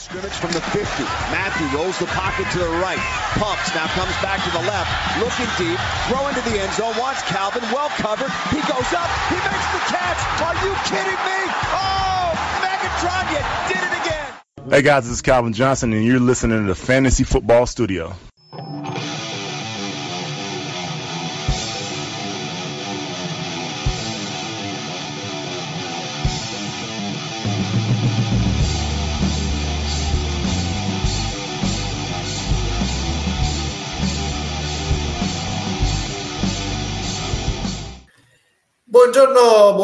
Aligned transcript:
Scrimmage 0.00 0.32
from 0.32 0.50
the 0.52 0.62
50. 0.62 0.80
Matthew 1.28 1.76
rolls 1.76 1.98
the 1.98 2.06
pocket 2.06 2.50
to 2.52 2.58
the 2.58 2.70
right. 2.80 2.96
Pumps, 3.36 3.74
now 3.74 3.86
comes 3.88 4.16
back 4.24 4.42
to 4.42 4.50
the 4.50 4.64
left. 4.64 4.88
Looking 5.20 5.44
deep. 5.60 5.78
Throw 6.08 6.26
into 6.26 6.40
the 6.48 6.58
end 6.58 6.72
zone. 6.72 6.96
Wants 6.96 7.20
Calvin. 7.28 7.60
Well 7.70 7.90
covered. 8.00 8.32
He 8.48 8.64
goes 8.64 8.90
up. 8.96 9.10
He 9.28 9.36
makes 9.36 9.68
the 9.76 9.82
catch. 9.92 10.20
Are 10.40 10.56
you 10.64 10.72
kidding 10.88 11.20
me? 11.20 11.40
Oh, 11.76 12.32
Megatron, 12.64 13.28
you 13.28 13.44
did 13.68 13.82
it 13.84 13.94
again. 14.00 14.70
Hey 14.70 14.80
guys, 14.80 15.04
this 15.04 15.12
is 15.12 15.22
Calvin 15.22 15.52
Johnson, 15.52 15.92
and 15.92 16.02
you're 16.02 16.18
listening 16.18 16.62
to 16.62 16.66
the 16.66 16.74
Fantasy 16.74 17.24
Football 17.24 17.66
Studio. 17.66 18.16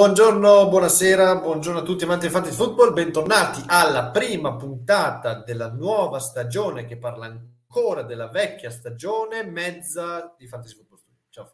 Buongiorno, 0.07 0.69
buonasera, 0.69 1.41
buongiorno 1.41 1.81
a 1.81 1.83
tutti 1.83 2.05
amanti 2.05 2.27
del 2.27 2.31
fantasy 2.31 2.55
football, 2.55 2.93
bentornati 2.93 3.65
alla 3.67 4.11
prima 4.11 4.55
puntata 4.55 5.43
della 5.43 5.69
nuova 5.69 6.21
stagione 6.21 6.85
che 6.85 6.97
parla 6.97 7.27
ancora 7.27 8.03
della 8.03 8.29
vecchia 8.29 8.71
stagione, 8.71 9.43
mezza 9.43 10.33
di 10.39 10.47
fantasy 10.47 10.77
football. 10.77 11.01
Ciao 11.29 11.53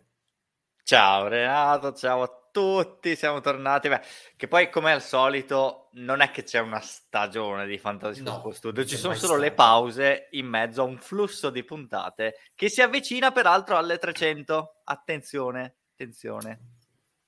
Ciao 0.83 1.29
Renato, 1.29 1.95
ciao 1.95 2.23
a 2.25 2.49
tutti, 2.53 3.17
siamo 3.17 3.41
tornati. 3.41 3.89
Beh, 3.89 4.03
che 4.37 4.49
poi 4.49 4.69
come 4.69 4.93
al 4.93 5.01
solito 5.01 5.89
non 5.93 6.21
è 6.21 6.31
che 6.31 6.43
c'è 6.43 6.59
una 6.59 6.81
stagione 6.81 7.65
di 7.65 7.79
Fantasy 7.79 8.21
no, 8.21 8.33
Football 8.33 8.53
Studio, 8.53 8.85
ci 8.85 8.99
sono 8.99 9.15
solo 9.15 9.29
stato. 9.29 9.41
le 9.41 9.53
pause 9.53 10.29
in 10.33 10.47
mezzo 10.47 10.83
a 10.83 10.85
un 10.85 10.99
flusso 10.99 11.49
di 11.49 11.65
puntate 11.65 12.35
che 12.55 12.69
si 12.69 12.83
avvicina 12.83 13.33
peraltro 13.33 13.79
alle 13.79 13.97
300. 13.97 14.83
Attenzione, 14.85 15.77
attenzione. 15.93 16.72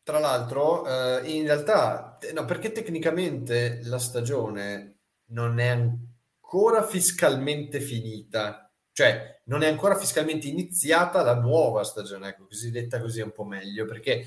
Tra 0.04 0.18
l'altro, 0.18 0.86
eh, 0.86 1.30
in 1.30 1.44
realtà, 1.44 2.18
no, 2.34 2.44
perché 2.44 2.72
tecnicamente 2.72 3.80
la 3.84 3.98
stagione 3.98 4.98
non 5.28 5.58
è 5.58 5.68
ancora 5.68 6.82
fiscalmente 6.82 7.80
finita, 7.80 8.70
cioè 8.92 9.40
non 9.46 9.62
è 9.62 9.68
ancora 9.68 9.96
fiscalmente 9.96 10.46
iniziata 10.46 11.22
la 11.22 11.34
nuova 11.34 11.84
stagione, 11.84 12.28
ecco, 12.28 12.44
così 12.46 12.70
detta 12.70 13.00
così 13.00 13.20
è 13.20 13.24
un 13.24 13.32
po' 13.32 13.44
meglio, 13.44 13.86
perché 13.86 14.26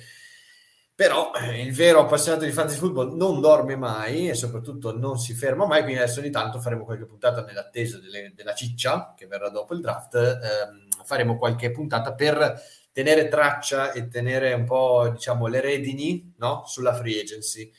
però 0.95 1.31
eh, 1.36 1.61
il 1.61 1.75
vero 1.75 2.00
appassionato 2.00 2.44
di 2.44 2.52
fantasy 2.52 2.80
football 2.80 3.16
non 3.16 3.39
dorme 3.39 3.75
mai 3.75 4.30
e 4.30 4.34
soprattutto 4.34 4.97
non 4.97 5.19
si 5.19 5.36
ferma 5.36 5.67
mai, 5.67 5.84
quindi 5.84 6.02
adesso 6.02 6.22
ogni 6.22 6.31
tanto 6.31 6.59
faremo 6.59 6.86
qualche 6.86 7.06
puntata 7.06 7.44
nell'attesa 7.44 8.00
delle, 8.00 8.34
della 8.36 8.56
ciccia 8.56 9.14
che 9.16 9.28
verrà 9.28 9.50
dopo 9.50 9.75
il 9.75 9.81
draft, 9.81 10.16
ehm, 10.16 11.03
faremo 11.03 11.38
qualche 11.38 11.69
puntata 11.69 12.16
per 12.16 12.59
tenere 12.98 13.28
traccia 13.28 13.92
e 13.92 14.08
tenere 14.08 14.53
un 14.53 14.66
po', 14.66 15.08
diciamo, 15.09 15.45
le 15.45 15.62
redini 15.62 16.34
no? 16.38 16.64
sulla 16.66 16.95
free 16.95 17.20
agency. 17.20 17.72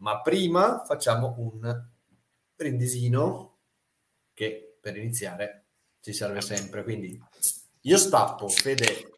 Ma 0.00 0.20
prima 0.20 0.84
facciamo 0.84 1.34
un 1.38 1.82
brindisino 2.54 3.56
che 4.34 4.76
per 4.78 4.98
iniziare 4.98 5.68
ci 6.02 6.12
serve 6.12 6.42
sempre. 6.42 6.82
Quindi 6.82 7.18
io 7.80 7.96
stappo, 7.96 8.48
Fede 8.48 9.12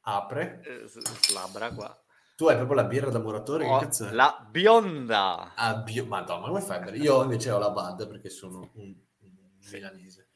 apre. 0.00 0.62
Eh, 0.64 0.88
slabra 0.88 1.74
qua. 1.74 1.94
Tu 2.34 2.46
hai 2.46 2.56
proprio 2.56 2.76
la 2.76 2.84
birra 2.84 3.10
da 3.10 3.18
muratore? 3.18 3.66
Oh, 3.66 3.86
la 4.12 4.48
bionda. 4.50 5.52
Ah, 5.56 5.74
bio... 5.74 6.06
Madonna, 6.06 6.46
come 6.46 6.62
fai? 6.62 6.98
Io 7.02 7.22
invece 7.22 7.50
ho 7.50 7.58
la 7.58 7.70
Bad 7.70 8.08
perché 8.08 8.30
sono 8.30 8.70
un, 8.76 8.96
un 9.18 9.40
milanese. 9.70 10.30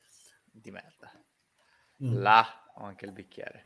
Di 0.53 0.71
merda. 0.71 1.11
Mm. 2.05 2.21
Là 2.21 2.47
ho 2.75 2.85
anche 2.85 3.07
il 3.07 3.13
bicchiere. 3.13 3.63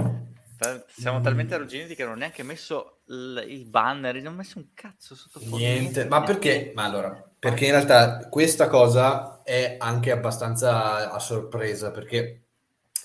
Siamo 0.89 1.21
talmente 1.21 1.55
arrugginiti 1.55 1.95
che 1.95 2.05
non 2.05 2.13
ho 2.13 2.17
neanche 2.17 2.43
messo 2.43 3.01
l- 3.07 3.43
il 3.49 3.67
banner, 3.67 4.21
non 4.23 4.35
ho 4.35 4.37
messo 4.37 4.59
un 4.59 4.75
cazzo 4.75 5.15
sotto 5.15 5.41
fuoco. 5.41 5.65
Niente, 5.65 6.05
ma 6.05 6.23
perché? 6.23 6.73
Ma 6.75 6.85
allora, 6.85 7.33
perché 7.39 7.65
in 7.67 7.71
realtà 7.73 8.29
questa 8.29 8.69
cosa 8.69 9.43
è 9.43 9.77
anche 9.79 10.11
abbastanza 10.11 11.11
a 11.11 11.19
sorpresa, 11.19 11.91
perché 11.91 12.49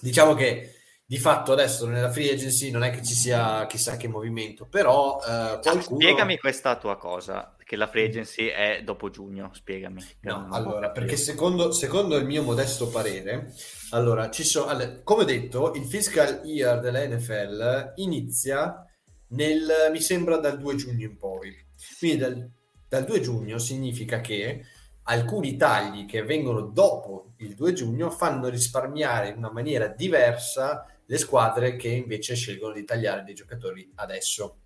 diciamo 0.01 0.33
che 0.33 0.74
di 1.07 1.19
fatto 1.19 1.51
adesso 1.51 1.85
nella 1.85 2.09
free 2.09 2.31
agency 2.31 2.71
non 2.71 2.83
è 2.83 2.89
che 2.89 3.03
ci 3.03 3.13
sia 3.13 3.67
chissà 3.67 3.95
che 3.95 4.07
movimento, 4.07 4.65
però 4.65 5.19
eh, 5.21 5.31
ah, 5.31 5.59
qualcuno... 5.59 5.99
Spiegami 5.99 6.39
questa 6.39 6.77
tua 6.77 6.97
cosa, 6.97 7.55
che 7.63 7.75
la 7.75 7.87
free 7.87 8.07
agency 8.07 8.47
è 8.47 8.81
dopo 8.83 9.11
giugno, 9.11 9.51
spiegami. 9.53 10.03
No, 10.21 10.47
allora, 10.49 10.89
perché 10.89 11.15
secondo, 11.15 11.71
secondo, 11.71 12.15
il 12.15 12.25
mio 12.25 12.41
modesto 12.41 12.89
parere, 12.89 13.53
allora, 13.91 14.31
ci 14.31 14.43
sono, 14.43 14.65
allora, 14.65 15.01
come 15.03 15.21
ho 15.21 15.25
detto, 15.25 15.73
il 15.75 15.85
fiscal 15.85 16.41
year 16.43 16.79
della 16.79 17.05
NFL 17.05 17.93
inizia 17.97 18.83
nel, 19.29 19.89
mi 19.91 20.01
sembra, 20.01 20.37
dal 20.37 20.57
2 20.57 20.75
giugno 20.75 21.05
in 21.05 21.17
poi. 21.17 21.53
Quindi 21.99 22.17
dal, 22.17 22.49
dal 22.89 23.05
2 23.05 23.21
giugno 23.21 23.59
significa 23.59 24.21
che 24.21 24.63
alcuni 25.03 25.55
tagli 25.55 26.05
che 26.05 26.23
vengono 26.23 26.61
dopo 26.61 27.33
il 27.37 27.53
2 27.53 27.73
giugno 27.73 28.09
fanno 28.09 28.47
risparmiare 28.47 29.29
in 29.29 29.37
una 29.37 29.51
maniera 29.51 29.87
diversa 29.87 30.83
le 31.05 31.17
squadre 31.17 31.75
che 31.75 31.89
invece 31.89 32.35
scelgono 32.35 32.73
di 32.73 32.83
tagliare 32.83 33.23
dei 33.23 33.33
giocatori 33.33 33.91
adesso. 33.95 34.59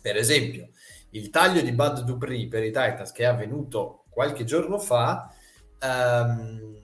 Per 0.00 0.16
esempio, 0.16 0.70
il 1.10 1.30
taglio 1.30 1.60
di 1.62 1.72
Bud 1.72 2.00
Dupree 2.00 2.48
per 2.48 2.62
i 2.62 2.70
Titans 2.70 3.12
che 3.12 3.22
è 3.22 3.26
avvenuto 3.26 4.04
qualche 4.08 4.44
giorno 4.44 4.78
fa 4.78 5.32
ehm, 5.78 6.74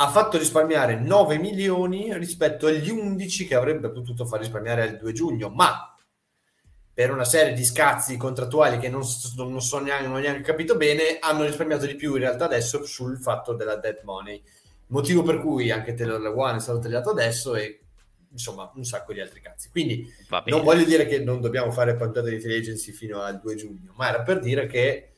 ha 0.00 0.08
fatto 0.10 0.38
risparmiare 0.38 0.98
9 0.98 1.38
milioni 1.38 2.16
rispetto 2.16 2.66
agli 2.66 2.88
11 2.88 3.46
che 3.46 3.54
avrebbe 3.56 3.90
potuto 3.90 4.24
far 4.24 4.38
risparmiare 4.40 4.84
il 4.86 4.96
2 4.96 5.12
giugno, 5.12 5.48
ma 5.48 5.92
per 6.92 7.12
una 7.12 7.24
serie 7.24 7.52
di 7.52 7.64
scazzi 7.64 8.16
contrattuali 8.16 8.78
che 8.78 8.88
non, 8.88 9.02
non, 9.36 9.60
so 9.60 9.80
neanche, 9.80 10.06
non 10.06 10.20
neanche 10.20 10.42
capito 10.42 10.76
bene, 10.76 11.18
hanno 11.20 11.44
risparmiato 11.44 11.86
di 11.86 11.96
più 11.96 12.14
in 12.14 12.20
realtà 12.20 12.44
adesso 12.44 12.84
sul 12.84 13.18
fatto 13.18 13.54
della 13.54 13.76
dead 13.76 14.00
money. 14.04 14.42
Motivo 14.88 15.22
per 15.22 15.40
cui 15.40 15.70
anche 15.70 15.94
Taylor 15.94 16.20
One 16.36 16.56
è 16.56 16.60
stato 16.60 16.78
tagliato 16.78 17.10
adesso 17.10 17.54
e 17.56 17.87
insomma 18.30 18.70
un 18.74 18.84
sacco 18.84 19.12
di 19.12 19.20
altri 19.20 19.40
cazzi. 19.40 19.70
Quindi 19.70 20.06
non 20.46 20.62
voglio 20.62 20.84
dire 20.84 21.06
che 21.06 21.18
non 21.18 21.40
dobbiamo 21.40 21.70
fare 21.70 21.96
puntate 21.96 22.30
di 22.30 22.40
free 22.40 22.58
agency 22.58 22.92
fino 22.92 23.20
al 23.20 23.40
2 23.40 23.54
giugno, 23.54 23.92
ma 23.96 24.08
era 24.08 24.22
per 24.22 24.40
dire 24.40 24.66
che 24.66 25.12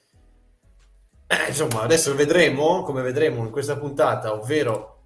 eh, 1.26 1.49
insomma 1.49 1.82
adesso 1.82 2.15
vedremo, 2.15 2.82
come 2.82 3.03
vedremo 3.03 3.44
in 3.44 3.50
questa 3.50 3.76
puntata, 3.76 4.32
ovvero 4.32 4.99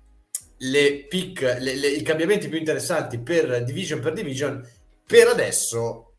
le 0.59 1.07
pick, 1.07 1.41
le, 1.61 1.75
le, 1.75 1.89
i 1.89 2.03
cambiamenti 2.03 2.49
più 2.49 2.59
interessanti 2.59 3.19
per 3.19 3.65
division 3.65 4.01
per 4.01 4.13
division, 4.13 4.67
per 5.07 5.29
adesso. 5.29 6.17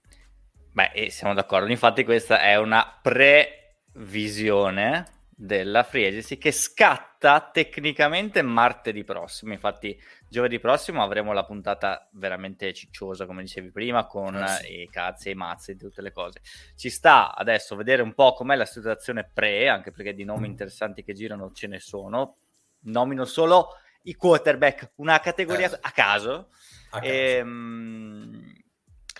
Beh, 0.71 1.07
siamo 1.09 1.33
d'accordo, 1.33 1.71
infatti 1.71 2.03
questa 2.03 2.41
è 2.41 2.57
una 2.57 2.99
previsione 3.01 5.14
della 5.37 5.83
free 5.83 6.07
agency 6.07 6.37
che 6.37 6.53
scatta 6.53 7.49
tecnicamente 7.51 8.41
martedì 8.41 9.03
prossimo. 9.03 9.51
Infatti, 9.51 9.99
giovedì 10.29 10.59
prossimo 10.59 11.03
avremo 11.03 11.33
la 11.33 11.43
puntata 11.43 12.07
veramente 12.13 12.73
cicciosa, 12.73 13.25
come 13.25 13.41
dicevi 13.41 13.71
prima, 13.71 14.05
con 14.05 14.35
eh 14.35 14.47
sì. 14.47 14.81
i 14.81 14.89
cazzi 14.89 15.27
e 15.27 15.31
i 15.31 15.35
mazzi 15.35 15.71
e 15.71 15.75
tutte 15.75 16.01
le 16.01 16.13
cose. 16.13 16.41
Ci 16.75 16.89
sta 16.89 17.35
adesso 17.35 17.75
vedere 17.75 18.01
un 18.01 18.13
po' 18.13 18.33
com'è 18.33 18.55
la 18.55 18.65
situazione 18.65 19.29
pre, 19.31 19.67
anche 19.67 19.91
perché 19.91 20.13
di 20.13 20.23
nomi 20.23 20.47
mm. 20.47 20.51
interessanti 20.51 21.03
che 21.03 21.13
girano 21.13 21.51
ce 21.51 21.67
ne 21.67 21.79
sono. 21.79 22.37
Nomino 22.85 23.25
solo 23.25 23.71
i 24.03 24.15
quarterback, 24.15 24.91
una 24.95 25.19
categoria 25.19 25.69
eh. 25.69 25.79
a 25.81 25.91
caso. 25.91 26.49
A 26.91 26.99
caso. 26.99 27.05
E, 27.05 27.41
um, 27.41 28.54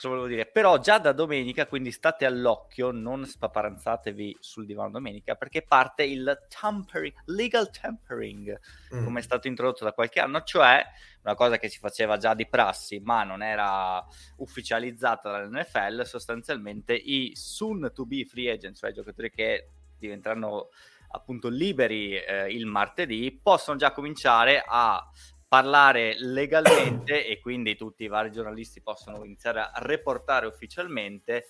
cosa 0.06 0.10
volevo 0.10 0.28
dire? 0.28 0.46
Però 0.46 0.78
già 0.78 1.00
da 1.00 1.12
domenica, 1.12 1.66
quindi 1.66 1.92
state 1.92 2.26
all'occhio, 2.26 2.92
non 2.92 3.26
spaparanzatevi 3.26 4.38
sul 4.40 4.66
divano 4.66 4.92
domenica, 4.92 5.36
perché 5.36 5.64
parte 5.64 6.04
il 6.04 6.46
tampering, 6.48 7.14
legal 7.26 7.70
tampering, 7.72 8.60
mm. 8.94 9.04
come 9.04 9.20
è 9.20 9.24
stato 9.24 9.48
introdotto 9.48 9.84
da 9.84 9.94
qualche 9.94 10.20
anno, 10.20 10.44
cioè 10.44 10.84
una 11.24 11.36
cosa 11.36 11.58
che 11.58 11.70
si 11.70 11.80
faceva 11.80 12.18
già 12.18 12.34
di 12.34 12.48
prassi, 12.48 13.00
ma 13.00 13.24
non 13.24 13.42
era 13.42 14.06
ufficializzata 14.38 15.32
dall'NFL, 15.32 16.04
sostanzialmente 16.04 16.94
i 16.94 17.32
soon 17.36 17.92
to 17.94 18.06
be 18.06 18.26
free 18.26 18.52
agents, 18.52 18.80
cioè 18.80 18.92
i 18.92 18.94
giocatori 18.94 19.32
che 19.32 19.70
diventeranno 19.98 20.70
appunto 21.10 21.48
liberi 21.48 22.18
eh, 22.18 22.52
il 22.52 22.66
martedì, 22.66 23.40
possono 23.42 23.78
già 23.78 23.92
cominciare 23.92 24.64
a 24.66 25.10
parlare 25.56 26.18
legalmente 26.20 27.26
e 27.26 27.40
quindi 27.40 27.78
tutti 27.78 28.04
i 28.04 28.10
vari 28.10 28.30
giornalisti 28.30 28.82
possono 28.82 29.24
iniziare 29.24 29.62
a 29.62 29.72
reportare 29.76 30.48
ufficialmente 30.48 31.48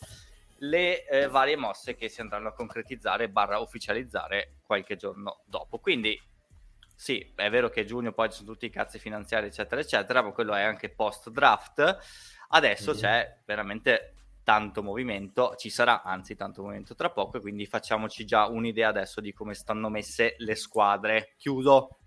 le 0.60 1.08
eh, 1.08 1.28
varie 1.28 1.56
mosse 1.56 1.96
che 1.96 2.08
si 2.08 2.22
andranno 2.22 2.50
a 2.50 2.54
concretizzare 2.54 3.30
barra 3.30 3.58
ufficializzare 3.58 4.58
qualche 4.62 4.96
giorno 4.96 5.42
dopo. 5.46 5.80
Quindi 5.80 6.22
sì, 6.96 7.34
è 7.34 7.50
vero 7.50 7.70
che 7.70 7.84
giugno 7.84 8.12
poi 8.12 8.30
ci 8.30 8.38
sono 8.38 8.52
tutti 8.52 8.68
i 8.68 8.70
cazzi 8.70 9.00
finanziari 9.00 9.48
eccetera 9.48 9.82
eccetera, 9.82 10.22
ma 10.22 10.30
quello 10.34 10.54
è 10.54 10.62
anche 10.62 10.90
post 10.92 11.32
draft. 11.32 11.98
Adesso 12.50 12.92
mm-hmm. 12.92 13.00
c'è 13.00 13.38
veramente 13.44 14.14
tanto 14.44 14.84
movimento, 14.84 15.56
ci 15.56 15.72
sarà 15.72 16.04
anzi 16.04 16.36
tanto 16.36 16.62
movimento 16.62 16.94
tra 16.94 17.10
poco, 17.10 17.40
quindi 17.40 17.66
facciamoci 17.66 18.24
già 18.24 18.46
un'idea 18.46 18.90
adesso 18.90 19.20
di 19.20 19.34
come 19.34 19.56
stanno 19.56 19.90
messe 19.90 20.36
le 20.38 20.54
squadre. 20.54 21.34
Chiudo 21.38 22.02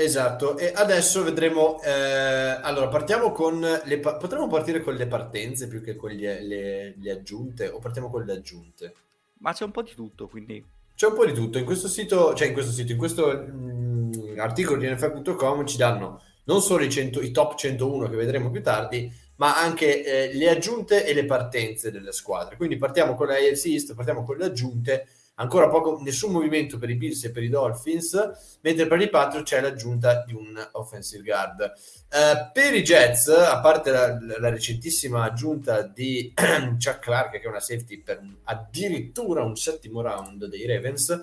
Esatto, 0.00 0.56
e 0.56 0.72
adesso 0.72 1.24
vedremo. 1.24 1.82
Eh, 1.82 1.90
allora, 1.90 2.86
partiamo 2.86 3.32
con 3.32 3.60
le. 3.60 3.98
Potremmo 3.98 4.46
partire 4.46 4.80
con 4.80 4.94
le 4.94 5.08
partenze 5.08 5.66
più 5.66 5.82
che 5.82 5.96
con 5.96 6.12
le, 6.12 6.40
le, 6.40 6.94
le, 6.96 7.10
aggiunte, 7.10 7.66
o 7.66 7.80
partiamo 7.80 8.08
con 8.08 8.22
le 8.22 8.32
aggiunte? 8.32 8.94
Ma 9.38 9.52
c'è 9.52 9.64
un 9.64 9.72
po' 9.72 9.82
di 9.82 9.94
tutto, 9.96 10.28
quindi. 10.28 10.64
C'è 10.94 11.08
un 11.08 11.14
po' 11.14 11.26
di 11.26 11.32
tutto. 11.32 11.58
In 11.58 11.64
questo 11.64 11.88
sito, 11.88 12.32
cioè 12.34 12.46
in 12.46 12.52
questo 12.52 12.70
sito, 12.70 12.92
in 12.92 12.98
questo 12.98 13.26
mh, 13.26 14.10
mm, 14.34 14.38
articolo 14.38 14.78
di 14.78 14.88
nfl.com 14.88 15.66
ci 15.66 15.76
danno 15.76 16.22
non 16.44 16.62
solo 16.62 16.84
i, 16.84 16.90
100, 16.90 17.20
i, 17.20 17.32
top 17.32 17.56
101 17.56 18.08
che 18.08 18.16
vedremo 18.16 18.50
più 18.50 18.62
tardi, 18.62 19.12
ma 19.36 19.60
anche 19.60 20.04
eh, 20.04 20.34
le 20.34 20.48
aggiunte 20.48 21.04
e 21.04 21.12
le 21.12 21.24
partenze 21.24 21.90
delle 21.90 22.12
squadre. 22.12 22.56
Quindi 22.56 22.76
partiamo 22.76 23.14
con 23.16 23.26
la 23.26 23.34
AFC 23.34 23.66
East, 23.66 23.94
partiamo 23.94 24.22
con 24.22 24.36
le 24.36 24.44
aggiunte 24.44 25.08
ancora 25.38 25.68
poco, 25.68 25.98
nessun 26.00 26.32
movimento 26.32 26.78
per 26.78 26.90
i 26.90 26.94
Bills 26.94 27.24
e 27.24 27.30
per 27.30 27.42
i 27.42 27.48
Dolphins, 27.48 28.58
mentre 28.60 28.86
per 28.86 29.00
i 29.00 29.08
Patriots 29.08 29.50
c'è 29.50 29.60
l'aggiunta 29.60 30.22
di 30.24 30.34
un 30.34 30.68
offensive 30.72 31.22
guard. 31.22 31.60
Eh, 31.60 32.50
per 32.52 32.74
i 32.74 32.82
Jets, 32.82 33.28
a 33.28 33.60
parte 33.60 33.90
la, 33.90 34.18
la 34.38 34.50
recentissima 34.50 35.24
aggiunta 35.24 35.82
di 35.82 36.32
Chuck 36.34 36.98
Clark, 37.00 37.32
che 37.32 37.40
è 37.40 37.46
una 37.46 37.60
safety 37.60 38.02
per 38.02 38.20
addirittura 38.44 39.42
un 39.42 39.56
settimo 39.56 40.00
round 40.00 40.46
dei 40.46 40.66
Ravens, 40.66 41.22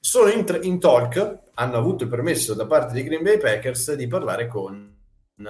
sono 0.00 0.30
in, 0.30 0.44
in 0.62 0.80
talk, 0.80 1.38
hanno 1.54 1.76
avuto 1.76 2.04
il 2.04 2.10
permesso 2.10 2.54
da 2.54 2.66
parte 2.66 2.94
dei 2.94 3.04
Green 3.04 3.22
Bay 3.22 3.38
Packers 3.38 3.92
di 3.94 4.06
parlare 4.06 4.46
con 4.46 4.96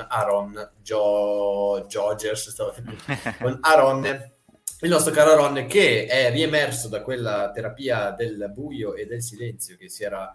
Aaron 0.08 0.72
jo- 0.82 1.84
Jogers, 1.88 2.54
con 3.40 3.58
Aaron 3.60 4.38
il 4.80 4.88
nostro 4.88 5.12
caro 5.12 5.34
Ron 5.34 5.66
che 5.66 6.06
è 6.06 6.30
riemerso 6.30 6.88
da 6.88 7.02
quella 7.02 7.50
terapia 7.52 8.10
del 8.10 8.50
buio 8.52 8.94
e 8.94 9.06
del 9.06 9.22
silenzio 9.22 9.76
che 9.76 9.88
si 9.88 10.04
era 10.04 10.32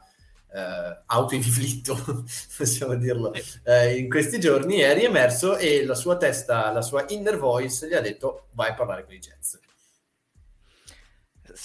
eh, 0.55 1.01
autoinflitto, 1.07 2.23
possiamo 2.57 2.95
dirlo, 2.95 3.33
eh, 3.63 3.97
in 3.97 4.09
questi 4.09 4.39
giorni, 4.39 4.77
è 4.77 4.93
riemerso 4.93 5.57
e 5.57 5.85
la 5.85 5.95
sua 5.95 6.17
testa, 6.17 6.71
la 6.71 6.81
sua 6.81 7.05
inner 7.09 7.37
voice 7.37 7.87
gli 7.87 7.93
ha 7.93 8.01
detto 8.01 8.47
vai 8.51 8.69
a 8.69 8.73
parlare 8.73 9.03
con 9.03 9.13
i 9.13 9.19
jazz. 9.19 9.55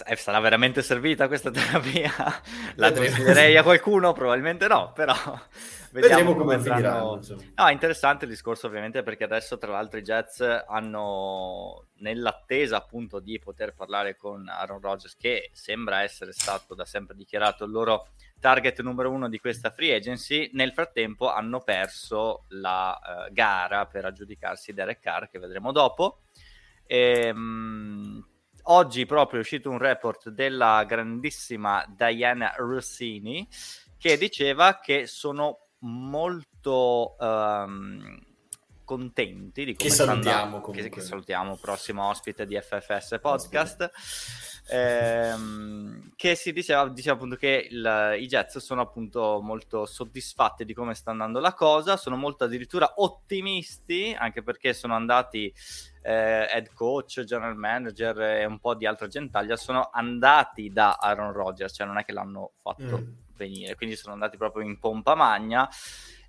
Eh, 0.07 0.17
sarà 0.17 0.41
veramente 0.41 0.83
servita 0.83 1.29
questa 1.29 1.51
terapia? 1.51 2.13
La 2.77 2.93
consiglierei 2.93 3.57
a 3.57 3.63
qualcuno? 3.63 4.13
Probabilmente 4.13 4.67
no, 4.67 4.93
però 4.93 5.15
Vediamo, 5.93 6.17
Vedremo 6.17 6.35
come 6.37 6.61
finiranno. 6.61 7.21
No, 7.57 7.67
è 7.67 7.73
interessante 7.73 8.25
il 8.25 8.31
discorso 8.31 8.69
ovviamente 8.69 9.03
perché 9.03 9.25
adesso 9.25 9.59
tra 9.59 9.73
l'altro 9.73 9.99
i 9.99 10.03
Jets 10.03 10.41
hanno 10.41 11.87
nell'attesa 11.97 12.77
appunto 12.77 13.19
di 13.19 13.39
poter 13.41 13.75
parlare 13.75 14.17
con 14.17 14.49
Aaron 14.49 14.81
Rodgers 14.81 15.17
che 15.17 15.51
sembra 15.53 16.03
essere 16.03 16.33
stato 16.33 16.75
da 16.75 16.85
sempre 16.85 17.17
dichiarato 17.17 17.65
il 17.65 17.73
loro 17.73 18.11
target 18.39 18.81
numero 18.83 19.11
uno 19.11 19.29
di 19.29 19.41
questa 19.41 19.71
free 19.71 19.95
agency, 19.95 20.51
nel 20.53 20.73
frattempo 20.73 21.31
hanno 21.31 21.61
perso 21.61 22.45
la 22.49 22.99
uh, 22.99 23.33
gara 23.33 23.87
per 23.87 24.05
aggiudicarsi 24.05 24.73
Derek 24.73 25.01
Carr 25.01 25.27
che 25.27 25.39
vedremo 25.39 25.73
dopo. 25.73 26.21
E, 26.87 27.31
um, 27.31 28.25
oggi 28.65 29.07
proprio 29.07 29.39
è 29.39 29.43
uscito 29.43 29.71
un 29.71 29.79
report 29.79 30.29
della 30.31 30.85
grandissima 30.85 31.85
Diana 31.89 32.55
Rossini 32.57 33.47
che 33.99 34.17
diceva 34.17 34.81
che 34.81 35.07
sono 35.07 35.60
molto 35.81 37.17
um, 37.19 38.19
contenti 38.85 39.65
di 39.65 39.77
come 39.77 39.89
che 39.89 39.95
salutiamo 39.95 40.61
che, 40.61 40.89
che, 40.89 41.01
salutiamo 41.01 41.57
prossimo 41.59 42.09
ospite 42.09 42.45
di 42.45 42.61
FFS 42.61 43.19
Podcast. 43.21 43.91
Ehm, 44.73 46.13
che 46.15 46.35
si 46.35 46.53
diceva, 46.53 46.89
diceva 46.89 47.17
appunto 47.17 47.35
che 47.35 47.69
il, 47.71 48.17
i 48.21 48.27
Jets 48.27 48.59
sono 48.59 48.83
appunto 48.83 49.41
molto 49.43 49.87
soddisfatti 49.87 50.65
di 50.65 50.75
come 50.75 50.95
sta 50.95 51.11
andando 51.11 51.41
la 51.41 51.55
cosa 51.55 51.97
sono 51.97 52.17
molto 52.17 52.45
addirittura 52.45 52.93
ottimisti 52.97 54.15
anche 54.17 54.43
perché 54.45 54.73
sono 54.73 54.95
andati 54.95 55.53
eh, 56.03 56.47
head 56.53 56.73
coach, 56.73 57.25
general 57.25 57.57
manager 57.57 58.21
e 58.21 58.45
un 58.45 58.61
po' 58.61 58.75
di 58.75 58.87
altra 58.87 59.09
gentaglia 59.09 59.57
sono 59.57 59.91
andati 59.93 60.71
da 60.71 60.99
Aaron 61.01 61.33
Rodgers 61.33 61.75
cioè 61.75 61.87
non 61.87 61.99
è 61.99 62.05
che 62.05 62.13
l'hanno 62.13 62.53
fatto 62.57 62.99
mm 62.99 63.29
venire, 63.41 63.75
quindi 63.75 63.97
sono 63.97 64.13
andati 64.13 64.37
proprio 64.37 64.65
in 64.65 64.79
pompa 64.79 65.15
magna. 65.15 65.69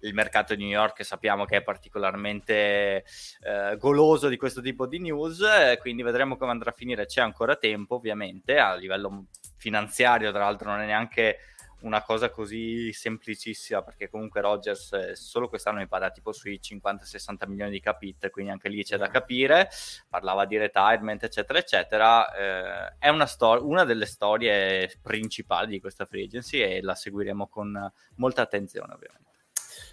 Il 0.04 0.16
mercato 0.16 0.56
di 0.56 0.64
New 0.64 0.72
York 0.72 1.06
sappiamo 1.06 1.46
che 1.46 1.58
è 1.58 1.62
particolarmente 1.62 3.04
eh, 3.44 3.78
goloso 3.78 4.30
di 4.30 4.38
questo 4.38 4.60
tipo 4.60 4.88
di 4.88 5.00
news, 5.00 5.42
eh, 5.42 5.78
quindi 5.80 6.02
vedremo 6.02 6.38
come 6.38 6.52
andrà 6.52 6.72
a 6.72 6.74
finire. 6.74 7.06
C'è 7.06 7.22
ancora 7.22 7.56
tempo, 7.56 7.96
ovviamente, 7.96 8.58
a 8.58 8.74
livello 8.74 9.26
finanziario, 9.58 10.32
tra 10.32 10.46
l'altro, 10.46 10.72
non 10.72 10.80
è 10.80 10.86
neanche 10.88 11.38
una 11.82 12.02
cosa 12.04 12.30
così 12.30 12.92
semplicissima 12.94 13.82
perché 13.82 14.10
comunque 14.10 14.42
Rogers 14.42 14.94
eh, 14.94 15.16
solo 15.16 15.48
quest'anno 15.48 15.80
mi 15.80 15.88
pare 15.88 16.12
tipo 16.12 16.32
sui 16.32 16.60
50-60 16.62 17.48
milioni 17.48 17.72
di 17.72 17.80
capit 17.80 18.30
quindi 18.30 18.52
anche 18.52 18.70
lì 18.70 18.84
c'è 18.84 18.98
da 18.98 19.10
capire. 19.10 19.70
Parlava 20.10 20.46
di 20.46 20.58
retirement 20.58 21.24
eccetera 21.24 21.60
eccetera. 21.60 22.34
Eh, 22.34 22.96
è 23.00 23.10
una, 23.10 23.26
stor- 23.26 23.64
una 23.64 23.84
delle 23.84 24.06
storie 24.06 24.92
principali 25.02 25.68
di 25.68 25.80
questa 25.80 26.06
free 26.06 26.26
agency 26.26 26.60
e 26.60 26.82
la 26.82 26.96
seguiremo 26.96 27.48
con 27.48 27.92
molta 28.16 28.42
attenzione 28.42 28.94
ovviamente. 28.94 29.30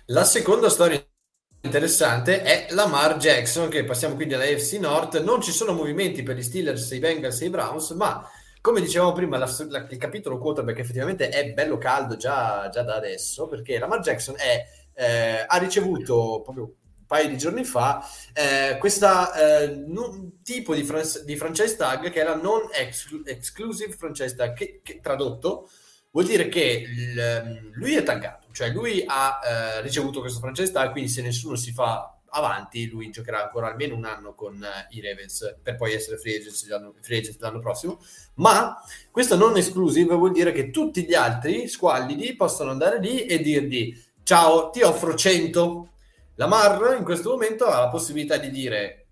La 0.06 0.24
seconda 0.24 0.68
storia 0.68 1.02
interessante 1.60 2.42
è 2.42 2.68
Lamar 2.70 3.16
Jackson 3.16 3.68
che 3.68 3.84
passiamo 3.84 4.14
quindi 4.14 4.34
alla 4.34 4.44
AFC 4.44 4.74
North. 4.74 5.20
Non 5.22 5.40
ci 5.40 5.52
sono 5.52 5.72
movimenti 5.72 6.22
per 6.22 6.36
gli 6.36 6.42
Steelers, 6.42 6.90
i 6.92 6.98
Bengals 6.98 7.40
e 7.40 7.46
i 7.46 7.50
Browns 7.50 7.90
ma 7.90 8.26
come 8.60 8.80
dicevamo 8.80 9.12
prima, 9.12 9.38
la, 9.38 9.50
la, 9.68 9.86
il 9.88 9.96
capitolo 9.96 10.38
quarterback 10.38 10.78
effettivamente 10.78 11.28
è 11.28 11.52
bello 11.52 11.78
caldo 11.78 12.16
già, 12.16 12.68
già 12.70 12.82
da 12.82 12.96
adesso, 12.96 13.46
perché 13.46 13.78
Lamar 13.78 14.00
Jackson 14.00 14.34
è, 14.36 14.66
eh, 14.94 15.44
ha 15.46 15.56
ricevuto 15.58 16.40
proprio 16.42 16.64
un 16.64 17.06
paio 17.06 17.28
di 17.28 17.38
giorni 17.38 17.64
fa 17.64 18.04
eh, 18.34 18.76
questo 18.78 19.06
eh, 19.32 19.84
tipo 20.42 20.74
di, 20.74 20.82
fran- 20.82 21.24
di, 21.24 21.36
franchise 21.36 21.76
tag 21.76 22.10
che 22.10 22.20
è 22.20 22.24
la 22.24 22.34
non 22.34 22.68
exclu- 22.72 23.26
exclusive 23.26 23.92
franchise 23.92 24.34
tag, 24.34 24.54
che, 24.54 24.80
che 24.82 25.00
tradotto 25.00 25.70
vuol 26.10 26.26
dire 26.26 26.48
che 26.48 26.84
il, 26.86 27.70
lui 27.74 27.94
è 27.94 28.02
taggato, 28.02 28.48
cioè 28.52 28.70
lui 28.70 29.04
ha 29.06 29.40
eh, 29.44 29.80
ricevuto 29.82 30.20
questo 30.20 30.40
franchise 30.40 30.72
tag, 30.72 30.90
quindi 30.90 31.08
se 31.10 31.22
nessuno 31.22 31.54
si 31.56 31.72
fa 31.72 32.17
avanti, 32.30 32.88
lui 32.88 33.10
giocherà 33.10 33.42
ancora 33.42 33.68
almeno 33.68 33.94
un 33.94 34.04
anno 34.04 34.34
con 34.34 34.54
uh, 34.54 34.94
i 34.94 35.00
Ravens 35.00 35.58
per 35.62 35.76
poi 35.76 35.94
essere 35.94 36.16
free 36.18 36.36
agent, 36.36 36.64
l'anno, 36.68 36.94
free 37.00 37.18
agent 37.18 37.40
l'anno 37.40 37.60
prossimo. 37.60 38.00
Ma 38.34 38.76
questo 39.10 39.36
non 39.36 39.56
exclusive 39.56 40.14
vuol 40.14 40.32
dire 40.32 40.52
che 40.52 40.70
tutti 40.70 41.04
gli 41.04 41.14
altri 41.14 41.68
squallidi 41.68 42.34
possono 42.34 42.70
andare 42.70 43.00
lì 43.00 43.26
e 43.26 43.40
dirgli 43.40 43.96
ciao, 44.22 44.70
ti 44.70 44.82
offro 44.82 45.14
100. 45.14 45.90
La 46.34 46.46
Mar 46.46 46.94
in 46.96 47.04
questo 47.04 47.30
momento 47.30 47.66
ha 47.66 47.80
la 47.80 47.88
possibilità 47.88 48.36
di 48.36 48.50
dire 48.50 49.06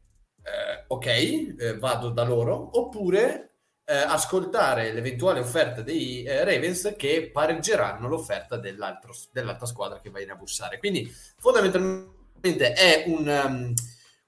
eh, 0.47 0.85
ok, 0.87 1.07
eh, 1.07 1.79
vado 1.79 2.11
da 2.11 2.23
loro, 2.23 2.79
oppure 2.79 3.51
eh, 3.85 3.95
ascoltare 3.95 4.93
l'eventuale 4.93 5.41
offerta 5.41 5.81
dei 5.81 6.25
eh, 6.25 6.45
Ravens 6.45 6.95
che 6.97 7.31
pareggeranno 7.33 8.09
l'offerta 8.09 8.57
dell'altra 8.57 9.67
squadra 9.67 10.01
che 10.01 10.11
va 10.11 10.21
in 10.21 10.31
a 10.31 10.35
bussare. 10.35 10.79
Quindi 10.79 11.13
fondamentalmente 11.39 12.15
è 12.41 13.05
un, 13.07 13.27
um, 13.27 13.75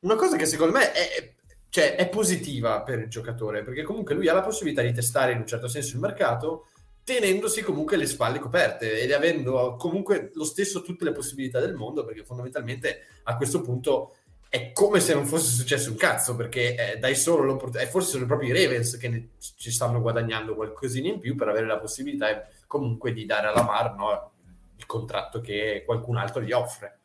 una 0.01 0.17
cosa 0.17 0.37
che 0.37 0.47
secondo 0.47 0.77
me 0.77 0.93
è, 0.93 1.35
cioè, 1.69 1.97
è 1.97 2.09
positiva 2.09 2.83
per 2.83 2.99
il 2.99 3.09
giocatore, 3.09 3.63
perché 3.63 3.83
comunque 3.83 4.15
lui 4.15 4.29
ha 4.29 4.35
la 4.35 4.43
possibilità 4.43 4.83
di 4.83 4.93
testare 4.93 5.33
in 5.33 5.39
un 5.39 5.47
certo 5.47 5.69
senso 5.69 5.95
il 5.95 6.01
mercato 6.01 6.69
tenendosi 7.05 7.63
comunque 7.63 7.97
le 7.97 8.07
spalle 8.07 8.39
coperte 8.39 9.01
ed 9.01 9.13
avendo 9.13 9.77
comunque 9.77 10.31
lo 10.35 10.45
stesso 10.45 10.83
tutte 10.83 11.05
le 11.05 11.13
possibilità 11.13 11.59
del 11.59 11.75
mondo, 11.75 12.05
perché 12.05 12.23
fondamentalmente 12.23 13.07
a 13.23 13.35
questo 13.35 13.63
punto 13.63 14.17
è 14.51 14.73
come 14.73 15.01
se 15.01 15.15
non 15.15 15.27
fosse 15.27 15.55
successo 15.55 15.91
un 15.91 15.97
cazzo, 15.97 16.37
perché 16.37 16.75
eh, 16.75 16.99
dai 16.99 17.15
solo 17.15 17.45
l'opportunità, 17.45 17.81
e 17.81 17.91
forse 17.91 18.11
sono 18.11 18.27
proprio 18.27 18.55
i 18.55 18.63
Ravens 18.63 18.97
che 18.97 19.09
ne, 19.09 19.29
ci 19.57 19.71
stanno 19.71 20.01
guadagnando 20.01 20.55
qualcosina 20.55 21.09
in 21.09 21.19
più 21.19 21.35
per 21.35 21.49
avere 21.49 21.67
la 21.67 21.79
possibilità 21.79 22.47
comunque 22.67 23.13
di 23.13 23.25
dare 23.27 23.49
alla 23.49 23.63
Mar 23.63 23.95
no, 23.95 24.33
il 24.77 24.87
contratto 24.87 25.41
che 25.41 25.83
qualcun 25.85 26.17
altro 26.17 26.43
gli 26.43 26.53
offre. 26.53 26.99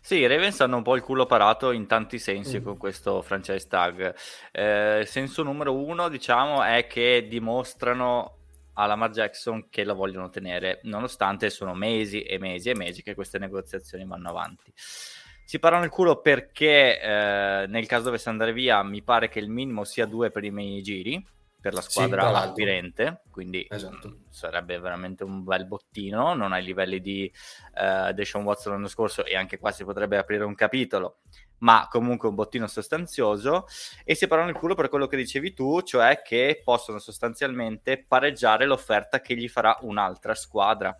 Sì, 0.00 0.16
i 0.16 0.26
Ravens 0.26 0.60
hanno 0.60 0.76
un 0.76 0.82
po' 0.82 0.96
il 0.96 1.02
culo 1.02 1.26
parato 1.26 1.70
in 1.70 1.86
tanti 1.86 2.18
sensi 2.18 2.60
mm. 2.60 2.62
con 2.62 2.76
questo 2.76 3.22
franchise 3.22 3.66
tag. 3.66 4.14
Eh, 4.52 5.04
senso 5.06 5.42
numero 5.42 5.74
uno, 5.74 6.08
diciamo, 6.08 6.62
è 6.62 6.86
che 6.86 7.26
dimostrano 7.28 8.38
a 8.74 8.86
Lamar 8.86 9.10
Jackson 9.10 9.68
che 9.68 9.84
la 9.84 9.92
vogliono 9.92 10.30
tenere, 10.30 10.80
nonostante 10.84 11.50
sono 11.50 11.74
mesi 11.74 12.22
e 12.22 12.38
mesi 12.38 12.70
e 12.70 12.74
mesi 12.74 13.02
che 13.02 13.14
queste 13.14 13.38
negoziazioni 13.38 14.04
vanno 14.04 14.30
avanti. 14.30 14.72
Si 14.74 15.58
parlano 15.58 15.84
il 15.84 15.90
culo 15.90 16.20
perché 16.20 17.00
eh, 17.00 17.66
nel 17.68 17.86
caso 17.86 18.04
dovesse 18.04 18.30
andare 18.30 18.52
via, 18.52 18.82
mi 18.82 19.02
pare 19.02 19.28
che 19.28 19.38
il 19.38 19.48
minimo 19.48 19.84
sia 19.84 20.06
due 20.06 20.30
per 20.30 20.42
i 20.44 20.50
miei 20.50 20.82
giri, 20.82 21.22
per 21.64 21.72
la 21.72 21.80
squadra 21.80 22.28
sì, 22.28 22.46
aspirente, 22.46 23.22
quindi 23.30 23.66
esatto. 23.70 24.06
mh, 24.06 24.24
sarebbe 24.28 24.78
veramente 24.78 25.24
un 25.24 25.44
bel 25.44 25.64
bottino, 25.64 26.34
non 26.34 26.52
ai 26.52 26.62
livelli 26.62 27.00
di 27.00 27.32
uh, 27.76 28.12
Deshaun 28.12 28.44
Watson 28.44 28.74
l'anno 28.74 28.86
scorso 28.86 29.24
e 29.24 29.34
anche 29.34 29.56
qua 29.56 29.70
si 29.70 29.82
potrebbe 29.82 30.18
aprire 30.18 30.44
un 30.44 30.54
capitolo, 30.54 31.20
ma 31.60 31.88
comunque 31.90 32.28
un 32.28 32.34
bottino 32.34 32.66
sostanzioso. 32.66 33.64
E 34.04 34.14
si 34.14 34.26
parlano 34.26 34.50
il 34.50 34.56
culo 34.56 34.74
per 34.74 34.90
quello 34.90 35.06
che 35.06 35.16
dicevi 35.16 35.54
tu, 35.54 35.80
cioè 35.80 36.20
che 36.22 36.60
possono 36.62 36.98
sostanzialmente 36.98 38.04
pareggiare 38.06 38.66
l'offerta 38.66 39.22
che 39.22 39.34
gli 39.34 39.48
farà 39.48 39.78
un'altra 39.80 40.34
squadra. 40.34 40.94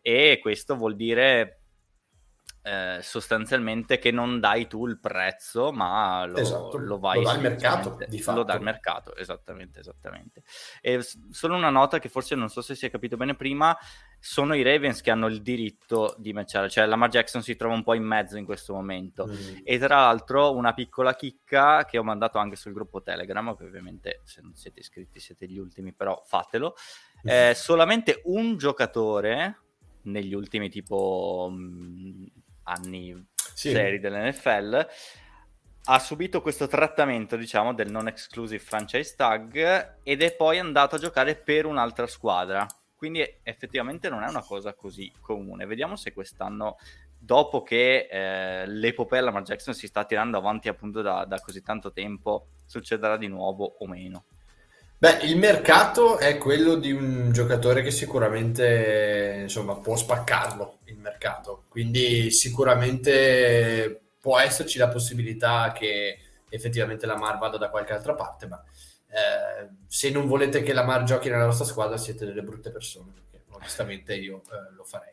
E 0.00 0.40
questo 0.42 0.74
vuol 0.74 0.96
dire 0.96 1.57
eh, 2.68 2.98
sostanzialmente 3.00 3.98
che 3.98 4.10
non 4.10 4.40
dai 4.40 4.66
tu 4.66 4.86
il 4.86 4.98
prezzo, 4.98 5.72
ma 5.72 6.26
lo, 6.26 6.36
esatto. 6.36 6.76
lo 6.76 6.98
vai 6.98 7.22
lo 7.22 7.32
il 7.32 7.40
mercato, 7.40 7.96
di 8.06 8.20
fatto. 8.20 8.38
Lo 8.38 8.44
dà 8.44 8.54
il 8.56 8.60
mercato, 8.60 9.16
esattamente, 9.16 9.80
esattamente. 9.80 10.42
E 10.82 11.00
solo 11.30 11.56
una 11.56 11.70
nota 11.70 11.98
che 11.98 12.10
forse 12.10 12.34
non 12.34 12.50
so 12.50 12.60
se 12.60 12.74
si 12.74 12.84
è 12.84 12.90
capito 12.90 13.16
bene 13.16 13.34
prima, 13.34 13.74
sono 14.20 14.54
i 14.54 14.62
Ravens 14.62 15.00
che 15.00 15.10
hanno 15.10 15.28
il 15.28 15.40
diritto 15.40 16.14
di 16.18 16.34
matchare, 16.34 16.68
cioè 16.68 16.84
Lamar 16.84 17.08
Jackson 17.08 17.42
si 17.42 17.56
trova 17.56 17.74
un 17.74 17.82
po' 17.82 17.94
in 17.94 18.04
mezzo 18.04 18.36
in 18.36 18.44
questo 18.44 18.74
momento. 18.74 19.26
Mm. 19.26 19.60
E 19.64 19.78
tra 19.78 20.00
l'altro 20.00 20.54
una 20.54 20.74
piccola 20.74 21.14
chicca 21.14 21.86
che 21.86 21.96
ho 21.96 22.04
mandato 22.04 22.36
anche 22.36 22.56
sul 22.56 22.74
gruppo 22.74 23.00
Telegram, 23.00 23.56
che 23.56 23.64
ovviamente 23.64 24.20
se 24.24 24.42
non 24.42 24.54
siete 24.54 24.80
iscritti 24.80 25.20
siete 25.20 25.46
gli 25.46 25.58
ultimi, 25.58 25.94
però 25.94 26.22
fatelo. 26.26 26.74
Mm. 27.24 27.30
Eh, 27.30 27.52
solamente 27.54 28.20
un 28.24 28.58
giocatore 28.58 29.62
negli 30.02 30.34
ultimi 30.34 30.68
tipo 30.68 31.48
mh, 31.50 32.26
anni 32.68 33.26
sì. 33.54 33.70
seri 33.70 33.98
dell'NFL, 33.98 34.86
ha 35.90 35.98
subito 35.98 36.42
questo 36.42 36.66
trattamento, 36.66 37.36
diciamo, 37.36 37.72
del 37.72 37.90
non 37.90 38.08
exclusive 38.08 38.62
franchise 38.62 39.14
tag 39.16 39.96
ed 40.02 40.22
è 40.22 40.34
poi 40.34 40.58
andato 40.58 40.96
a 40.96 40.98
giocare 40.98 41.34
per 41.34 41.64
un'altra 41.64 42.06
squadra. 42.06 42.66
Quindi 42.94 43.24
effettivamente 43.42 44.08
non 44.10 44.22
è 44.22 44.28
una 44.28 44.42
cosa 44.42 44.74
così 44.74 45.10
comune. 45.20 45.64
Vediamo 45.64 45.96
se 45.96 46.12
quest'anno, 46.12 46.76
dopo 47.18 47.62
che 47.62 48.08
eh, 48.10 48.66
l'epopea 48.66 49.22
Lamar 49.22 49.44
Jackson 49.44 49.72
si 49.72 49.86
sta 49.86 50.04
tirando 50.04 50.36
avanti 50.36 50.68
appunto 50.68 51.00
da, 51.00 51.24
da 51.24 51.40
così 51.40 51.62
tanto 51.62 51.92
tempo, 51.92 52.48
succederà 52.66 53.16
di 53.16 53.28
nuovo 53.28 53.76
o 53.78 53.86
meno. 53.86 54.24
Beh, 55.00 55.18
il 55.22 55.36
mercato 55.36 56.18
è 56.18 56.38
quello 56.38 56.74
di 56.74 56.90
un 56.90 57.30
giocatore 57.30 57.82
che 57.82 57.92
sicuramente 57.92 59.42
insomma, 59.42 59.76
può 59.76 59.94
spaccarlo 59.94 60.78
il 60.86 60.96
mercato, 60.98 61.66
quindi 61.68 62.32
sicuramente 62.32 64.06
può 64.18 64.40
esserci 64.40 64.76
la 64.76 64.88
possibilità 64.88 65.70
che 65.70 66.18
effettivamente 66.48 67.06
la 67.06 67.16
Mar 67.16 67.38
vada 67.38 67.56
da 67.58 67.68
qualche 67.68 67.92
altra 67.92 68.14
parte, 68.14 68.48
ma 68.48 68.60
eh, 69.06 69.68
se 69.86 70.10
non 70.10 70.26
volete 70.26 70.62
che 70.62 70.72
la 70.72 70.82
Mar 70.82 71.04
giochi 71.04 71.28
nella 71.30 71.46
vostra 71.46 71.64
squadra 71.64 71.96
siete 71.96 72.26
delle 72.26 72.42
brutte 72.42 72.72
persone, 72.72 73.12
perché 73.12 73.44
onestamente 73.50 74.16
io 74.16 74.42
eh, 74.50 74.74
lo 74.74 74.82
farei. 74.82 75.12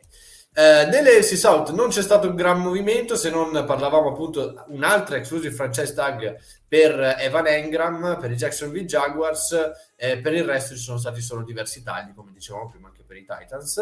Eh, 0.58 0.86
nelle 0.86 1.22
South 1.22 1.72
non 1.72 1.90
c'è 1.90 2.00
stato 2.00 2.30
un 2.30 2.34
gran 2.34 2.62
movimento 2.62 3.14
se 3.14 3.28
non 3.28 3.50
parlavamo 3.66 4.08
appunto 4.08 4.64
un'altra 4.68 5.18
exclusive 5.18 5.54
franchise 5.54 5.92
tag 5.92 6.34
per 6.66 7.16
Evan 7.18 7.46
Engram 7.46 8.16
per 8.18 8.30
i 8.30 8.36
Jacksonville 8.36 8.86
Jaguars 8.86 9.54
eh, 9.96 10.16
per 10.16 10.32
il 10.32 10.44
resto 10.44 10.74
ci 10.74 10.80
sono 10.80 10.96
stati 10.96 11.20
solo 11.20 11.42
diversi 11.42 11.82
tagli 11.82 12.14
come 12.14 12.32
dicevamo 12.32 12.70
prima 12.70 12.88
anche 12.88 13.02
per 13.06 13.18
i 13.18 13.26
Titans. 13.26 13.76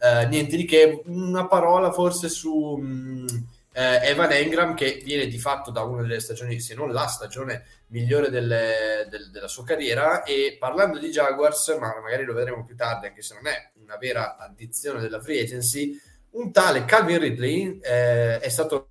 Eh, 0.00 0.26
niente 0.26 0.56
di 0.56 0.64
che 0.64 1.00
una 1.04 1.46
parola 1.46 1.92
forse 1.92 2.28
su 2.28 2.74
mh, 2.74 2.84
mm, 2.84 3.26
eh, 3.74 4.08
Evan 4.08 4.32
Engram 4.32 4.74
che 4.74 5.00
viene 5.04 5.28
di 5.28 5.38
fatto 5.38 5.70
da 5.70 5.82
una 5.82 6.02
delle 6.02 6.18
stagioni 6.18 6.58
se 6.58 6.74
non 6.74 6.90
la 6.90 7.06
stagione 7.06 7.66
migliore 7.90 8.30
delle, 8.30 9.06
del, 9.08 9.30
della 9.30 9.46
sua 9.46 9.62
carriera 9.62 10.24
e 10.24 10.56
parlando 10.58 10.98
di 10.98 11.08
Jaguars 11.10 11.68
ma 11.78 12.00
magari 12.02 12.24
lo 12.24 12.34
vedremo 12.34 12.64
più 12.64 12.74
tardi 12.74 13.06
anche 13.06 13.22
se 13.22 13.34
non 13.34 13.46
è 13.46 13.70
una 13.80 13.96
vera 13.96 14.36
addizione 14.36 15.00
della 15.00 15.20
free 15.20 15.42
agency 15.42 16.14
un 16.36 16.52
tale 16.52 16.84
Calvin 16.84 17.18
Ridley 17.18 17.78
eh, 17.82 18.38
è 18.38 18.48
stato 18.48 18.90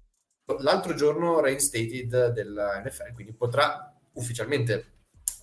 l'altro 0.59 0.93
giorno 0.93 1.39
reinstated 1.39 2.27
della 2.29 2.81
NFL, 2.83 3.13
quindi 3.13 3.33
potrà 3.33 3.93
ufficialmente 4.13 4.93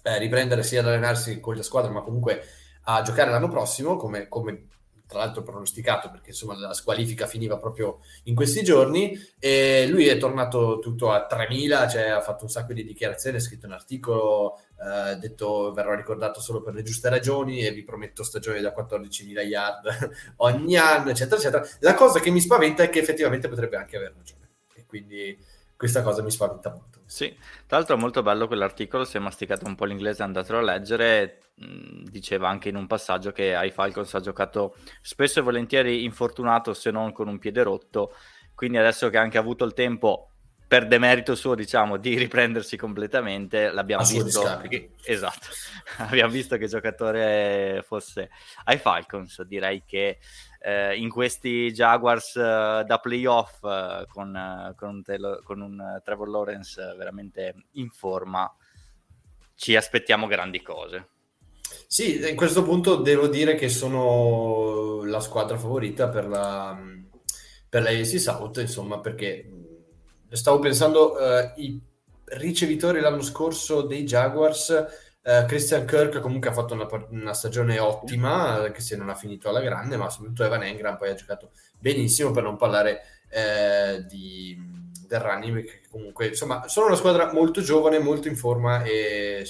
eh, 0.03 0.19
riprendere 0.19 0.63
sia 0.63 0.81
ad 0.81 0.89
allenarsi 0.89 1.41
con 1.41 1.57
la 1.57 1.63
squadra, 1.63 1.91
ma 1.91 2.03
comunque 2.03 2.43
a 2.85 3.03
giocare 3.03 3.31
l'anno 3.31 3.49
prossimo, 3.49 3.97
come, 3.97 4.29
come 4.29 4.67
tra 5.07 5.19
l'altro 5.19 5.43
pronosticato 5.43 6.11
perché 6.11 6.31
insomma 6.31 6.59
la 6.59 6.73
squalifica 6.73 7.27
finiva 7.27 7.59
proprio 7.59 8.01
in 8.25 8.35
questi 8.35 8.63
giorni. 8.65 9.17
E 9.39 9.87
lui 9.89 10.07
è 10.09 10.17
tornato 10.17 10.79
tutto 10.79 11.11
a 11.11 11.27
3000 11.27 11.89
cioè 11.89 12.09
ha 12.09 12.21
fatto 12.21 12.45
un 12.45 12.51
sacco 12.51 12.73
di 12.73 12.85
dichiarazioni 12.85 13.37
ha 13.37 13.41
scritto 13.41 13.67
un 13.67 13.73
articolo 13.73 14.61
eh, 14.83 15.17
detto 15.17 15.73
verrò 15.73 15.95
ricordato 15.95 16.41
solo 16.41 16.61
per 16.61 16.75
le 16.75 16.83
giuste 16.83 17.09
ragioni 17.09 17.65
e 17.65 17.71
vi 17.71 17.85
prometto 17.85 18.25
stagioni 18.25 18.61
da 18.61 18.75
14.000 18.77 19.41
yard 19.41 20.11
ogni 20.39 20.77
anno 20.77 21.11
eccetera 21.11 21.37
eccetera. 21.37 21.67
La 21.81 21.95
cosa 21.95 22.19
che 22.19 22.31
mi 22.31 22.41
spaventa 22.41 22.83
è 22.83 22.91
che 22.91 22.99
effettivamente 22.99 23.49
potrebbe 23.49 23.77
anche 23.77 23.97
aver 23.97 24.15
ragione. 24.17 24.49
E 24.75 24.85
quindi 24.87 25.39
questa 25.77 26.03
cosa 26.03 26.23
mi 26.23 26.31
spaventa 26.31 26.71
molto. 26.71 27.01
Sì, 27.07 27.29
tra 27.67 27.77
l'altro 27.77 27.97
è 27.97 27.99
molto 27.99 28.23
bello 28.23 28.47
quell'articolo, 28.47 29.05
se 29.05 29.19
masticato 29.19 29.67
un 29.67 29.75
po' 29.75 29.85
l'inglese 29.85 30.23
andatelo 30.23 30.59
a 30.59 30.63
leggere, 30.63 31.41
diceva 31.55 32.49
anche 32.49 32.69
in 32.69 32.77
un 32.77 32.87
passaggio 32.87 33.33
che 33.33 33.55
ai 33.55 33.71
Falcons 33.71 34.15
ha 34.15 34.21
giocato 34.21 34.77
spesso 35.01 35.39
e 35.39 35.43
volentieri 35.43 36.05
infortunato 36.05 36.73
se 36.73 36.91
non 36.91 37.13
con 37.13 37.29
un 37.29 37.39
piede 37.39 37.63
rotto, 37.63 38.15
quindi 38.55 38.79
adesso 38.79 39.11
che 39.11 39.19
ha 39.19 39.21
anche 39.21 39.39
avuto 39.39 39.65
il 39.65 39.75
tempo 39.75 40.32
per 40.73 40.87
demerito 40.87 41.35
suo, 41.35 41.55
diciamo, 41.55 41.99
di 41.99 42.17
riprendersi 42.17 42.79
completamente, 42.79 43.71
l'abbiamo 43.71 44.07
visto. 44.07 44.59
Che, 44.67 44.93
esatto, 45.05 45.49
abbiamo 45.99 46.33
visto 46.33 46.57
che 46.57 46.67
giocatore 46.67 47.85
fosse 47.87 48.31
ai 48.65 48.79
Falcons. 48.79 49.43
Direi 49.43 49.83
che 49.85 50.17
eh, 50.63 50.97
in 50.97 51.11
questi 51.11 51.71
Jaguars 51.73 52.37
uh, 52.37 52.87
da 52.87 52.99
playoff 53.03 53.61
uh, 53.61 54.07
con, 54.09 54.35
uh, 54.35 54.75
con, 54.75 54.89
un 54.89 55.03
Taylor, 55.03 55.43
con, 55.43 55.61
un 55.61 56.01
Trevor 56.03 56.31
Lawrence 56.31 56.95
veramente 56.97 57.67
in 57.73 57.91
forma, 57.91 58.51
ci 59.55 59.77
aspettiamo 59.77 60.27
grandi 60.27 60.63
cose. 60.63 61.09
Sì, 61.87 62.27
in 62.27 62.35
questo 62.35 62.63
punto 62.63 62.97
devo 62.97 63.29
dire 63.29 63.57
che 63.57 63.69
sono 63.69 65.05
la 65.05 65.21
squadra 65.21 65.59
favorita 65.59 66.09
per 66.09 66.27
la, 66.27 66.81
per 67.69 67.83
la 67.83 68.05
South, 68.05 68.57
insomma, 68.57 69.01
perché 69.01 69.62
stavo 70.37 70.59
pensando 70.59 71.13
uh, 71.13 71.61
i 71.61 71.81
ricevitori 72.25 73.01
l'anno 73.01 73.23
scorso 73.23 73.83
dei 73.83 74.05
Jaguars 74.05 74.69
uh, 75.23 75.47
Christian 75.47 75.85
Kirk 75.85 76.21
comunque 76.21 76.51
ha 76.51 76.53
fatto 76.53 76.75
una, 76.75 76.89
una, 77.11 77.35
stagione 77.35 77.79
ottima 77.79 78.55
anche 78.63 78.81
se 78.81 78.97
non 78.97 79.11
ha 79.11 79.15
finito 79.15 79.49
alla 79.49 79.61
grande 79.61 79.97
ma 79.97 80.09
soprattutto 80.09 80.45
Evan 80.45 80.63
Engram 80.63 80.97
poi 80.97 81.11
ha 81.11 81.15
giocato 81.15 81.51
benissimo 81.79 82.31
per 82.31 82.43
non 82.43 82.57
parlare 82.57 83.03
uh, 83.31 84.03
di, 84.07 84.57
del 85.07 85.21
running 85.21 85.65
che 85.65 85.83
comunque 85.91 86.29
insomma 86.29 86.67
sono 86.69 86.87
una 86.87 86.97
squadra 86.97 87.33
molto 87.33 87.61
giovane 87.61 87.99
molto 87.99 88.29
in 88.29 88.37
forma 88.37 88.83
e 88.83 89.47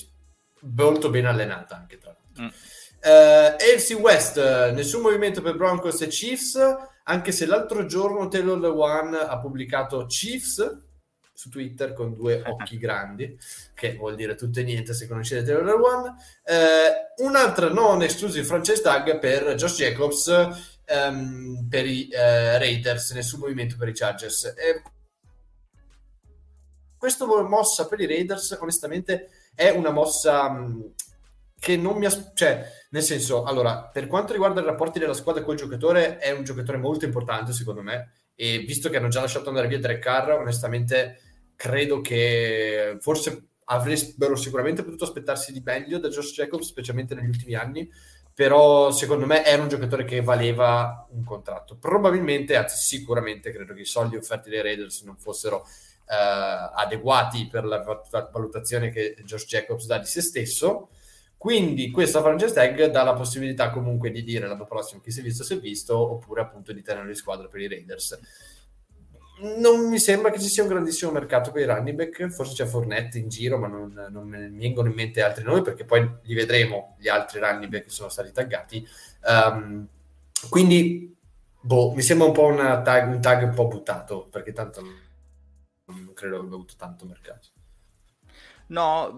molto 0.61 1.11
ben 1.11 1.27
allenata 1.27 1.77
anche 1.77 1.99
tra 1.99 2.11
l'altro 2.11 2.45
mm. 2.45 2.81
Uh, 3.05 3.57
AFC 3.57 3.99
West, 3.99 4.37
nessun 4.75 5.03
movimento 5.03 5.43
per 5.43 5.57
Broncos 5.57 6.01
e 6.03 6.07
Chiefs 6.07 6.57
anche 7.05 7.33
se 7.33 7.47
l'altro 7.47 7.87
giorno 7.87 8.29
Taylor 8.29 8.59
Lewan 8.59 9.15
ha 9.15 9.39
pubblicato 9.39 10.07
Chiefs 10.07 10.91
su 11.33 11.49
Twitter 11.49 11.93
con 11.93 12.15
due 12.15 12.43
occhi 12.47 12.79
grandi, 12.79 13.37
che 13.75 13.97
vuol 13.97 14.15
dire 14.15 14.35
tutto 14.35 14.61
e 14.61 14.63
niente 14.63 14.95
se 14.95 15.09
conoscete 15.09 15.45
Taylor 15.45 15.65
Lewan. 15.65 16.15
Eh, 16.45 17.25
un'altra 17.25 17.69
non 17.71 18.03
exclusive 18.03 18.45
franchise 18.45 18.81
tag 18.81 19.19
per 19.19 19.55
Josh 19.55 19.77
Jacobs 19.77 20.31
ehm, 20.85 21.67
per 21.69 21.87
i 21.87 22.09
eh, 22.11 22.59
Raiders, 22.59 23.13
nessun 23.13 23.41
movimento 23.41 23.77
per 23.77 23.89
i 23.89 23.95
Chargers. 23.95 24.45
Eh, 24.45 24.83
questa 26.97 27.27
mossa 27.27 27.89
per 27.89 28.01
i 28.01 28.07
Raiders, 28.07 28.57
onestamente, 28.61 29.31
è 29.55 29.71
una 29.71 29.91
mossa 29.91 30.49
mh, 30.49 30.95
che 31.59 31.77
non 31.77 31.97
mi 31.97 32.07
aspetta, 32.07 32.33
cioè, 32.35 32.67
nel 32.93 33.03
senso, 33.03 33.45
allora, 33.45 33.85
per 33.85 34.07
quanto 34.07 34.33
riguarda 34.33 34.61
i 34.61 34.65
rapporti 34.65 34.99
della 34.99 35.15
squadra 35.15 35.43
col 35.43 35.57
giocatore, 35.57 36.19
è 36.19 36.31
un 36.31 36.45
giocatore 36.45 36.77
molto 36.77 37.07
importante, 37.07 37.55
secondo 37.55 37.81
me, 37.81 38.13
e 38.35 38.59
visto 38.59 38.91
che 38.91 38.99
hanno 38.99 39.09
già 39.09 39.23
lasciato 39.23 39.49
andare 39.49 39.67
via 39.67 39.79
Drake 39.79 39.99
Carr, 39.99 40.33
onestamente, 40.33 41.19
credo 41.57 42.03
che 42.03 42.99
forse 43.01 43.47
avrebbero 43.65 44.37
sicuramente 44.37 44.83
potuto 44.85 45.05
aspettarsi 45.05 45.53
di 45.53 45.63
meglio 45.65 45.99
da 45.99 46.09
Josh 46.09 46.33
Jacobs, 46.33 46.67
specialmente 46.67 47.15
negli 47.15 47.29
ultimi 47.29 47.55
anni, 47.55 47.91
però 48.35 48.91
secondo 48.91 49.25
me 49.25 49.43
era 49.43 49.63
un 49.63 49.69
giocatore 49.69 50.05
che 50.05 50.21
valeva 50.21 51.07
un 51.13 51.25
contratto. 51.25 51.79
Probabilmente, 51.79 52.57
anzi 52.57 52.77
sicuramente, 52.77 53.53
credo 53.53 53.73
che 53.73 53.81
i 53.81 53.87
soldi 53.87 54.17
offerti 54.17 54.51
dai 54.51 54.61
Raiders 54.61 55.01
non 55.03 55.17
fossero 55.17 55.67
eh, 56.11 56.15
adeguati 56.75 57.47
per 57.47 57.65
la 57.65 57.83
valutazione 58.31 58.91
che 58.91 59.17
Josh 59.25 59.47
Jacobs 59.47 59.87
dà 59.87 59.97
di 59.97 60.05
se 60.05 60.21
stesso, 60.21 60.91
quindi 61.43 61.91
questa 61.91 62.21
franchise 62.21 62.55
tag 62.55 62.85
dà 62.85 63.03
la 63.03 63.15
possibilità 63.15 63.71
comunque 63.71 64.13
di 64.13 64.23
dire 64.23 64.47
l'anno 64.47 64.65
prossimo 64.65 65.01
chi 65.01 65.11
si 65.11 65.19
è 65.19 65.23
visto 65.25 65.43
si 65.43 65.55
è 65.55 65.59
visto, 65.59 65.99
oppure 65.99 66.41
appunto 66.41 66.73
di 66.73 66.83
tenere 66.83 67.09
in 67.09 67.17
squadra 67.17 67.49
per 67.49 67.61
i 67.61 67.67
Raiders. 67.67 68.17
Non 69.41 69.89
mi 69.89 69.99
sembra 69.99 70.31
che 70.31 70.39
ci 70.39 70.47
sia 70.47 70.63
un 70.63 70.69
grandissimo 70.69 71.11
mercato 71.11 71.51
per 71.51 71.63
i 71.63 71.65
running 71.65 71.97
back, 71.97 72.29
forse 72.29 72.55
c'è 72.55 72.65
Fornette 72.65 73.19
in 73.19 73.29
giro, 73.29 73.59
ma 73.59 73.67
non, 73.67 73.93
non 74.13 74.29
ne 74.29 74.51
vengono 74.51 74.89
in 74.89 74.95
mente 74.95 75.21
altri 75.21 75.43
nomi 75.43 75.63
perché 75.63 75.85
poi 75.85 76.09
li 76.23 76.35
vedremo 76.35 76.95
gli 76.97 77.09
altri 77.09 77.41
running 77.41 77.69
back 77.69 77.87
che 77.87 77.91
sono 77.91 78.09
stati 78.09 78.31
taggati. 78.31 78.87
Um, 79.27 79.89
quindi, 80.49 81.13
boh, 81.61 81.91
mi 81.93 82.03
sembra 82.03 82.29
un 82.29 82.33
po' 82.35 82.55
tag, 82.55 83.09
un 83.09 83.21
tag 83.21 83.43
un 83.43 83.55
po' 83.55 83.67
buttato 83.67 84.29
perché 84.31 84.53
tanto 84.53 84.81
non 85.87 86.13
credo 86.15 86.37
abbia 86.37 86.55
avuto 86.55 86.75
tanto 86.77 87.05
mercato. 87.05 87.49
No, 88.69 89.11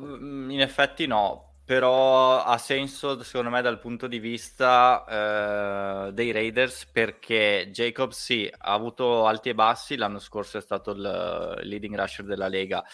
in 0.48 0.62
effetti 0.62 1.06
no 1.06 1.43
però 1.64 2.42
ha 2.42 2.58
senso 2.58 3.22
secondo 3.22 3.50
me 3.50 3.62
dal 3.62 3.78
punto 3.78 4.06
di 4.06 4.18
vista 4.18 6.08
eh, 6.08 6.12
dei 6.12 6.30
Raiders 6.30 6.84
perché 6.86 7.70
Jacobs 7.72 8.22
sì, 8.22 8.52
ha 8.54 8.72
avuto 8.72 9.26
alti 9.26 9.48
e 9.48 9.54
bassi, 9.54 9.96
l'anno 9.96 10.18
scorso 10.18 10.58
è 10.58 10.60
stato 10.60 10.90
il 10.90 11.60
leading 11.62 11.96
rusher 11.98 12.26
della 12.26 12.48
Lega 12.48 12.84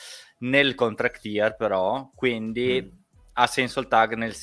nel 0.40 0.76
contract 0.76 1.24
year 1.24 1.56
però, 1.56 2.10
quindi 2.14 2.80
mm. 2.80 2.98
ha 3.34 3.46
senso 3.48 3.80
il 3.80 3.88
tag 3.88 4.14
nel, 4.14 4.34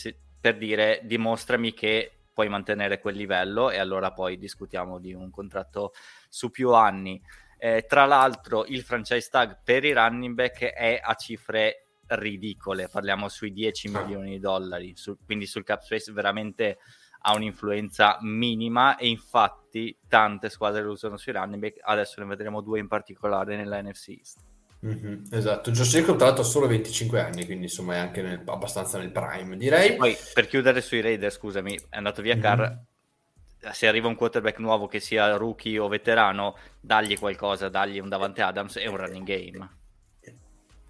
per 0.42 0.58
dire 0.58 1.00
dimostrami 1.04 1.74
che 1.74 2.12
puoi 2.34 2.50
mantenere 2.50 3.00
quel 3.00 3.16
livello 3.16 3.72
e 3.72 3.80
allora 3.80 4.12
poi 4.12 4.38
discutiamo 4.38 5.00
di 5.00 5.14
un 5.14 5.32
contratto 5.32 5.94
su 6.30 6.52
più 6.52 6.74
anni. 6.74 7.20
Eh, 7.58 7.86
tra 7.88 8.06
l'altro 8.06 8.66
il 8.66 8.84
franchise 8.84 9.30
tag 9.32 9.58
per 9.64 9.84
i 9.84 9.94
running 9.94 10.36
back 10.36 10.66
è 10.66 11.00
a 11.02 11.16
cifre 11.16 11.87
ridicole, 12.08 12.90
parliamo 12.90 13.28
sui 13.30 13.52
10 13.52 13.90
milioni 13.90 14.32
di 14.32 14.40
dollari, 14.40 14.94
su, 14.96 15.18
quindi 15.26 15.46
sul 15.46 15.64
cap 15.64 15.82
space 15.82 16.12
veramente 16.12 16.78
ha 17.22 17.36
un'influenza 17.36 18.18
minima 18.22 18.96
e 18.96 19.08
infatti 19.08 19.98
tante 20.08 20.50
squadre 20.50 20.84
lo 20.84 20.92
usano 20.92 21.18
sui 21.18 21.34
running 21.34 21.62
back, 21.62 21.80
adesso 21.82 22.22
ne 22.22 22.28
vedremo 22.28 22.62
due 22.62 22.80
in 22.80 22.88
particolare 22.88 23.56
nella 23.56 23.82
NFC 23.82 24.10
East. 24.10 24.40
Mm-hmm, 24.86 25.24
esatto, 25.32 25.72
Josh 25.72 25.90
Jacob 25.90 26.16
tra 26.18 26.28
l'altro 26.28 26.44
ha 26.44 26.48
solo 26.48 26.68
25 26.68 27.20
anni, 27.20 27.46
quindi 27.46 27.66
insomma 27.66 27.96
è 27.96 27.98
anche 27.98 28.22
nel, 28.22 28.44
abbastanza 28.46 29.00
nel 29.00 29.12
prime, 29.12 29.58
direi. 29.58 29.96
Poi 29.96 30.16
per 30.34 30.48
chiudere 30.48 30.82
sui 30.82 31.02
Raiders, 31.02 31.36
scusami, 31.36 31.74
è 31.90 31.98
andato 31.98 32.22
via 32.22 32.36
mm-hmm. 32.36 32.44
Carr, 32.44 32.78
se 33.72 33.88
arriva 33.88 34.08
un 34.08 34.16
quarterback 34.16 34.60
nuovo 34.60 34.88
che 34.88 35.00
sia 35.00 35.36
rookie 35.36 35.80
o 35.80 35.88
veterano, 35.88 36.56
dagli 36.80 37.18
qualcosa, 37.18 37.70
dagli 37.70 38.00
un 38.00 38.08
Davante 38.08 38.42
Adams 38.42 38.78
e 38.78 38.88
un 38.88 38.98
running 38.98 39.26
game. 39.26 39.70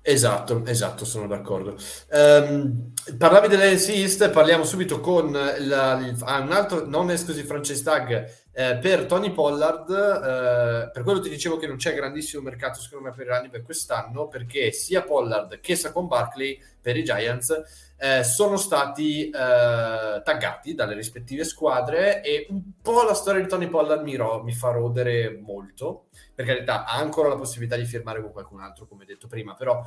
Esatto, 0.09 0.65
esatto, 0.65 1.03
sono 1.03 1.27
d'accordo. 1.27 1.75
Um, 2.11 2.93
parlavi 3.17 3.49
dell'NC 3.49 3.89
East, 3.89 4.29
parliamo 4.29 4.63
subito 4.63 5.01
con 5.01 5.33
la, 5.33 5.97
ah, 6.21 6.39
un 6.39 6.51
altro 6.53 6.87
non 6.87 7.11
esclusive 7.11 7.45
franchise 7.45 7.83
tag 7.83 8.31
eh, 8.57 8.75
per 8.77 9.05
Tony 9.05 9.31
Pollard. 9.31 9.89
Eh, 9.91 10.89
per 10.91 11.03
quello 11.03 11.19
ti 11.19 11.29
dicevo 11.29 11.57
che 11.57 11.67
non 11.67 11.75
c'è 11.75 11.93
grandissimo 11.93 12.41
mercato 12.41 12.79
secondo 12.79 13.07
me 13.07 13.13
per 13.15 13.27
i 13.27 13.29
running 13.29 13.51
per 13.51 13.61
quest'anno, 13.61 14.27
perché 14.27 14.71
sia 14.71 15.03
Pollard 15.03 15.59
che 15.59 15.75
Saquon 15.75 16.07
Barkley 16.07 16.59
per 16.81 16.97
i 16.97 17.03
Giants 17.03 17.53
eh, 17.99 18.23
sono 18.23 18.57
stati 18.57 19.29
eh, 19.29 19.31
taggati 19.31 20.73
dalle 20.73 20.95
rispettive 20.95 21.43
squadre 21.43 22.23
e 22.23 22.47
un 22.49 22.71
po' 22.81 23.03
la 23.03 23.13
storia 23.13 23.41
di 23.41 23.47
Tony 23.47 23.67
Pollard 23.67 24.01
mi, 24.01 24.15
ro- 24.15 24.41
mi 24.41 24.53
fa 24.53 24.71
rodere 24.71 25.37
molto 25.39 26.07
per 26.33 26.45
carità, 26.45 26.85
ha 26.85 26.97
ancora 26.97 27.29
la 27.29 27.37
possibilità 27.37 27.75
di 27.75 27.85
firmare 27.85 28.21
con 28.21 28.31
qualcun 28.31 28.61
altro, 28.61 28.87
come 28.87 29.05
detto 29.05 29.27
prima, 29.27 29.53
però 29.53 29.83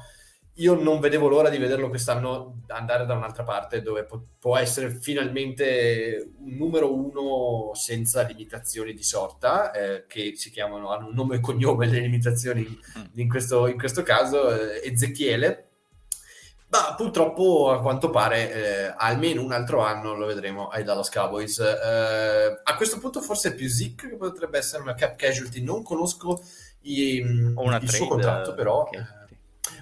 io 0.61 0.75
non 0.75 1.00
vedevo 1.00 1.29
l'ora 1.29 1.49
di 1.49 1.59
vederlo 1.59 1.88
quest'anno 1.88 2.62
andare 2.69 3.07
da 3.07 3.14
un'altra 3.14 3.43
parte 3.43 3.81
dove 3.81 4.05
po- 4.05 4.26
può 4.38 4.57
essere 4.57 4.90
finalmente 4.90 6.33
un 6.38 6.57
numero 6.57 6.95
uno 6.95 7.73
senza 7.75 8.23
limitazioni 8.23 8.93
di 8.93 9.02
sorta, 9.02 9.73
eh, 9.73 10.05
che 10.07 10.35
si 10.37 10.50
chiamano, 10.50 10.90
hanno 10.90 11.09
un 11.09 11.14
nome 11.14 11.37
e 11.37 11.40
cognome 11.40 11.87
le 11.87 12.00
limitazioni 12.00 12.67
in 13.14 13.29
questo, 13.29 13.67
in 13.67 13.79
questo 13.79 14.02
caso, 14.02 14.50
eh, 14.50 14.81
Ezechiele 14.85 15.64
ma 16.71 16.95
purtroppo 16.95 17.71
a 17.71 17.81
quanto 17.81 18.11
pare 18.11 18.52
eh, 18.52 18.95
almeno 18.97 19.43
un 19.43 19.50
altro 19.50 19.81
anno 19.81 20.14
lo 20.14 20.26
vedremo 20.26 20.69
ai 20.69 20.85
Dallas 20.85 21.11
Cowboys. 21.11 21.59
Eh, 21.59 22.61
a 22.62 22.76
questo 22.76 23.00
punto 23.00 23.21
forse 23.21 23.49
è 23.49 23.55
più 23.55 23.69
Zick 23.69 24.09
che 24.09 24.17
potrebbe 24.17 24.59
essere 24.59 24.81
una 24.81 24.95
cap 24.95 25.17
casualty. 25.17 25.62
Non 25.62 25.83
conosco 25.83 26.40
i, 26.83 27.17
il 27.17 27.55
trade, 27.55 27.87
suo 27.88 28.07
contratto, 28.07 28.55
però 28.55 28.83
okay. 28.83 29.05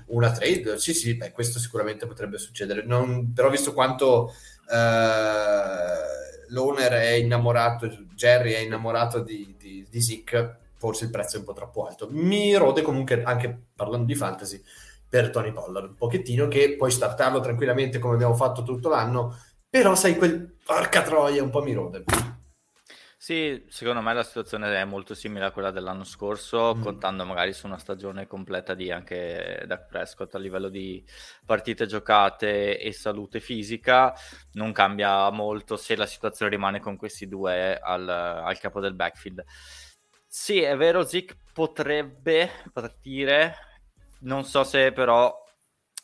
Una 0.09 0.31
trade, 0.31 0.79
sì, 0.79 0.95
sì, 0.95 1.15
beh, 1.15 1.33
questo 1.33 1.59
sicuramente 1.59 2.07
potrebbe 2.07 2.39
succedere. 2.39 2.85
Non, 2.85 3.33
però 3.33 3.51
visto 3.51 3.73
quanto 3.73 4.33
eh, 4.71 6.49
l'owner 6.49 6.93
è 6.93 7.13
innamorato, 7.13 7.87
Jerry 8.15 8.53
è 8.53 8.59
innamorato 8.59 9.21
di, 9.21 9.55
di, 9.59 9.87
di 9.89 10.01
Zick, 10.01 10.57
forse 10.77 11.05
il 11.05 11.11
prezzo 11.11 11.37
è 11.37 11.39
un 11.41 11.45
po' 11.45 11.53
troppo 11.53 11.87
alto. 11.87 12.09
Mi 12.11 12.55
rode 12.55 12.83
comunque 12.83 13.23
anche 13.23 13.57
parlando 13.75 14.07
di 14.07 14.15
fantasy 14.15 14.63
per 15.09 15.31
Tony 15.31 15.53
Pollard, 15.53 15.89
un 15.91 15.97
pochettino 15.97 16.49
che 16.49 16.75
puoi 16.77 16.91
startarlo 16.91 17.41
tranquillamente 17.41 17.99
come 17.99 18.15
abbiamo 18.15 18.35
fatto 18.35 18.63
tutto 18.63 18.89
l'anno, 18.89 19.37
però 19.69 19.95
sai 19.95 20.17
quel 20.17 20.57
porca 20.65 21.03
troia 21.03 21.43
un 21.43 21.51
po' 21.51 21.63
mi 21.63 21.73
rode. 21.73 22.05
Sì, 23.29 23.63
secondo 23.69 24.01
me 24.01 24.15
la 24.15 24.23
situazione 24.23 24.75
è 24.75 24.85
molto 24.87 25.13
simile 25.13 25.45
a 25.45 25.51
quella 25.51 25.71
dell'anno 25.71 26.05
scorso, 26.05 26.75
mm. 26.75 26.81
contando 26.81 27.27
magari 27.27 27.53
su 27.53 27.67
una 27.67 27.77
stagione 27.77 28.27
completa 28.27 28.73
di 28.73 28.91
anche 28.91 29.65
Dak 29.67 29.87
Prescott 29.87 30.35
a 30.35 30.39
livello 30.39 30.71
di 30.71 31.05
partite 31.45 31.85
giocate 31.85 32.79
e 32.79 32.91
salute 32.95 33.41
fisica. 33.41 34.15
Non 34.53 34.73
cambia 34.73 35.29
molto 35.29 35.77
se 35.77 35.95
la 35.95 36.07
situazione 36.07 36.53
rimane 36.53 36.81
con 36.81 36.97
questi 36.97 37.29
due 37.29 37.79
al, 37.79 38.09
al 38.09 38.59
capo 38.59 38.81
del 38.81 38.95
backfield. 38.95 39.45
Sì, 40.27 40.63
è 40.63 40.75
vero, 40.79 41.05
Zic 41.05 41.37
potrebbe 41.53 42.51
partire 42.73 43.57
non 44.21 44.45
so 44.45 44.65
se 44.65 44.91
però 44.93 45.45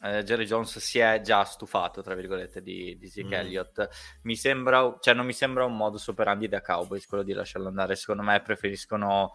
eh, 0.05 0.23
Jerry 0.23 0.45
Jones 0.45 0.79
si 0.79 0.99
è 0.99 1.21
già 1.23 1.45
stufato, 1.45 2.03
tra 2.03 2.15
virgolette, 2.15 2.61
di, 2.61 2.97
di 2.99 3.09
Zeke 3.09 3.37
mm. 3.37 3.41
Elliott. 3.41 3.89
Mi 4.23 4.37
sembra, 4.37 4.97
cioè 5.01 5.15
non 5.15 5.25
mi 5.25 5.33
sembra 5.33 5.65
un 5.65 5.77
modus 5.77 6.09
operandi 6.09 6.47
da 6.47 6.61
Cowboys 6.61 7.07
quello 7.07 7.25
di 7.25 7.33
lasciarlo 7.33 7.69
andare. 7.69 7.97
Secondo 7.97 8.23
me 8.23 8.41
preferiscono 8.43 9.33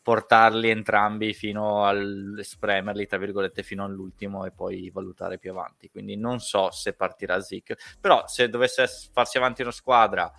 portarli 0.00 0.68
entrambi 0.68 1.32
fino 1.32 1.84
al 1.84 2.38
spremerli, 2.42 3.06
tra 3.06 3.18
virgolette, 3.18 3.62
fino 3.62 3.84
all'ultimo 3.84 4.44
e 4.44 4.52
poi 4.52 4.90
valutare 4.90 5.38
più 5.38 5.50
avanti. 5.50 5.90
Quindi 5.90 6.16
non 6.16 6.38
so 6.38 6.70
se 6.70 6.92
partirà 6.92 7.40
Zeke, 7.40 7.76
però 8.00 8.24
se 8.26 8.48
dovesse 8.48 8.86
farsi 9.12 9.38
avanti 9.38 9.62
una 9.62 9.72
squadra 9.72 10.32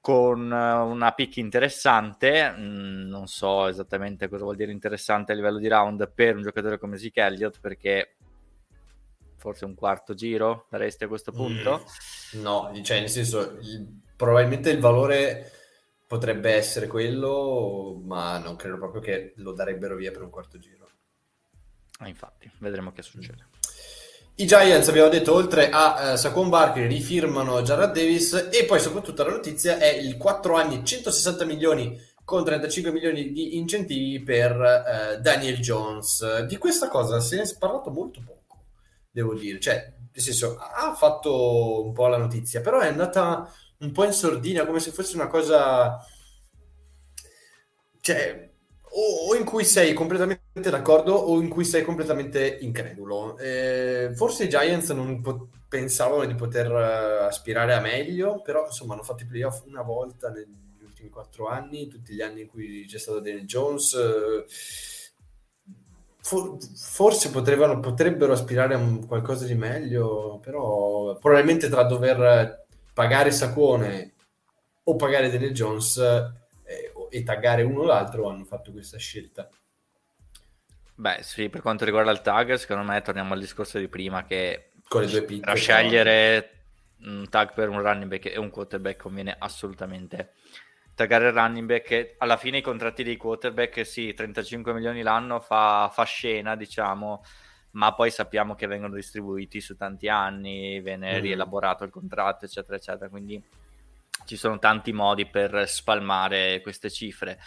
con 0.00 0.52
eh, 0.52 0.72
una 0.74 1.12
pick 1.12 1.36
interessante, 1.36 2.50
mm, 2.50 3.08
non 3.08 3.28
so 3.28 3.68
esattamente 3.68 4.28
cosa 4.28 4.42
vuol 4.42 4.56
dire 4.56 4.72
interessante 4.72 5.30
a 5.30 5.36
livello 5.36 5.58
di 5.58 5.68
round 5.68 6.10
per 6.12 6.34
un 6.34 6.42
giocatore 6.42 6.78
come 6.78 6.96
Zeke 6.96 7.20
Elliott 7.20 7.60
perché 7.60 8.16
forse 9.42 9.64
un 9.64 9.74
quarto 9.74 10.14
giro 10.14 10.66
daresti 10.70 11.02
a 11.02 11.08
questo 11.08 11.32
mm, 11.32 11.34
punto? 11.34 11.84
Mm, 12.36 12.40
no, 12.42 12.70
cioè 12.84 13.00
nel 13.00 13.08
senso 13.08 13.58
il, 13.60 14.00
probabilmente 14.14 14.70
il 14.70 14.78
valore 14.78 15.50
potrebbe 16.06 16.52
essere 16.52 16.86
quello, 16.86 18.00
ma 18.04 18.38
non 18.38 18.54
credo 18.54 18.78
proprio 18.78 19.00
che 19.00 19.32
lo 19.38 19.52
darebbero 19.52 19.96
via 19.96 20.12
per 20.12 20.22
un 20.22 20.30
quarto 20.30 20.58
giro. 20.58 20.88
Ah, 21.98 22.06
infatti, 22.06 22.48
vedremo 22.58 22.92
che 22.92 23.02
succede. 23.02 23.48
I 24.36 24.46
Giants, 24.46 24.88
abbiamo 24.88 25.08
detto, 25.08 25.34
oltre 25.34 25.70
a 25.70 26.12
uh, 26.12 26.16
Saquon 26.16 26.48
Barkley, 26.48 26.86
rifirmano 26.86 27.62
Jared 27.62 27.92
Davis 27.92 28.48
e 28.52 28.64
poi 28.64 28.78
soprattutto 28.78 29.24
la 29.24 29.30
notizia 29.30 29.78
è 29.78 29.88
il 29.88 30.16
4 30.16 30.54
anni, 30.54 30.84
160 30.84 31.44
milioni 31.44 31.98
con 32.24 32.44
35 32.44 32.92
milioni 32.92 33.32
di 33.32 33.56
incentivi 33.56 34.22
per 34.22 34.52
uh, 34.56 35.20
Daniel 35.20 35.58
Jones. 35.58 36.44
Di 36.44 36.56
questa 36.58 36.88
cosa 36.88 37.18
se 37.20 37.36
ne 37.36 37.42
è 37.42 37.56
parlato 37.58 37.90
molto 37.90 38.22
poco, 38.24 38.41
devo 39.12 39.34
dire. 39.34 39.60
Cioè, 39.60 39.94
nel 40.12 40.22
senso, 40.22 40.58
ha 40.58 40.94
fatto 40.94 41.84
un 41.84 41.92
po' 41.92 42.08
la 42.08 42.18
notizia, 42.18 42.60
però 42.60 42.80
è 42.80 42.88
andata 42.88 43.52
un 43.78 43.92
po' 43.92 44.04
in 44.04 44.12
sordina, 44.12 44.66
come 44.66 44.80
se 44.80 44.90
fosse 44.90 45.14
una 45.14 45.28
cosa... 45.28 45.98
Cioè, 48.00 48.50
o, 48.94 49.34
in 49.34 49.44
cui 49.44 49.64
sei 49.64 49.92
completamente 49.94 50.70
d'accordo 50.70 51.14
o 51.14 51.40
in 51.40 51.48
cui 51.48 51.64
sei 51.64 51.82
completamente 51.82 52.58
incredulo. 52.60 53.38
Eh, 53.38 54.10
forse 54.14 54.44
i 54.44 54.48
Giants 54.48 54.90
non 54.90 55.20
po- 55.22 55.48
pensavano 55.68 56.26
di 56.26 56.34
poter 56.34 56.70
uh, 56.70 57.24
aspirare 57.24 57.74
a 57.74 57.80
meglio, 57.80 58.42
però 58.42 58.66
insomma 58.66 58.94
hanno 58.94 59.02
fatto 59.02 59.22
i 59.22 59.26
playoff 59.26 59.64
una 59.66 59.82
volta 59.82 60.28
negli 60.28 60.82
ultimi 60.84 61.08
quattro 61.08 61.46
anni, 61.48 61.88
tutti 61.88 62.12
gli 62.12 62.20
anni 62.20 62.42
in 62.42 62.48
cui 62.48 62.84
c'è 62.86 62.98
stato 62.98 63.20
Daniel 63.20 63.46
Jones. 63.46 63.92
Uh, 63.92 64.44
for- 66.22 66.56
forse 66.74 67.30
potrebbero, 67.30 67.78
potrebbero 67.80 68.32
aspirare 68.32 68.74
a 68.74 68.78
un 68.78 69.06
qualcosa 69.06 69.44
di 69.44 69.54
meglio, 69.54 70.38
però 70.42 71.18
probabilmente 71.18 71.68
tra 71.68 71.82
dover 71.82 72.64
pagare 72.94 73.30
Sacone 73.30 74.14
o 74.84 74.96
pagare 74.96 75.30
Daniel 75.30 75.52
Jones 75.52 76.00
e 77.10 77.22
taggare 77.22 77.62
uno 77.62 77.80
o 77.80 77.84
l'altro 77.84 78.28
hanno 78.28 78.44
fatto 78.44 78.72
questa 78.72 78.96
scelta. 78.96 79.48
Beh, 80.94 81.18
sì, 81.22 81.48
per 81.48 81.60
quanto 81.60 81.84
riguarda 81.84 82.10
il 82.10 82.22
tag, 82.22 82.54
secondo 82.54 82.84
me 82.84 83.02
torniamo 83.02 83.34
al 83.34 83.40
discorso 83.40 83.78
di 83.78 83.88
prima 83.88 84.24
che 84.24 84.72
con 84.88 85.02
le 85.02 85.08
due 85.08 85.22
pick, 85.22 85.46
a 85.48 85.54
scegliere 85.54 86.50
un 87.00 87.26
tag 87.28 87.52
per 87.52 87.68
un 87.68 87.82
running 87.82 88.08
back 88.08 88.26
e 88.26 88.38
un 88.38 88.50
quarterback 88.50 89.00
conviene 89.00 89.34
assolutamente 89.38 90.34
taggare 90.94 91.28
il 91.28 91.32
running 91.32 91.66
back. 91.66 92.14
Alla 92.18 92.36
fine 92.36 92.58
i 92.58 92.62
contratti 92.62 93.02
dei 93.02 93.16
quarterback, 93.16 93.86
sì, 93.86 94.12
35 94.12 94.72
milioni 94.72 95.02
l'anno 95.02 95.40
fa, 95.40 95.90
fa 95.92 96.04
scena, 96.04 96.56
diciamo, 96.56 97.22
ma 97.72 97.94
poi 97.94 98.10
sappiamo 98.10 98.54
che 98.54 98.66
vengono 98.66 98.94
distribuiti 98.94 99.60
su 99.60 99.76
tanti 99.76 100.08
anni, 100.08 100.80
viene 100.80 101.18
mm. 101.18 101.22
rielaborato 101.22 101.84
il 101.84 101.90
contratto, 101.90 102.44
eccetera, 102.44 102.76
eccetera. 102.76 103.08
Quindi 103.08 103.42
ci 104.24 104.36
sono 104.36 104.58
tanti 104.58 104.92
modi 104.92 105.26
per 105.26 105.68
spalmare 105.68 106.60
queste 106.60 106.90
cifre. 106.90 107.38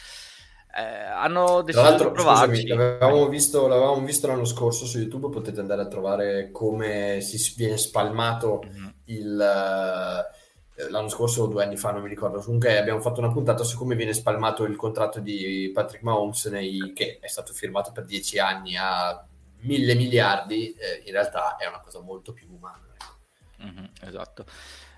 eh, 0.78 0.84
hanno 0.84 1.62
deciso 1.62 1.96
di 1.96 2.12
provarci. 2.12 2.62
Scusami, 2.62 2.68
l'avevamo, 2.68 3.28
visto, 3.28 3.68
l'avevamo 3.68 4.04
visto 4.04 4.28
l'anno 4.28 4.46
scorso 4.46 4.86
su 4.86 4.98
YouTube, 4.98 5.30
potete 5.30 5.60
andare 5.60 5.84
a 5.84 5.88
trovare 5.88 6.50
come 6.52 7.22
si 7.22 7.54
viene 7.56 7.78
spalmato 7.78 8.64
mm-hmm. 8.66 8.88
il... 9.06 9.40
Eh, 9.40 10.44
l'anno 10.90 11.08
scorso 11.08 11.44
o 11.44 11.48
due 11.48 11.64
anni 11.64 11.78
fa, 11.78 11.92
non 11.92 12.02
mi 12.02 12.10
ricordo. 12.10 12.40
Comunque 12.40 12.78
abbiamo 12.78 13.02
fatto 13.02 13.20
una 13.20 13.32
puntata 13.32 13.64
su 13.64 13.78
come 13.78 13.96
viene 13.96 14.14
spalmato 14.14 14.64
il 14.64 14.76
contratto 14.76 15.20
di 15.20 15.72
Patrick 15.74 16.04
Mahomes, 16.04 16.46
nei, 16.46 16.92
che 16.94 17.20
è 17.22 17.28
stato 17.28 17.54
firmato 17.54 17.92
per 17.92 18.06
dieci 18.06 18.40
anni 18.40 18.76
a 18.76 19.26
mille 19.62 19.96
miliardi. 19.96 20.74
Eh, 20.74 21.04
in 21.06 21.12
realtà 21.12 21.56
è 21.58 21.68
una 21.68 21.80
cosa 21.80 22.02
molto 22.02 22.34
più 22.34 22.48
umana. 22.52 22.84
Mm-hmm, 23.64 23.86
esatto. 24.02 24.46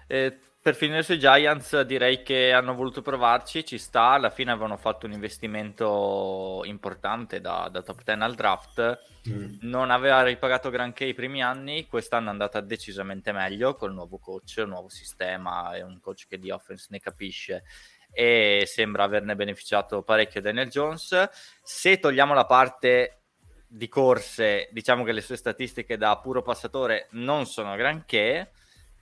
Eh, 0.08 0.40
per 0.62 0.76
finire 0.76 1.02
sui 1.02 1.18
Giants 1.18 1.80
direi 1.82 2.24
che 2.24 2.52
hanno 2.52 2.74
voluto 2.74 3.02
provarci, 3.02 3.64
ci 3.64 3.78
sta, 3.78 4.10
alla 4.10 4.30
fine 4.30 4.52
avevano 4.52 4.76
fatto 4.76 5.06
un 5.06 5.14
investimento 5.14 6.62
importante 6.66 7.40
da, 7.40 7.70
da 7.72 7.82
top 7.82 8.04
10 8.04 8.20
al 8.22 8.36
draft, 8.36 9.00
mm. 9.30 9.58
non 9.62 9.92
aveva 9.92 10.24
ripagato 10.24 10.70
granché 10.70 11.06
i 11.06 11.14
primi 11.14 11.42
anni, 11.42 11.88
quest'anno 11.88 12.28
è 12.28 12.32
andata 12.32 12.60
decisamente 12.60 13.32
meglio 13.32 13.76
col 13.76 13.94
nuovo 13.94 14.18
coach, 14.18 14.56
un 14.58 14.70
nuovo 14.70 14.90
sistema, 14.90 15.74
è 15.74 15.82
un 15.82 16.00
coach 16.02 16.28
che 16.28 16.38
di 16.38 16.52
offense 16.52 16.88
ne 16.90 17.00
capisce 17.00 17.64
e 18.12 18.64
sembra 18.66 19.04
averne 19.04 19.36
beneficiato 19.36 20.02
parecchio 20.02 20.42
Daniel 20.42 20.70
Jones. 20.70 21.30
Se 21.62 22.00
togliamo 22.00 22.34
la 22.34 22.46
parte 22.46 23.22
di 23.68 23.88
corse, 23.88 24.70
diciamo 24.72 25.04
che 25.04 25.12
le 25.12 25.22
sue 25.22 25.36
statistiche 25.36 25.98
da 25.98 26.18
puro 26.18 26.42
passatore 26.42 27.08
non 27.12 27.46
sono 27.46 27.76
granché, 27.76 28.52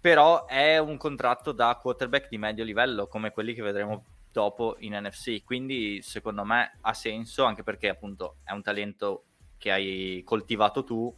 però 0.06 0.46
è 0.46 0.78
un 0.78 0.98
contratto 0.98 1.52
da 1.52 1.80
quarterback 1.82 2.30
di 2.30 2.38
medio 2.38 2.64
livello 2.64 3.08
come 3.08 3.32
quelli 3.32 3.56
che 3.56 3.64
vedremo 3.64 4.06
dopo 4.32 4.76
in 4.82 4.94
NFC 4.94 5.44
quindi 5.44 6.00
secondo 6.04 6.44
me 6.44 6.78
ha 6.82 6.94
senso 6.94 7.44
anche 7.44 7.64
perché 7.64 7.90
appunto 7.90 8.36
è 8.44 8.52
un 8.52 8.62
talento 8.62 9.24
che 9.58 9.72
hai 9.72 10.22
coltivato 10.24 10.84
tu 10.84 11.12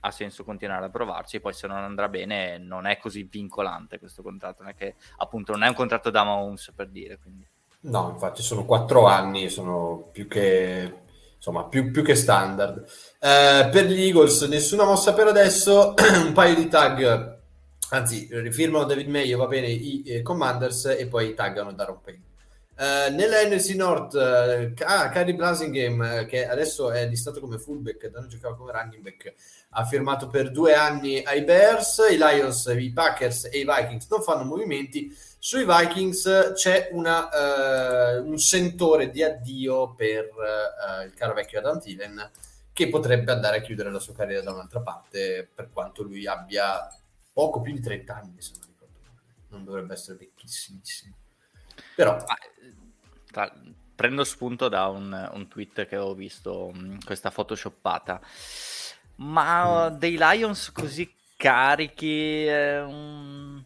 ha 0.00 0.10
senso 0.10 0.44
continuare 0.44 0.84
a 0.84 0.90
provarci 0.90 1.40
poi 1.40 1.54
se 1.54 1.66
non 1.66 1.78
andrà 1.78 2.10
bene 2.10 2.58
non 2.58 2.84
è 2.84 2.98
così 2.98 3.22
vincolante 3.22 3.98
questo 3.98 4.22
contratto 4.22 4.64
non 4.64 4.72
è 4.72 4.74
che 4.74 4.96
appunto 5.16 5.52
non 5.52 5.62
è 5.62 5.68
un 5.68 5.74
contratto 5.74 6.10
da 6.10 6.22
Mahomes 6.22 6.74
per 6.76 6.90
dire 6.90 7.18
quindi. 7.18 7.48
no 7.80 8.10
infatti 8.10 8.42
sono 8.42 8.66
quattro 8.66 9.06
anni 9.06 9.48
sono 9.48 10.10
più 10.12 10.28
che 10.28 11.04
insomma 11.36 11.64
più, 11.64 11.90
più 11.90 12.02
che 12.02 12.16
standard. 12.16 12.84
Eh, 13.20 13.68
per 13.70 13.84
gli 13.84 14.02
Eagles 14.02 14.42
nessuna 14.42 14.84
mossa 14.84 15.12
per 15.14 15.28
adesso. 15.28 15.94
Un 16.26 16.32
paio 16.32 16.56
di 16.56 16.66
tag 16.66 17.35
anzi 17.90 18.28
rifirmano 18.30 18.84
David 18.84 19.08
Mayo 19.08 19.38
va 19.38 19.46
bene 19.46 19.68
i 19.68 20.02
eh, 20.06 20.22
Commanders 20.22 20.86
e 20.86 21.06
poi 21.06 21.34
taggano 21.34 21.72
Daron 21.72 22.00
Payne. 22.00 22.24
Uh, 22.76 23.10
nella 23.14 23.42
NFC 23.42 23.70
North 23.70 24.12
uh, 24.12 24.74
ah, 24.84 25.08
Kyrie 25.08 25.34
Blasingame 25.34 26.20
uh, 26.20 26.26
che 26.26 26.46
adesso 26.46 26.90
è 26.90 27.08
listato 27.08 27.40
come 27.40 27.56
fullback 27.56 28.08
da 28.08 28.20
non 28.20 28.28
giocava 28.28 28.54
come 28.54 28.70
running 28.70 29.02
back 29.02 29.32
ha 29.70 29.86
firmato 29.86 30.26
per 30.26 30.50
due 30.50 30.74
anni 30.74 31.22
ai 31.22 31.42
Bears 31.42 32.02
i 32.10 32.18
Lions, 32.18 32.66
i 32.78 32.92
Packers 32.92 33.48
e 33.50 33.60
i 33.60 33.64
Vikings 33.64 34.08
non 34.10 34.20
fanno 34.20 34.44
movimenti. 34.44 35.10
Sui 35.38 35.64
Vikings 35.64 36.52
c'è 36.54 36.90
una, 36.92 37.28
un 38.20 38.36
sentore 38.38 39.10
di 39.10 39.22
addio 39.22 39.94
per 39.94 40.28
il 41.04 41.14
caro 41.14 41.34
vecchio 41.34 41.60
Adam 41.60 41.80
Thielen 41.80 42.30
che 42.72 42.88
potrebbe 42.88 43.32
andare 43.32 43.58
a 43.58 43.60
chiudere 43.60 43.90
la 43.90 44.00
sua 44.00 44.14
carriera 44.14 44.42
da 44.42 44.52
un'altra 44.52 44.80
parte 44.80 45.48
per 45.54 45.68
quanto 45.72 46.02
lui 46.02 46.26
abbia 46.26 46.90
poco 47.36 47.60
più 47.60 47.74
di 47.74 47.80
30 47.80 48.14
anni, 48.14 48.40
se 48.40 48.52
non 48.58 48.66
ricordo 48.66 48.98
male. 49.04 49.20
Non 49.48 49.64
dovrebbe 49.64 49.92
essere 49.92 50.16
vecchissimissimo. 50.16 51.14
Però... 51.94 52.16
Tra, 53.30 53.52
prendo 53.94 54.24
spunto 54.24 54.70
da 54.70 54.86
un, 54.86 55.30
un, 55.34 55.46
tweet 55.46 55.86
che 55.86 55.98
ho 55.98 56.14
visto, 56.14 56.72
mm, 56.74 57.00
questa 57.04 57.30
photoshoppata. 57.30 58.18
Ma 59.16 59.90
mm. 59.90 59.96
dei 59.96 60.16
Lions 60.18 60.72
così 60.72 61.12
carichi, 61.36 62.46
eh, 62.46 62.80
un, 62.80 63.62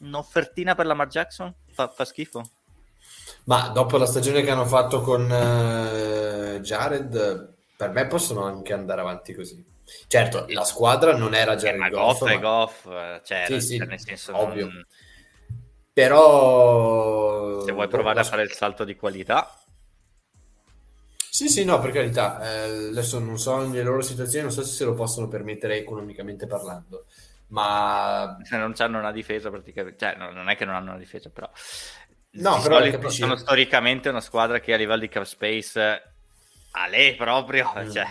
un'offertina 0.00 0.74
per 0.74 0.84
la 0.84 0.92
Mar 0.92 1.08
Jackson? 1.08 1.54
Fa, 1.72 1.88
fa, 1.88 2.04
schifo? 2.04 2.50
Ma 3.44 3.68
dopo 3.68 3.96
la 3.96 4.04
stagione 4.04 4.42
che 4.42 4.50
hanno 4.50 4.66
fatto 4.66 5.00
con 5.00 5.22
uh, 5.22 6.60
Jared, 6.60 7.54
per 7.78 7.90
me 7.92 8.06
possono 8.06 8.44
anche 8.44 8.74
andare 8.74 9.00
avanti 9.00 9.32
così. 9.32 9.64
Certo, 10.06 10.46
la 10.48 10.64
squadra 10.64 11.16
non 11.16 11.34
era 11.34 11.54
già 11.56 11.70
eh, 11.70 11.88
Goff. 11.88 12.22
Ma 12.22 12.36
Goff, 12.36 12.84
cioè, 13.24 13.44
sì, 13.46 13.60
sì, 13.60 13.78
nel 13.78 14.00
senso 14.00 14.36
ovvio. 14.36 14.66
Non... 14.66 14.86
Però... 15.92 17.62
Se 17.64 17.72
vuoi 17.72 17.88
provare 17.88 18.20
a 18.20 18.24
fare 18.24 18.42
il 18.42 18.52
salto 18.52 18.84
di 18.84 18.96
qualità... 18.96 19.54
Sì, 21.30 21.48
sì, 21.48 21.64
no, 21.64 21.78
per 21.80 21.92
carità. 21.92 22.40
Eh, 22.42 22.88
adesso 22.88 23.18
non 23.18 23.38
so 23.38 23.66
le 23.68 23.82
loro 23.82 24.02
situazioni, 24.02 24.44
non 24.44 24.52
so 24.52 24.62
se 24.62 24.72
se 24.72 24.84
lo 24.84 24.94
possono 24.94 25.28
permettere 25.28 25.78
economicamente 25.78 26.46
parlando, 26.46 27.06
ma... 27.48 28.36
Se 28.42 28.56
non 28.56 28.74
hanno 28.76 28.98
una 28.98 29.12
difesa 29.12 29.48
praticamente, 29.48 29.98
cioè 29.98 30.16
no, 30.16 30.30
non 30.32 30.48
è 30.48 30.56
che 30.56 30.64
non 30.64 30.74
hanno 30.74 30.90
una 30.90 30.98
difesa, 30.98 31.30
però... 31.30 31.48
No, 32.32 32.60
però 32.60 33.08
sono 33.08 33.36
storicamente 33.36 34.08
una 34.08 34.20
squadra 34.20 34.60
che 34.60 34.72
a 34.72 34.76
livello 34.76 35.00
di 35.00 35.08
cap 35.08 35.24
space 35.24 36.14
a 36.72 36.86
lei 36.88 37.14
proprio, 37.16 37.72
mm. 37.76 37.90
cioè. 37.90 38.06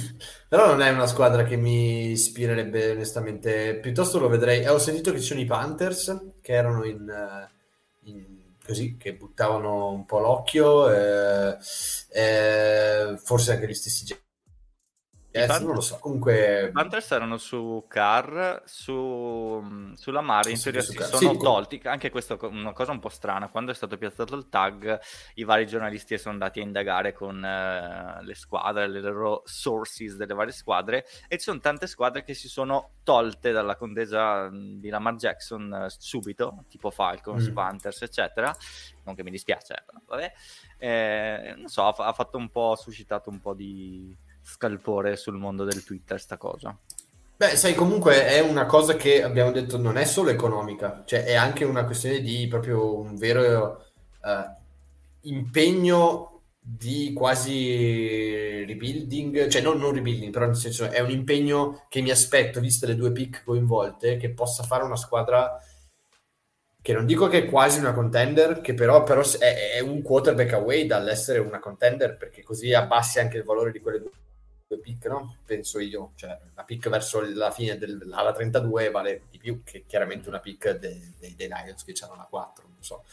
Però 0.48 0.66
non 0.66 0.82
è 0.82 0.90
una 0.90 1.06
squadra 1.06 1.44
che 1.44 1.56
mi 1.56 2.10
ispirerebbe 2.10 2.90
onestamente, 2.90 3.76
piuttosto 3.76 4.18
lo 4.18 4.28
vedrei. 4.28 4.66
Ho 4.66 4.78
sentito 4.78 5.12
che 5.12 5.20
ci 5.20 5.26
sono 5.26 5.40
i 5.40 5.46
Panthers 5.46 6.32
che 6.40 6.52
erano 6.52 6.84
in, 6.84 7.08
eh, 7.08 7.50
in 8.10 8.24
così, 8.64 8.96
che 8.96 9.14
buttavano 9.14 9.90
un 9.90 10.04
po' 10.04 10.18
l'occhio, 10.18 10.90
eh, 10.92 11.56
eh, 12.10 13.18
forse 13.22 13.52
anche 13.52 13.66
gli 13.66 13.74
stessi 13.74 14.04
eh, 15.32 15.46
Panthers, 15.46 15.64
non 15.64 15.74
lo 15.74 15.80
so, 15.80 15.98
comunque... 15.98 16.66
I 16.66 16.72
Panthers 16.72 17.10
erano 17.10 17.38
su 17.38 17.84
Car, 17.88 18.62
su, 18.66 19.90
sulla 19.94 20.20
Mare, 20.20 20.50
in 20.50 20.60
teoria 20.60 20.82
si 20.82 20.92
sono 20.92 21.32
sì, 21.32 21.38
tolti, 21.38 21.80
anche 21.84 22.10
questa 22.10 22.34
è 22.34 22.44
una 22.44 22.74
cosa 22.74 22.92
un 22.92 22.98
po' 22.98 23.08
strana, 23.08 23.48
quando 23.48 23.70
è 23.70 23.74
stato 23.74 23.96
piazzato 23.96 24.34
il 24.34 24.50
tag 24.50 25.00
i 25.36 25.44
vari 25.44 25.66
giornalisti 25.66 26.18
sono 26.18 26.34
andati 26.34 26.60
a 26.60 26.64
indagare 26.64 27.14
con 27.14 27.36
uh, 27.36 28.22
le 28.22 28.34
squadre, 28.34 28.86
le 28.88 29.00
loro 29.00 29.42
sources 29.46 30.16
delle 30.16 30.34
varie 30.34 30.52
squadre 30.52 31.06
e 31.28 31.38
ci 31.38 31.44
sono 31.44 31.60
tante 31.60 31.86
squadre 31.86 32.24
che 32.24 32.34
si 32.34 32.48
sono 32.48 32.90
tolte 33.02 33.52
dalla 33.52 33.76
contesa 33.76 34.50
di 34.52 34.90
Lamar 34.90 35.14
Jackson 35.14 35.86
uh, 35.86 35.94
subito, 35.96 36.64
tipo 36.68 36.90
Falcons, 36.90 37.48
mm. 37.48 37.54
Panthers, 37.54 38.02
eccetera, 38.02 38.54
non 39.04 39.14
che 39.14 39.22
mi 39.22 39.30
dispiace, 39.30 39.82
però 39.86 39.98
vabbè, 40.04 40.32
eh, 40.76 41.54
non 41.56 41.68
so, 41.68 41.86
ha, 41.86 41.94
ha 42.06 42.12
fatto 42.12 42.36
un 42.36 42.50
po', 42.50 42.72
ha 42.72 42.76
suscitato 42.76 43.30
un 43.30 43.40
po' 43.40 43.54
di 43.54 44.14
scalpore 44.42 45.16
sul 45.16 45.36
mondo 45.36 45.64
del 45.64 45.84
Twitter 45.84 46.20
sta 46.20 46.36
cosa. 46.36 46.76
Beh, 47.36 47.56
sai, 47.56 47.74
comunque 47.74 48.26
è 48.26 48.40
una 48.40 48.66
cosa 48.66 48.94
che 48.94 49.22
abbiamo 49.22 49.50
detto 49.50 49.76
non 49.76 49.96
è 49.96 50.04
solo 50.04 50.30
economica, 50.30 51.02
cioè 51.04 51.24
è 51.24 51.34
anche 51.34 51.64
una 51.64 51.84
questione 51.84 52.20
di 52.20 52.46
proprio 52.46 52.96
un 52.96 53.16
vero 53.16 53.86
uh, 54.22 54.62
impegno 55.22 56.42
di 56.64 57.12
quasi 57.12 58.64
rebuilding, 58.64 59.48
cioè 59.48 59.60
non, 59.60 59.78
non 59.78 59.92
rebuilding, 59.92 60.32
però 60.32 60.46
nel 60.46 60.54
senso 60.54 60.88
è 60.88 61.00
un 61.00 61.10
impegno 61.10 61.84
che 61.88 62.00
mi 62.00 62.10
aspetto, 62.10 62.60
viste 62.60 62.86
le 62.86 62.94
due 62.94 63.10
pick 63.10 63.42
coinvolte, 63.42 64.18
che 64.18 64.30
possa 64.30 64.62
fare 64.62 64.84
una 64.84 64.94
squadra 64.94 65.60
che 66.80 66.92
non 66.92 67.06
dico 67.06 67.26
che 67.28 67.38
è 67.38 67.48
quasi 67.48 67.80
una 67.80 67.92
contender, 67.92 68.60
che 68.60 68.74
però, 68.74 69.02
però 69.02 69.22
è, 69.38 69.72
è, 69.74 69.80
un 69.80 70.02
quarterback 70.02 70.52
away 70.52 70.86
dall'essere 70.86 71.40
una 71.40 71.58
contender, 71.58 72.16
perché 72.16 72.44
così 72.44 72.72
abbassi 72.72 73.18
anche 73.18 73.38
il 73.38 73.44
valore 73.44 73.72
di 73.72 73.80
quelle 73.80 73.98
due 73.98 74.10
due 74.72 74.78
pick, 74.78 75.06
no? 75.06 75.36
Penso 75.44 75.78
io, 75.78 76.12
cioè 76.14 76.38
la 76.54 76.64
pick 76.64 76.88
verso 76.88 77.20
la 77.34 77.50
fine 77.50 77.76
della 77.76 78.32
32 78.32 78.90
vale 78.90 79.22
di 79.30 79.38
più 79.38 79.62
che 79.62 79.84
chiaramente 79.86 80.28
una 80.28 80.40
pick 80.40 80.70
dei, 80.78 81.14
dei, 81.18 81.34
dei 81.36 81.48
Lions 81.48 81.84
che 81.84 81.92
c'erano 81.92 82.16
la 82.18 82.26
4, 82.28 82.64
non 82.66 82.82
so. 82.82 83.04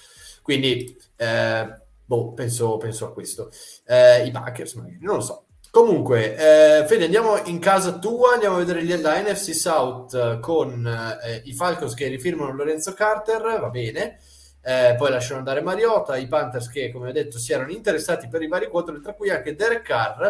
Quindi, 0.41 0.97
eh, 1.17 1.75
boh, 2.05 2.33
penso, 2.33 2.77
penso 2.77 3.07
a 3.07 3.13
questo. 3.13 3.51
Eh, 3.85 4.25
I 4.25 4.31
Packers 4.31 4.73
magari, 4.75 4.97
non 5.01 5.15
lo 5.15 5.21
so. 5.21 5.45
Comunque, 5.71 6.35
eh, 6.35 6.87
Fede, 6.87 7.05
andiamo 7.05 7.37
in 7.45 7.59
casa 7.59 7.99
tua, 7.99 8.33
andiamo 8.33 8.55
a 8.55 8.63
vedere 8.63 8.83
la 8.97 9.21
NFC 9.21 9.53
South 9.53 10.39
con 10.39 10.87
eh, 11.23 11.41
i 11.45 11.53
Falcons 11.53 11.93
che 11.93 12.07
rifirmano 12.07 12.53
Lorenzo 12.53 12.93
Carter, 12.93 13.59
va 13.59 13.69
bene. 13.69 14.19
Eh, 14.61 14.95
poi 14.97 15.09
lasciano 15.11 15.37
andare 15.37 15.61
Mariota, 15.61 16.17
i 16.17 16.27
Panthers 16.27 16.69
che, 16.69 16.91
come 16.91 17.09
ho 17.09 17.11
detto, 17.11 17.37
si 17.37 17.53
erano 17.53 17.71
interessati 17.71 18.27
per 18.27 18.41
i 18.41 18.47
vari 18.47 18.67
quattro, 18.67 18.99
tra 18.99 19.13
cui 19.13 19.29
anche 19.29 19.55
Derek 19.55 19.83
Carr, 19.83 20.27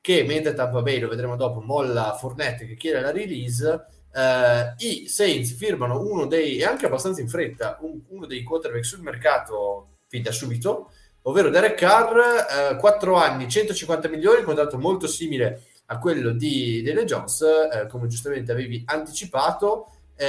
che 0.00 0.24
mentre 0.24 0.54
Tampa 0.54 0.82
Bay, 0.82 0.98
lo 0.98 1.08
vedremo 1.08 1.36
dopo, 1.36 1.60
molla 1.60 2.16
Fournette 2.18 2.66
che 2.66 2.74
chiede 2.74 3.00
la 3.00 3.10
release, 3.10 3.84
eh, 4.12 4.74
i 4.78 5.06
Saints 5.06 5.54
firmano 5.54 6.00
uno 6.00 6.26
dei, 6.26 6.58
e 6.58 6.64
anche 6.64 6.86
abbastanza 6.86 7.20
in 7.20 7.28
fretta, 7.28 7.78
un, 7.82 8.00
uno 8.08 8.26
dei 8.26 8.42
quarterback 8.42 8.84
sul 8.84 9.00
mercato 9.00 9.98
fin 10.08 10.22
da 10.22 10.32
subito, 10.32 10.90
ovvero 11.22 11.50
Derek 11.50 11.76
Carr, 11.76 12.72
eh, 12.72 12.76
4 12.76 13.14
anni, 13.14 13.48
150 13.48 14.08
milioni, 14.08 14.42
contratto 14.42 14.78
molto 14.78 15.06
simile 15.06 15.64
a 15.86 15.98
quello 15.98 16.30
di 16.30 16.82
Daniel 16.82 17.04
Jones, 17.04 17.42
eh, 17.42 17.86
come 17.88 18.06
giustamente 18.08 18.52
avevi 18.52 18.82
anticipato, 18.86 19.86
100 20.16 20.24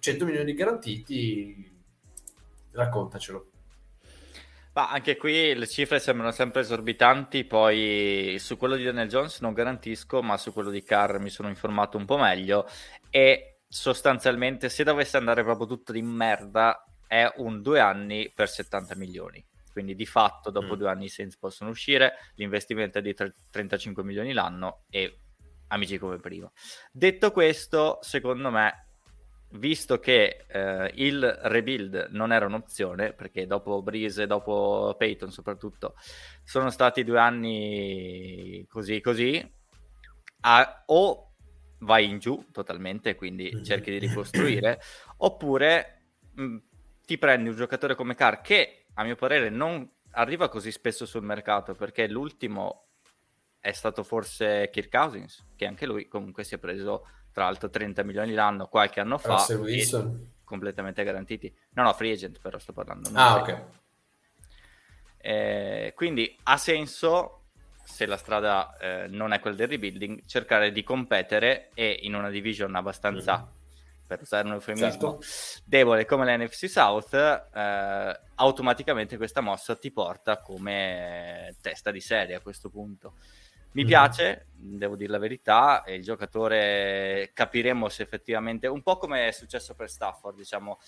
eh, 0.00 0.24
milioni 0.24 0.54
garantiti, 0.54 1.72
raccontacelo. 2.72 3.53
Ma 4.74 4.90
anche 4.90 5.16
qui 5.16 5.54
le 5.54 5.68
cifre 5.68 6.00
sembrano 6.00 6.32
sempre 6.32 6.62
esorbitanti, 6.62 7.44
poi 7.44 8.36
su 8.40 8.56
quello 8.56 8.74
di 8.74 8.82
Daniel 8.82 9.08
Jones 9.08 9.38
non 9.40 9.52
garantisco, 9.52 10.20
ma 10.20 10.36
su 10.36 10.52
quello 10.52 10.70
di 10.70 10.82
Carr 10.82 11.18
mi 11.20 11.30
sono 11.30 11.48
informato 11.48 11.96
un 11.96 12.04
po' 12.04 12.18
meglio 12.18 12.66
e 13.08 13.60
sostanzialmente 13.68 14.68
se 14.68 14.82
dovesse 14.82 15.16
andare 15.16 15.44
proprio 15.44 15.68
tutto 15.68 15.92
di 15.92 16.02
merda 16.02 16.84
è 17.06 17.32
un 17.36 17.62
due 17.62 17.78
anni 17.78 18.32
per 18.34 18.48
70 18.48 18.96
milioni. 18.96 19.44
Quindi 19.70 19.94
di 19.94 20.06
fatto 20.06 20.50
dopo 20.50 20.74
mm. 20.74 20.78
due 20.78 20.88
anni 20.88 21.04
i 21.04 21.08
Saints 21.08 21.38
possono 21.38 21.70
uscire, 21.70 22.14
l'investimento 22.34 22.98
è 22.98 23.02
di 23.02 23.14
35 23.14 24.02
milioni 24.02 24.32
l'anno 24.32 24.84
e 24.90 25.20
amici 25.68 25.98
come 25.98 26.18
prima. 26.18 26.50
Detto 26.90 27.30
questo, 27.30 27.98
secondo 28.00 28.50
me 28.50 28.83
visto 29.54 29.98
che 29.98 30.46
eh, 30.48 30.90
il 30.94 31.24
rebuild 31.42 32.08
non 32.10 32.32
era 32.32 32.46
un'opzione, 32.46 33.12
perché 33.12 33.46
dopo 33.46 33.82
Breeze 33.82 34.26
dopo 34.26 34.94
Peyton 34.96 35.30
soprattutto 35.30 35.94
sono 36.42 36.70
stati 36.70 37.04
due 37.04 37.18
anni 37.18 38.66
così 38.68 39.00
così, 39.00 39.52
a, 40.40 40.82
o 40.86 41.34
vai 41.80 42.08
in 42.08 42.18
giù 42.18 42.46
totalmente, 42.50 43.14
quindi 43.14 43.50
mm-hmm. 43.52 43.64
cerchi 43.64 43.90
di 43.90 43.98
ricostruire, 44.06 44.80
oppure 45.18 46.08
mh, 46.34 46.42
mm, 46.42 46.56
ti 47.04 47.18
prendi 47.18 47.48
un 47.50 47.56
giocatore 47.56 47.94
come 47.94 48.14
Carr 48.14 48.40
che 48.40 48.86
a 48.94 49.04
mio 49.04 49.16
parere 49.16 49.50
non 49.50 49.88
arriva 50.12 50.48
così 50.48 50.70
spesso 50.70 51.06
sul 51.06 51.22
mercato, 51.22 51.74
perché 51.74 52.08
l'ultimo 52.08 52.88
è 53.60 53.72
stato 53.72 54.02
forse 54.02 54.68
Kirk 54.70 54.90
Cousins, 54.90 55.44
che 55.56 55.66
anche 55.66 55.86
lui 55.86 56.06
comunque 56.06 56.44
si 56.44 56.54
è 56.54 56.58
preso 56.58 57.06
tra 57.34 57.44
l'altro 57.44 57.68
30 57.68 58.04
milioni 58.04 58.32
l'anno 58.32 58.68
qualche 58.68 59.00
anno 59.00 59.18
fa, 59.18 59.44
completamente 60.44 61.02
garantiti. 61.02 61.52
No, 61.72 61.82
no, 61.82 61.92
free 61.92 62.12
agent 62.12 62.38
però 62.40 62.58
sto 62.60 62.72
parlando. 62.72 63.10
Ah, 63.12 63.36
ok. 63.36 63.62
Eh, 65.18 65.92
quindi 65.96 66.38
ha 66.44 66.56
senso, 66.56 67.46
se 67.82 68.06
la 68.06 68.16
strada 68.16 68.76
eh, 68.78 69.06
non 69.08 69.32
è 69.32 69.40
quella 69.40 69.56
del 69.56 69.66
rebuilding, 69.66 70.26
cercare 70.26 70.70
di 70.70 70.84
competere 70.84 71.70
e 71.74 71.98
in 72.02 72.14
una 72.14 72.30
division 72.30 72.72
abbastanza, 72.76 73.38
mm-hmm. 73.38 74.06
per 74.06 74.20
usare 74.20 74.46
un 74.46 74.52
eufemismo, 74.52 75.18
certo. 75.18 75.20
debole 75.64 76.04
come 76.04 76.36
l'NFC 76.36 76.68
South, 76.68 77.14
eh, 77.14 78.20
automaticamente 78.36 79.16
questa 79.16 79.40
mossa 79.40 79.74
ti 79.74 79.90
porta 79.90 80.38
come 80.38 81.56
testa 81.60 81.90
di 81.90 82.00
serie 82.00 82.36
a 82.36 82.40
questo 82.40 82.70
punto. 82.70 83.14
Mi 83.74 83.84
mm. 83.84 83.86
piace, 83.86 84.46
devo 84.52 84.96
dire 84.96 85.10
la 85.10 85.18
verità, 85.18 85.84
il 85.86 86.02
giocatore 86.02 87.30
capiremo 87.32 87.88
se 87.88 88.02
effettivamente, 88.02 88.66
un 88.66 88.82
po' 88.82 88.96
come 88.98 89.28
è 89.28 89.32
successo 89.32 89.74
per 89.74 89.90
Stafford, 89.90 90.36
diciamo, 90.36 90.78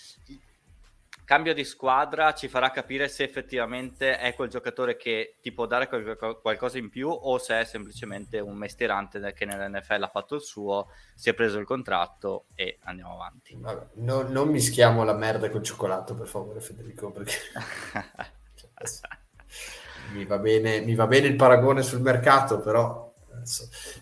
cambio 1.25 1.53
di 1.53 1.65
squadra 1.65 2.33
ci 2.35 2.47
farà 2.47 2.71
capire 2.71 3.09
se 3.09 3.25
effettivamente 3.25 4.17
è 4.19 4.33
quel 4.35 4.49
giocatore 4.49 4.97
che 4.97 5.39
ti 5.43 5.51
può 5.51 5.67
dare 5.67 5.89
qual- 5.89 6.39
qualcosa 6.41 6.79
in 6.79 6.89
più 6.89 7.09
o 7.09 7.37
se 7.39 7.61
è 7.61 7.65
semplicemente 7.65 8.39
un 8.39 8.57
mestierante 8.57 9.33
che 9.33 9.45
nell'NFL 9.45 10.05
ha 10.05 10.09
fatto 10.09 10.37
il 10.37 10.43
suo, 10.43 10.89
si 11.17 11.29
è 11.29 11.35
preso 11.35 11.59
il 11.59 11.67
contratto 11.67 12.47
e 12.55 12.79
andiamo 12.85 13.15
avanti. 13.15 13.57
Vabbè, 13.59 13.87
no, 13.95 14.23
non 14.23 14.49
mischiamo 14.49 15.03
la 15.03 15.15
merda 15.15 15.51
col 15.51 15.65
cioccolato, 15.65 16.15
per 16.15 16.29
favore, 16.29 16.61
Federico, 16.61 17.11
perché... 17.11 17.35
mi, 20.13 20.25
va 20.25 20.39
bene, 20.39 20.81
mi 20.81 20.95
va 20.95 21.07
bene 21.07 21.27
il 21.27 21.37
paragone 21.37 21.83
sul 21.83 22.01
mercato, 22.01 22.61
però 22.61 23.13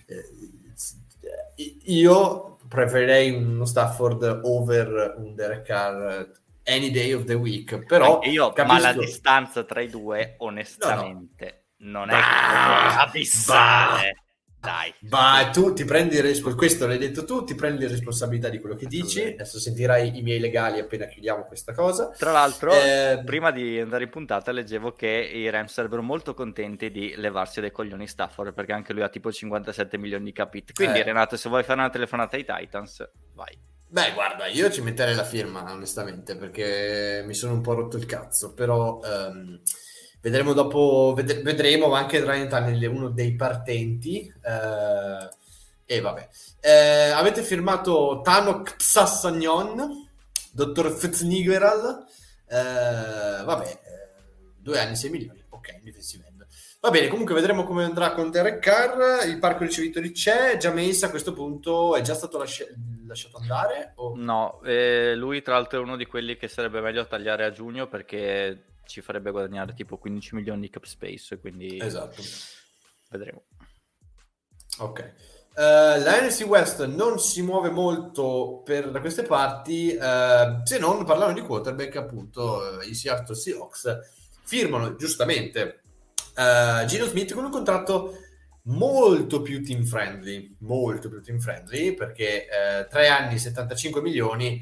eh, 0.07 1.65
io 1.85 2.59
preferirei 2.69 3.31
uno 3.31 3.65
Stafford 3.65 4.41
over 4.43 5.15
un 5.19 5.35
Derek 5.35 5.63
Carr 5.63 6.27
any 6.65 6.91
day 6.91 7.13
of 7.13 7.25
the 7.25 7.35
week, 7.35 7.85
però 7.85 8.15
Anche 8.15 8.29
io, 8.31 8.53
capisco... 8.53 8.73
ma 8.73 8.81
la 8.81 8.93
distanza 8.93 9.65
tra 9.65 9.81
i 9.81 9.89
due 9.89 10.35
onestamente 10.39 11.67
no, 11.79 11.91
no. 11.91 11.99
non 12.07 12.11
è 12.11 12.13
bah, 12.13 13.01
abissale. 13.03 14.24
Dai. 14.65 14.95
Ma 15.11 15.51
tu 15.53 15.73
ti 15.73 15.85
prendi 15.85 16.21
responsabilità, 16.21 16.57
questo 16.57 16.87
l'hai 16.87 16.99
detto 16.99 17.25
tu, 17.25 17.45
ti 17.45 17.55
prendi 17.55 17.87
responsabilità 17.87 18.49
di 18.49 18.59
quello 18.59 18.75
che 18.75 18.87
dici, 18.87 19.23
adesso 19.23 19.59
sentirai 19.59 20.19
i 20.19 20.23
miei 20.23 20.41
legali 20.41 20.79
appena 20.79 21.07
chiudiamo 21.07 21.45
questa 21.45 21.75
cosa. 21.75 22.11
Tra 22.11 22.33
l'altro, 22.33 22.73
eh... 22.73 23.23
prima 23.25 23.51
di 23.51 23.79
andare 23.79 24.05
in 24.05 24.11
puntata 24.11 24.53
leggevo 24.53 24.93
che 24.93 25.09
i 25.09 25.49
Rams 25.51 25.73
sarebbero 25.73 26.03
molto 26.03 26.35
contenti 26.35 26.91
di 26.91 27.15
levarsi 27.17 27.61
dai 27.61 27.71
coglioni 27.71 28.07
Stafford, 28.07 28.55
perché 28.55 28.73
anche 28.73 28.93
lui 28.93 29.03
ha 29.03 29.09
tipo 29.09 29.31
57 29.31 29.99
milioni 29.99 30.25
di 30.25 30.33
capit. 30.33 30.73
Quindi 30.73 31.01
eh... 31.01 31.03
Renato, 31.03 31.37
se 31.37 31.49
vuoi 31.49 31.63
fare 31.63 31.81
una 31.81 31.91
telefonata 31.91 32.37
ai 32.37 32.45
Titans, 32.45 33.09
vai. 33.35 33.57
Beh, 33.87 34.13
guarda, 34.13 34.47
io 34.47 34.71
ci 34.71 34.81
metterei 34.81 35.15
la 35.15 35.25
firma, 35.25 35.71
onestamente, 35.71 36.37
perché 36.37 37.23
mi 37.27 37.35
sono 37.35 37.53
un 37.53 37.61
po' 37.61 37.75
rotto 37.75 37.97
il 37.97 38.07
cazzo, 38.07 38.55
però... 38.55 39.01
Um 39.03 39.61
Vedremo 40.25 40.55
dopo, 40.55 41.13
ved- 41.15 41.43
vedremo 41.43 41.93
anche 41.93 42.25
Ryan 42.25 42.87
uno 42.87 43.11
dei 43.11 43.35
partenti. 43.35 44.21
Eh, 44.43 45.29
e 45.85 46.01
vabbè. 46.01 46.29
Eh, 46.61 47.11
avete 47.11 47.43
firmato 47.43 48.23
Tanok 48.25 48.77
Psassagnon, 48.77 50.09
dottor 50.51 50.93
Fitznigveral. 50.93 52.07
Eh, 52.49 53.45
vabbè, 53.45 53.67
eh, 53.67 54.53
due 54.57 54.81
anni, 54.81 54.97
6 54.97 55.11
milioni. 55.11 55.45
Ok, 55.51 55.83
defensive 55.83 56.25
end. 56.27 56.47
Va 56.81 56.89
bene, 56.89 57.09
comunque 57.09 57.35
vedremo 57.35 57.65
come 57.65 57.85
andrà 57.85 58.13
con 58.13 58.31
Derek 58.31 58.61
Carr. 58.61 59.27
Il 59.27 59.39
parco 59.39 59.65
ricevitori 59.65 60.11
c'è. 60.13 60.57
Già 60.57 60.73
Mesa 60.73 61.09
a 61.09 61.11
questo 61.11 61.35
punto 61.35 61.97
è 61.97 62.01
già 62.01 62.15
stato 62.15 62.39
lasci- 62.39 62.67
lasciato 63.07 63.37
andare? 63.37 63.93
O... 63.97 64.15
No, 64.17 64.63
eh, 64.63 65.15
lui 65.17 65.43
tra 65.43 65.53
l'altro 65.53 65.81
è 65.81 65.83
uno 65.83 65.97
di 65.97 66.07
quelli 66.07 66.39
che 66.39 66.49
sarebbe 66.49 66.81
meglio 66.81 67.07
tagliare 67.07 67.45
a 67.45 67.51
giugno 67.51 67.89
perché 67.89 68.73
ci 68.87 69.01
farebbe 69.01 69.31
guadagnare 69.31 69.75
tipo 69.75 69.99
15 69.99 70.35
milioni 70.35 70.61
di 70.63 70.71
cap 70.71 70.85
space, 70.85 71.39
quindi 71.39 71.79
esatto. 71.81 72.23
vedremo. 73.11 73.45
Ok. 74.79 75.13
Uh, 75.57 76.03
la 76.03 76.21
NFC 76.21 76.45
West 76.47 76.85
non 76.87 77.21
si 77.21 77.41
muove 77.41 77.71
molto 77.71 78.61
per 78.65 78.91
da 78.91 78.99
queste 78.99 79.23
parti, 79.23 79.97
uh, 79.97 80.63
se 80.65 80.79
non 80.81 81.05
parlano 81.05 81.33
di 81.33 81.43
quarterback, 81.43 81.95
appunto, 81.95 82.81
uh, 82.81 82.89
i 82.89 82.93
Seattle 82.93 83.37
Seahawks 83.37 84.01
firmano 84.43 84.97
giustamente 84.97 85.81
Gino 86.87 87.07
Smith 87.07 87.33
con 87.33 87.45
un 87.45 87.51
contratto 87.53 88.19
molto 88.63 89.43
più 89.43 89.63
team 89.63 89.85
friendly, 89.85 90.57
molto 90.63 91.09
più 91.09 91.23
team 91.23 91.39
friendly, 91.39 91.95
perché 91.95 92.49
tre 92.91 93.07
anni, 93.07 93.39
75 93.39 94.03
milioni 94.03 94.61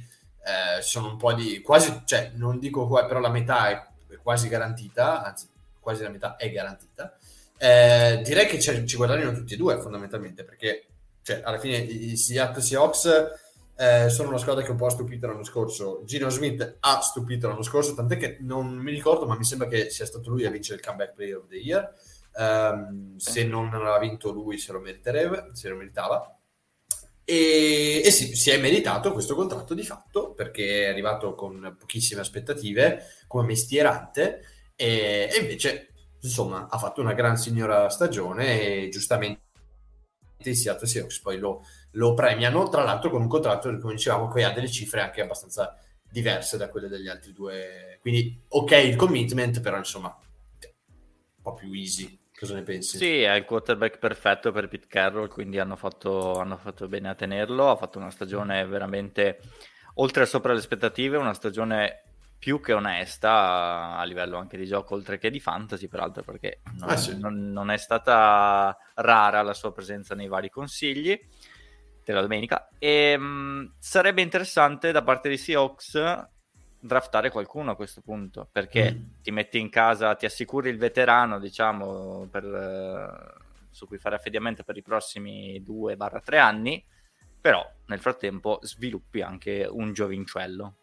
sono 0.83 1.09
un 1.09 1.17
po' 1.17 1.33
di 1.33 1.63
quasi, 1.63 2.03
cioè 2.05 2.33
non 2.35 2.59
dico 2.59 2.87
qua, 2.87 3.07
però 3.07 3.21
la 3.21 3.31
metà 3.31 3.71
è 3.71 3.91
quasi 4.16 4.48
garantita, 4.48 5.22
anzi 5.22 5.46
quasi 5.81 6.03
la 6.03 6.11
metà 6.11 6.37
è 6.37 6.51
garantita, 6.51 7.16
eh, 7.57 8.20
direi 8.25 8.46
che 8.46 8.61
ci 8.61 8.96
guadagnano 8.96 9.33
tutti 9.33 9.55
e 9.55 9.57
due 9.57 9.79
fondamentalmente 9.81 10.44
perché 10.44 10.87
cioè, 11.22 11.40
alla 11.44 11.59
fine 11.59 11.77
i 11.77 12.16
Seattle 12.16 12.61
Seahawks 12.61 13.40
eh, 13.77 14.09
sono 14.11 14.29
una 14.29 14.38
squadra 14.38 14.62
che 14.62 14.70
un 14.70 14.77
po' 14.77 14.87
ha 14.87 14.90
stupito 14.90 15.27
l'anno 15.27 15.44
scorso. 15.44 16.03
Gino 16.05 16.29
Smith 16.29 16.77
ha 16.81 17.01
stupito 17.01 17.48
l'anno 17.48 17.62
scorso, 17.62 17.94
tant'è 17.94 18.16
che 18.16 18.37
non 18.40 18.77
mi 18.77 18.90
ricordo, 18.90 19.27
ma 19.27 19.37
mi 19.37 19.44
sembra 19.44 19.68
che 19.68 19.90
sia 19.90 20.07
stato 20.07 20.31
lui 20.31 20.44
a 20.44 20.51
vincere 20.51 20.79
il 20.79 20.85
comeback 20.85 21.14
player 21.14 21.37
of 21.37 21.48
the 21.48 21.57
year. 21.57 21.92
Um, 22.35 23.16
se 23.18 23.44
non 23.44 23.72
aveva 23.75 23.98
vinto 23.98 24.31
lui, 24.33 24.59
se 24.59 24.72
lo 24.72 24.83
se 25.53 25.68
lo 25.68 25.77
meritava. 25.77 26.37
E, 27.25 28.03
e 28.05 28.11
sì, 28.11 28.35
si 28.35 28.51
è 28.51 28.59
meritato 28.59 29.13
questo 29.13 29.35
contratto 29.35 29.75
di 29.75 29.85
fatto 29.85 30.33
perché 30.33 30.87
è 30.87 30.89
arrivato 30.89 31.35
con 31.35 31.77
pochissime 31.79 32.21
aspettative 32.21 33.05
come 33.29 33.47
mestierante 33.47 34.43
e, 34.75 35.29
e 35.33 35.41
invece 35.41 35.93
insomma 36.21 36.69
ha 36.69 36.79
fatto 36.79 37.01
una 37.01 37.13
gran 37.13 37.37
signora 37.37 37.89
stagione 37.89 38.85
e 38.85 38.89
giustamente 38.89 39.41
i 40.43 40.55
Seattle 40.57 40.89
Seahawks 40.89 41.21
poi 41.21 41.39
lo, 41.39 41.65
lo, 41.93 42.15
premiano 42.15 42.69
tra 42.69 42.83
l'altro 42.83 43.11
con 43.11 43.21
un 43.21 43.29
contratto 43.29 43.77
come 43.79 43.95
dicevamo 43.95 44.29
che 44.29 44.43
ha 44.43 44.51
delle 44.53 44.69
cifre 44.69 45.01
anche 45.01 45.21
abbastanza 45.21 45.77
diverse 46.11 46.57
da 46.57 46.69
quelle 46.69 46.89
degli 46.89 47.09
altri 47.09 47.33
due. 47.33 47.99
Quindi 48.01 48.43
ok 48.49 48.73
il 48.73 48.97
commitment 48.97 49.61
però 49.61 49.77
insomma 49.77 50.17
un 50.17 51.43
po' 51.43 51.55
più 51.55 51.73
easy 51.73 52.19
Cosa 52.42 52.55
ne 52.55 52.62
pensi? 52.64 52.96
Sì, 52.96 53.22
è 53.22 53.35
il 53.35 53.44
quarterback 53.44 53.98
perfetto 53.98 54.50
per 54.50 54.66
Pete 54.66 54.88
Carroll, 54.88 55.28
quindi 55.28 55.61
hanno 55.61 55.76
fatto, 55.76 56.40
hanno 56.40 56.57
fatto 56.57 56.88
bene 56.88 57.11
a 57.11 57.14
tenerlo. 57.14 57.70
Ha 57.70 57.76
fatto 57.76 57.98
una 58.00 58.11
stagione 58.11 58.66
veramente 58.66 59.38
oltre 59.94 60.26
sopra 60.26 60.52
le 60.52 60.59
aspettative, 60.59 61.18
una 61.18 61.35
stagione 61.35 62.02
più 62.40 62.61
che 62.61 62.72
onesta 62.72 63.96
a 63.96 64.02
livello 64.02 64.38
anche 64.38 64.57
di 64.57 64.66
gioco, 64.66 64.96
oltre 64.96 65.18
che 65.18 65.31
di 65.31 65.38
fantasy, 65.38 65.87
peraltro, 65.87 66.24
perché 66.24 66.62
non, 66.78 66.88
ah, 66.88 66.96
sì. 66.96 67.16
non, 67.16 67.52
non 67.52 67.70
è 67.70 67.76
stata 67.76 68.76
rara 68.94 69.42
la 69.42 69.55
sua 69.55 69.72
presenza 69.72 70.16
nei 70.16 70.26
vari 70.26 70.50
consigli 70.50 71.16
della 72.05 72.22
domenica. 72.22 72.70
E 72.81 73.16
mh, 73.16 73.22
mm, 73.24 73.64
sarebbe 73.78 74.20
interessante 74.20 74.90
da 74.90 75.05
parte 75.05 75.28
di 75.28 75.37
Seahawks 75.37 75.94
draftare 76.83 77.31
qualcuno 77.31 77.71
a 77.71 77.77
questo 77.77 78.01
punto 78.01 78.49
perché 78.51 78.92
mm. 78.92 79.23
ti 79.23 79.31
metti 79.31 79.59
in 79.59 79.71
casa, 79.71 80.16
ti 80.16 80.27
assicuri 80.27 80.68
il 80.68 80.79
veterano, 80.79 81.38
diciamo, 81.38 82.27
per, 82.29 82.45
uh, 82.45 83.42
su 83.71 83.87
cui 83.87 83.99
fare 83.99 84.16
affidamento 84.16 84.64
per 84.64 84.77
i 84.77 84.83
prossimi 84.83 85.62
2-3 85.64 86.38
anni, 86.38 86.85
però 87.40 87.64
nel 87.87 88.01
frattempo 88.01 88.59
sviluppi 88.62 89.23
anche 89.23 89.66
un 89.71 89.92
giovincello. 89.92 90.75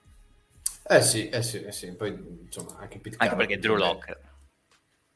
Eh 0.88 1.02
sì, 1.02 1.30
eh 1.30 1.44
sì, 1.44 1.62
eh 1.64 1.72
sì. 1.72 1.94
poi 1.94 2.10
insomma 2.46 2.78
anche 2.80 2.98
Pete 3.00 3.18
Anche 3.20 3.36
perché 3.36 3.60
Drew 3.60 3.76
Lock 3.76 4.18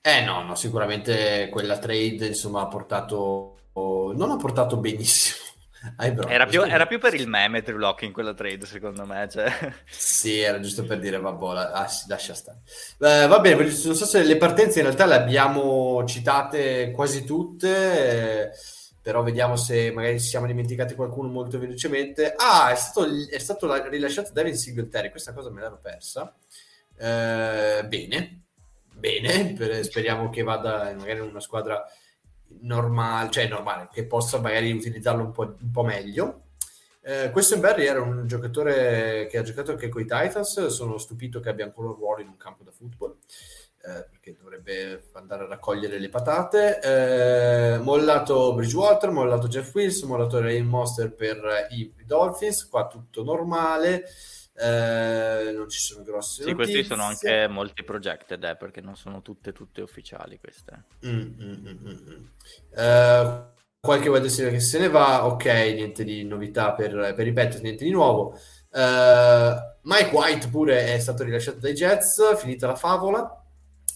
Eh 0.02 0.24
no, 0.24 0.44
no, 0.44 0.54
sicuramente 0.54 1.50
quella 1.50 1.80
trade 1.80 2.28
insomma 2.28 2.62
ha 2.62 2.68
portato, 2.68 3.58
non 3.74 4.30
ha 4.30 4.36
portato 4.36 4.78
benissimo. 4.78 5.53
Era 5.98 6.46
più, 6.46 6.62
era 6.62 6.86
più 6.88 6.98
per 6.98 7.14
il 7.14 7.28
meme 7.28 7.62
Drew 7.62 7.78
Lock 7.78 8.04
in 8.04 8.14
quella 8.14 8.34
trade 8.34 8.66
secondo 8.66 9.06
me. 9.06 9.28
Cioè. 9.30 9.52
Sì, 9.90 10.40
era 10.40 10.60
giusto 10.60 10.86
per 10.86 11.00
dire 11.00 11.20
vabbè, 11.20 11.54
la, 11.54 11.72
ah, 11.72 11.90
lascia 12.08 12.34
stare. 12.34 12.60
Eh, 13.00 13.28
va 13.28 13.40
bene, 13.40 13.64
non 13.64 13.96
so 13.96 14.06
se 14.06 14.24
le 14.24 14.38
partenze 14.38 14.80
in 14.80 14.86
realtà 14.86 15.06
le 15.06 15.16
abbiamo 15.16 16.04
citate 16.06 16.92
quasi 16.92 17.26
tutte. 17.26 18.48
Eh, 18.48 18.52
però 19.04 19.22
vediamo 19.22 19.58
se 19.58 19.92
magari 19.92 20.18
ci 20.18 20.28
siamo 20.28 20.46
dimenticati 20.46 20.96
qualcuno 20.96 21.28
molto 21.28 21.60
velocemente. 21.60 22.34
Ah, 22.38 22.72
è 22.72 22.76
stato, 22.76 23.06
è 23.30 23.38
stato 23.38 23.90
rilasciato 23.90 24.32
Devin 24.32 24.56
Singletary, 24.56 25.10
questa 25.10 25.34
cosa 25.34 25.50
me 25.50 25.60
l'ero 25.60 25.78
persa. 25.82 26.34
Eh, 26.98 27.84
bene, 27.86 28.44
bene, 28.94 29.54
per, 29.58 29.84
speriamo 29.84 30.30
che 30.30 30.44
vada 30.44 30.94
magari 30.98 31.20
in 31.20 31.26
una 31.26 31.42
squadra 31.42 31.86
normale, 32.62 33.30
cioè 33.32 33.48
normale, 33.48 33.90
che 33.92 34.06
possa 34.06 34.40
magari 34.40 34.72
utilizzarlo 34.72 35.24
un 35.24 35.32
po', 35.32 35.56
un 35.60 35.72
po 35.72 35.84
meglio. 35.84 36.42
Eh, 37.02 37.32
questo 37.32 37.60
Berry 37.60 37.86
era 37.86 38.02
un 38.02 38.26
giocatore 38.28 39.28
che 39.30 39.38
ha 39.38 39.42
giocato 39.42 39.72
anche 39.72 39.90
con 39.90 40.02
i 40.02 40.06
Titans, 40.06 40.68
sono 40.68 40.98
stupito 40.98 41.40
che 41.40 41.50
abbia 41.50 41.66
ancora 41.66 41.90
un 41.90 41.96
ruolo 41.96 42.22
in 42.22 42.30
un 42.30 42.38
campo 42.38 42.64
da 42.64 42.72
football 42.72 43.18
eh, 43.86 44.08
perché 44.10 44.34
dovrebbe 44.40 45.10
andare 45.14 45.44
a 45.44 45.48
raccogliere 45.48 46.00
le 46.00 46.08
patate. 46.08 46.80
Eh, 46.80 47.78
mollato 47.80 48.54
Bridgewater, 48.56 49.10
mollato 49.10 49.50
Jeff 49.50 49.74
Wilson, 49.74 50.08
mollato 50.08 50.40
Rain 50.40 50.66
Monster 50.66 51.14
per 51.14 51.68
i 51.72 51.94
Dolphins, 52.06 52.68
qua 52.70 52.88
tutto 52.88 53.24
normale. 53.24 54.06
Eh, 54.56 55.52
non 55.56 55.68
ci 55.68 55.80
sono 55.80 56.04
grosse 56.04 56.44
sì, 56.44 56.52
notizie. 56.52 56.74
questi 56.74 56.84
sono 56.84 57.04
anche 57.04 57.48
molti 57.48 57.84
projected 57.84 58.44
eh, 58.44 58.56
perché 58.56 58.82
non 58.82 58.96
sono 58.96 59.24
tutte, 59.24 59.52
tutte 59.52 59.82
ufficiali 59.82 60.38
queste 60.40 60.84
mm, 61.08 61.10
mm, 61.10 61.34
mm, 61.42 61.68
mm, 61.68 62.10
mm. 62.10 62.26
Eh, 62.76 63.44
qualche 63.80 64.10
receiver 64.10 64.54
che 64.54 64.60
se 64.60 64.78
ne 64.78 64.90
va 64.90 65.26
ok, 65.26 65.46
niente 65.46 66.04
di 66.04 66.24
novità 66.24 66.74
per, 66.74 67.14
per 67.16 67.26
i 67.26 67.34
Patriots, 67.34 67.62
niente 67.62 67.84
di 67.84 67.90
nuovo 67.90 68.40
uh, 68.70 69.54
Mike 69.82 70.10
White 70.16 70.50
pure 70.50 70.94
è 70.94 71.00
stato 71.00 71.24
rilasciato 71.24 71.58
dai 71.58 71.74
Jets 71.74 72.38
finita 72.38 72.68
la 72.68 72.76
favola 72.76 73.44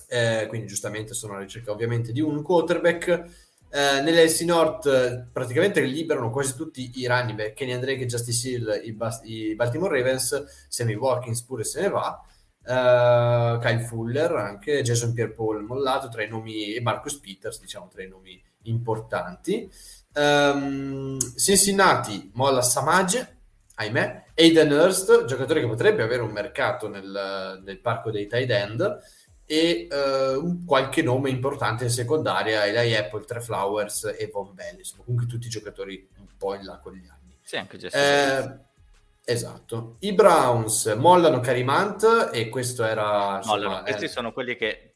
eh, 0.09 0.45
quindi 0.47 0.67
giustamente 0.67 1.13
sono 1.13 1.33
alla 1.33 1.43
ricerca 1.43 1.71
ovviamente 1.71 2.11
di 2.11 2.21
un 2.21 2.41
quarterback. 2.41 3.46
Eh, 3.69 4.01
nell'LC 4.01 4.41
North 4.41 5.27
praticamente 5.31 5.81
liberano 5.81 6.31
quasi 6.31 6.55
tutti 6.55 6.89
i 6.95 7.05
running 7.05 7.35
back, 7.35 7.53
Kenny 7.53 7.73
Andre, 7.73 8.05
Justice 8.05 8.49
Hill, 8.49 8.81
i, 8.83 8.93
Bas- 8.93 9.21
i, 9.23 9.55
Baltimore 9.55 9.97
Ravens, 9.97 10.67
Sammy 10.69 10.95
Watkins 10.95 11.43
pure 11.43 11.63
se 11.65 11.81
ne 11.81 11.89
va, 11.89 12.21
uh, 12.63 13.59
Kyle 13.59 13.81
Fuller 13.81 14.31
anche, 14.31 14.81
Jason 14.81 15.13
Pierre-Paul 15.13 15.63
mollato 15.63 16.07
tra 16.07 16.23
i 16.23 16.29
nomi, 16.29 16.73
e 16.73 16.81
Marcus 16.81 17.19
Peters, 17.19 17.59
diciamo 17.59 17.89
tra 17.89 18.03
i 18.03 18.07
nomi 18.07 18.41
importanti. 18.63 19.69
Um, 20.13 21.17
Cincinnati 21.35 22.31
molla 22.33 22.61
Samage, 22.61 23.35
ahimè, 23.75 24.25
Aiden 24.33 24.71
Hurst, 24.71 25.25
giocatore 25.25 25.59
che 25.59 25.67
potrebbe 25.67 26.03
avere 26.03 26.21
un 26.21 26.31
mercato 26.31 26.87
nel, 26.87 27.61
nel 27.63 27.79
parco 27.79 28.11
dei 28.11 28.27
tight 28.27 28.49
end, 28.49 28.97
e 29.49 29.87
uh, 29.89 30.65
qualche 30.65 31.01
nome 31.01 31.29
importante 31.29 31.85
in 31.85 31.89
secondaria, 31.89 32.65
Eli 32.65 32.93
Apple, 32.95 33.23
Tre 33.23 33.39
Flowers 33.39 34.13
e 34.17 34.29
Von 34.31 34.53
Bell, 34.53 34.77
insomma 34.77 35.03
comunque 35.05 35.25
tutti 35.25 35.47
giocatori 35.47 36.05
un 36.17 36.27
po' 36.37 36.53
in 36.53 36.65
là 36.65 36.77
con 36.77 36.93
gli 36.93 37.07
anni. 37.07 37.39
Sì, 37.41 37.55
anche 37.55 37.77
eh, 37.77 38.65
Esatto. 39.23 39.95
I 39.99 40.13
Browns 40.13 40.85
mollano 40.97 41.39
Carimant 41.39 42.29
e 42.33 42.49
questo 42.49 42.83
era... 42.83 43.37
Insomma, 43.37 43.57
mollano. 43.57 43.83
Questi 43.83 44.05
eh... 44.05 44.09
sono 44.09 44.33
quelli 44.33 44.57
che 44.57 44.93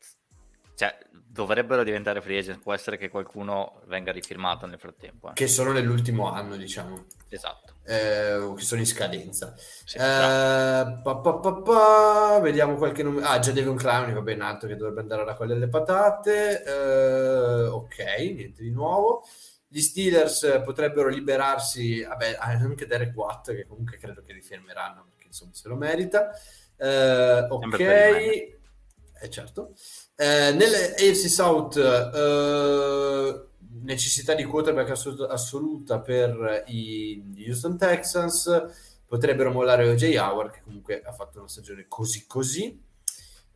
cioè, 0.75 0.97
dovrebbero 1.31 1.83
diventare 1.83 2.21
free 2.21 2.39
agent, 2.39 2.59
può 2.59 2.73
essere 2.73 2.97
che 2.97 3.09
qualcuno 3.09 3.81
venga 3.85 4.11
rifirmato 4.11 4.65
nel 4.65 4.79
frattempo. 4.79 5.29
Eh. 5.29 5.33
Che 5.33 5.47
sono 5.47 5.71
nell'ultimo 5.71 6.31
anno, 6.31 6.55
diciamo. 6.55 7.05
Esatto 7.29 7.71
eh, 7.83 8.53
che 8.55 8.63
sono 8.63 8.81
in 8.81 8.87
scadenza. 8.87 9.53
Sì, 9.57 9.97
eh, 9.97 9.99
pa, 9.99 10.99
pa, 11.01 11.53
pa, 11.53 12.39
vediamo 12.41 12.75
qualche 12.75 13.03
nome. 13.03 13.21
Ah, 13.23 13.39
già 13.39 13.51
Devon 13.51 13.75
Clowney, 13.75 14.13
va 14.13 14.21
ben 14.21 14.41
alto 14.41 14.67
che 14.67 14.75
dovrebbe 14.75 15.01
andare 15.01 15.21
a 15.21 15.25
raccogliere 15.25 15.59
le 15.59 15.67
patate. 15.67 16.63
Eh, 16.63 17.67
ok, 17.67 17.97
niente 18.33 18.61
di 18.61 18.71
nuovo. 18.71 19.23
Gli 19.67 19.81
Steelers 19.81 20.61
potrebbero 20.63 21.07
liberarsi, 21.07 22.03
vabbè, 22.03 22.37
anche 22.39 22.85
Derek 22.85 23.15
Watt, 23.15 23.53
che 23.53 23.65
comunque 23.65 23.97
credo 23.97 24.21
che 24.21 24.33
rifermeranno 24.33 25.05
perché 25.09 25.27
insomma 25.27 25.53
se 25.53 25.67
lo 25.69 25.75
merita. 25.75 26.29
Eh, 26.75 27.45
ok, 27.49 27.79
eh, 27.79 29.29
certo. 29.29 29.73
Eh, 30.21 30.51
nelle 30.51 30.93
AFC 30.93 31.27
South, 31.27 31.77
eh, 31.77 33.45
necessità 33.81 34.35
di 34.35 34.43
quarterback 34.43 34.91
assoluta, 34.91 35.27
assoluta 35.29 35.99
per 35.99 36.63
i 36.67 37.43
Houston 37.47 37.75
Texans, 37.75 38.67
potrebbero 39.07 39.49
mollare 39.49 39.89
OJ 39.89 40.15
Howard, 40.17 40.51
che 40.51 40.61
comunque 40.63 41.01
ha 41.03 41.11
fatto 41.11 41.39
una 41.39 41.47
stagione 41.47 41.85
così 41.87 42.27
così. 42.27 42.79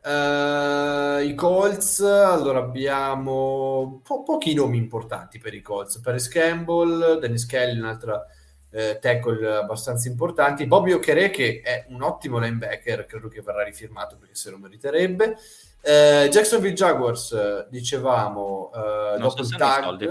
Uh, 0.02 1.20
I 1.20 1.34
Colts, 1.36 2.00
allora 2.00 2.58
abbiamo 2.58 4.00
po- 4.02 4.24
pochi 4.24 4.52
nomi 4.52 4.76
importanti 4.76 5.38
per 5.38 5.54
i 5.54 5.62
Colts. 5.62 5.98
Paris 5.98 6.26
Campbell, 6.26 7.20
Dennis 7.20 7.46
Kelly, 7.46 7.78
un'altra 7.78 8.26
eh, 8.70 8.98
tackle 9.00 9.54
abbastanza 9.54 10.08
importanti. 10.08 10.66
Bobby 10.66 10.90
Okere, 10.90 11.30
che 11.30 11.60
è 11.62 11.86
un 11.90 12.02
ottimo 12.02 12.38
linebacker, 12.40 13.06
credo 13.06 13.28
che 13.28 13.40
verrà 13.40 13.62
rifirmato 13.62 14.16
perché 14.16 14.34
se 14.34 14.50
lo 14.50 14.58
meriterebbe. 14.58 15.36
Eh, 15.88 16.28
Jacksonville 16.32 16.74
Jaguars, 16.74 17.68
dicevamo, 17.68 18.72
eh, 18.74 19.18
dopo 19.20 19.44
so 19.44 19.52
il 19.52 19.56
tag... 19.56 20.02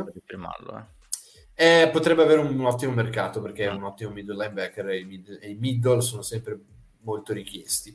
Eh. 1.53 1.81
eh. 1.81 1.89
potrebbe 1.89 2.23
avere 2.23 2.39
un 2.39 2.65
ottimo 2.65 2.93
mercato 2.93 3.41
perché 3.41 3.65
è 3.65 3.71
un 3.71 3.83
ottimo 3.83 4.11
middle 4.11 4.41
linebacker 4.41 4.87
e 4.87 4.99
i, 4.99 5.03
mid- 5.03 5.37
e 5.41 5.49
i 5.49 5.55
middle 5.55 5.99
sono 5.99 6.21
sempre 6.21 6.57
molto 7.01 7.33
richiesti. 7.33 7.93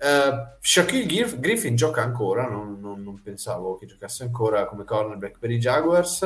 Uh, 0.00 0.56
Shaquille 0.60 1.38
Griffin 1.38 1.76
gioca 1.76 2.02
ancora, 2.02 2.48
non, 2.48 2.80
non, 2.80 3.04
non, 3.04 3.22
pensavo 3.22 3.76
che 3.76 3.86
giocasse 3.86 4.24
ancora 4.24 4.66
come 4.66 4.82
cornerback 4.82 5.38
per 5.38 5.52
i 5.52 5.58
Jaguars. 5.58 6.22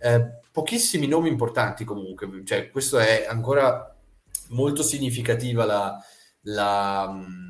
Uh, 0.00 0.30
pochissimi 0.50 1.06
nomi 1.06 1.28
importanti 1.28 1.84
comunque, 1.84 2.28
cioè, 2.44 2.70
questo 2.70 2.98
è 2.98 3.24
ancora 3.28 3.96
molto 4.48 4.82
significativa 4.82 5.64
la, 5.64 5.96
la, 6.40 7.06
um, 7.08 7.49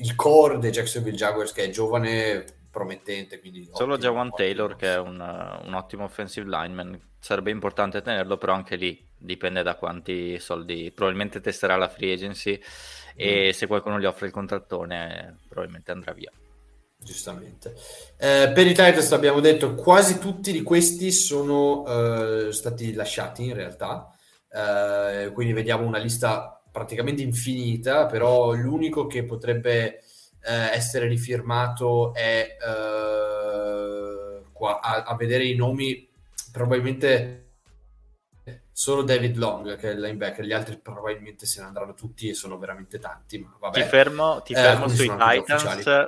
il 0.00 0.14
core 0.14 0.58
dei 0.58 0.70
Jacksonville 0.70 1.16
Jaguars 1.16 1.52
che 1.52 1.64
è 1.64 1.70
giovane, 1.70 2.44
promettente. 2.70 3.40
Quindi 3.40 3.68
Solo 3.72 3.98
Jawan 3.98 4.30
Taylor 4.30 4.76
che 4.76 4.94
è 4.94 4.98
un, 4.98 5.20
un, 5.20 5.74
ottimo 5.74 6.04
offensive 6.04 6.48
lineman, 6.48 6.98
sarebbe 7.18 7.50
importante 7.50 8.00
tenerlo, 8.00 8.38
però 8.38 8.54
anche 8.54 8.76
lì 8.76 9.06
dipende 9.16 9.62
da 9.62 9.74
quanti 9.74 10.38
soldi, 10.38 10.90
probabilmente 10.94 11.40
testerà 11.40 11.76
la 11.76 11.88
free 11.88 12.12
agency 12.12 12.58
mm. 12.58 13.12
e 13.16 13.52
se 13.52 13.66
qualcuno 13.66 14.00
gli 14.00 14.06
offre 14.06 14.26
il 14.26 14.32
contrattone 14.32 15.38
probabilmente 15.48 15.90
andrà 15.90 16.12
via. 16.12 16.30
Giustamente. 17.02 17.74
Eh, 18.18 18.52
per 18.54 18.66
i 18.66 18.74
Titans 18.74 19.10
abbiamo 19.12 19.40
detto 19.40 19.74
quasi 19.74 20.18
tutti 20.18 20.52
di 20.52 20.62
questi 20.62 21.10
sono 21.10 21.86
eh, 21.86 22.52
stati 22.52 22.92
lasciati 22.92 23.46
in 23.46 23.54
realtà, 23.54 24.14
eh, 24.52 25.30
quindi 25.32 25.54
vediamo 25.54 25.86
una 25.86 25.98
lista 25.98 26.59
praticamente 26.70 27.22
infinita, 27.22 28.06
però 28.06 28.52
l'unico 28.52 29.06
che 29.06 29.24
potrebbe 29.24 30.00
eh, 30.42 30.70
essere 30.72 31.06
rifirmato 31.06 32.14
è 32.14 32.56
eh, 32.60 34.42
qua, 34.52 34.80
a, 34.80 35.02
a, 35.02 35.16
vedere 35.16 35.44
i 35.44 35.54
nomi 35.54 36.08
probabilmente 36.52 37.46
solo 38.72 39.02
David 39.02 39.36
Long 39.36 39.76
che 39.76 39.90
è 39.90 39.92
il 39.92 40.00
linebacker, 40.00 40.44
gli 40.44 40.52
altri 40.52 40.78
probabilmente 40.78 41.44
se 41.44 41.60
ne 41.60 41.66
andranno 41.66 41.92
tutti 41.94 42.28
e 42.28 42.34
sono 42.34 42.58
veramente 42.58 42.98
tanti. 42.98 43.38
Ma 43.38 43.54
vabbè. 43.58 43.82
Ti 43.82 43.88
fermo, 43.88 44.40
ti 44.42 44.52
eh, 44.54 44.56
fermo 44.56 44.88
sui 44.88 45.10
Titans 45.10 46.06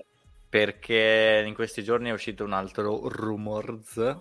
perché 0.49 1.45
in 1.47 1.55
questi 1.55 1.83
giorni 1.83 2.09
è 2.09 2.13
uscito 2.13 2.45
un 2.45 2.53
altro 2.53 3.09
rumors 3.09 4.17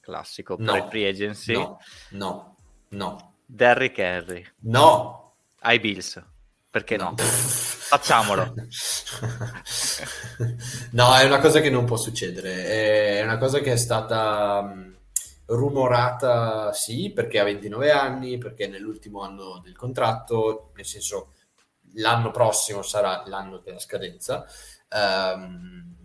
classico 0.00 0.54
no, 0.58 0.76
i 0.76 0.84
free 0.88 1.08
agency. 1.08 1.52
No, 1.52 1.78
no, 2.10 2.56
no. 2.90 3.34
Derrick 3.44 3.98
Henry. 3.98 4.46
No, 4.60 5.25
ai 5.66 5.80
Bills. 5.80 6.22
Perché 6.70 6.96
no? 6.96 7.14
Facciamolo. 7.16 8.54
no, 10.92 11.14
è 11.14 11.24
una 11.24 11.38
cosa 11.38 11.60
che 11.60 11.70
non 11.70 11.84
può 11.84 11.96
succedere. 11.96 13.18
È 13.18 13.22
una 13.22 13.38
cosa 13.38 13.60
che 13.60 13.72
è 13.72 13.76
stata 13.76 14.74
rumorata, 15.46 16.72
sì, 16.72 17.12
perché 17.14 17.38
ha 17.38 17.44
29 17.44 17.90
anni, 17.90 18.38
perché 18.38 18.68
nell'ultimo 18.68 19.22
anno 19.22 19.60
del 19.62 19.76
contratto, 19.76 20.72
nel 20.74 20.84
senso 20.84 21.32
l'anno 21.94 22.30
prossimo 22.30 22.82
sarà 22.82 23.22
l'anno 23.26 23.58
della 23.58 23.78
scadenza. 23.78 24.44
Um, 24.90 25.95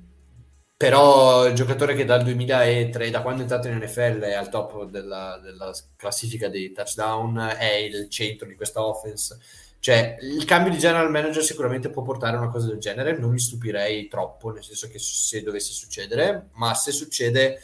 però 0.82 1.46
il 1.46 1.54
giocatore 1.54 1.94
che 1.94 2.06
dal 2.06 2.24
2003, 2.24 3.12
da 3.12 3.22
quando 3.22 3.42
è 3.42 3.44
entrato 3.44 3.68
in 3.68 3.78
NFL, 3.78 4.22
è 4.22 4.34
al 4.34 4.50
top 4.50 4.86
della, 4.86 5.40
della 5.40 5.72
classifica 5.96 6.50
dei 6.50 6.72
touchdown, 6.72 7.38
è 7.56 7.74
il 7.74 8.10
centro 8.10 8.48
di 8.48 8.56
questa 8.56 8.84
offense. 8.84 9.38
Cioè, 9.78 10.18
il 10.22 10.44
cambio 10.44 10.72
di 10.72 10.80
general 10.80 11.12
manager 11.12 11.44
sicuramente 11.44 11.92
può 11.92 12.02
portare 12.02 12.36
a 12.36 12.40
una 12.40 12.50
cosa 12.50 12.66
del 12.66 12.80
genere, 12.80 13.16
non 13.16 13.30
mi 13.30 13.38
stupirei 13.38 14.08
troppo, 14.08 14.50
nel 14.50 14.64
senso 14.64 14.88
che 14.88 14.98
se 14.98 15.44
dovesse 15.44 15.72
succedere, 15.72 16.48
ma 16.54 16.74
se 16.74 16.92
succede, 16.92 17.60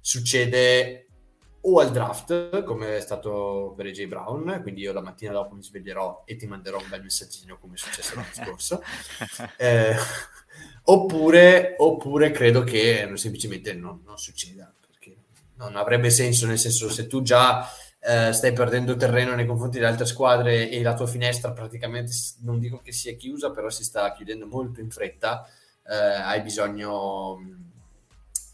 succede 0.00 1.06
o 1.62 1.80
al 1.80 1.90
draft, 1.90 2.62
come 2.62 2.98
è 2.98 3.00
stato 3.00 3.74
per 3.76 3.86
AJ 3.86 4.06
Brown, 4.06 4.60
quindi 4.62 4.82
io 4.82 4.92
la 4.92 5.02
mattina 5.02 5.32
dopo 5.32 5.56
mi 5.56 5.62
sveglierò 5.62 6.22
e 6.24 6.36
ti 6.36 6.46
manderò 6.46 6.78
un 6.78 6.88
bel 6.88 7.02
messaggino 7.02 7.58
come 7.58 7.74
è 7.74 7.78
successo 7.78 8.14
l'anno 8.14 8.28
scorso, 8.32 8.80
eh, 9.58 9.96
oppure, 10.92 11.74
oppure, 11.78 12.30
credo 12.30 12.62
che 12.62 13.10
semplicemente 13.14 13.72
non, 13.72 14.02
non, 14.04 14.18
succeda, 14.18 14.72
perché 14.86 15.16
non 15.56 15.76
avrebbe 15.76 16.10
senso, 16.10 16.46
nel 16.46 16.58
senso 16.58 16.90
se 16.90 17.06
tu 17.06 17.22
già 17.22 17.68
eh, 18.00 18.32
stai 18.32 18.52
perdendo 18.52 18.96
terreno 18.96 19.34
nei 19.34 19.46
confronti 19.46 19.78
delle 19.78 19.90
altre 19.90 20.06
squadre 20.06 20.70
e 20.70 20.82
la 20.82 20.94
tua 20.94 21.06
finestra 21.06 21.52
praticamente, 21.52 22.12
non 22.40 22.58
dico 22.58 22.78
che 22.78 22.92
sia 22.92 23.14
chiusa, 23.14 23.50
però 23.50 23.70
si 23.70 23.84
sta 23.84 24.12
chiudendo 24.12 24.46
molto 24.46 24.80
in 24.80 24.90
fretta, 24.90 25.46
eh, 25.86 25.94
hai 25.94 26.42
bisogno 26.42 27.38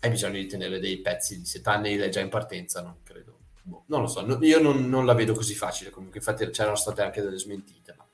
hai 0.01 0.11
bisogno 0.11 0.35
di 0.35 0.47
tenere 0.47 0.79
dei 0.79 0.99
pezzi 1.01 1.39
di 1.39 1.47
Setanneil 1.47 2.09
già 2.11 2.21
in 2.21 2.29
partenza, 2.29 2.81
non 2.83 2.97
credo. 3.03 3.35
Boh, 3.63 3.83
non 3.87 4.03
lo 4.03 4.07
so, 4.07 4.25
no, 4.25 4.39
io 4.43 4.61
non, 4.61 4.89
non, 4.89 5.05
la 5.05 5.15
vedo 5.15 5.35
così 5.35 5.55
facile, 5.55 5.91
comunque 5.91 6.19
infatti 6.19 6.49
c'erano 6.51 6.77
state 6.77 7.03
anche 7.03 7.21
delle 7.21 7.39
smentite, 7.39 7.95
ma 7.97 8.06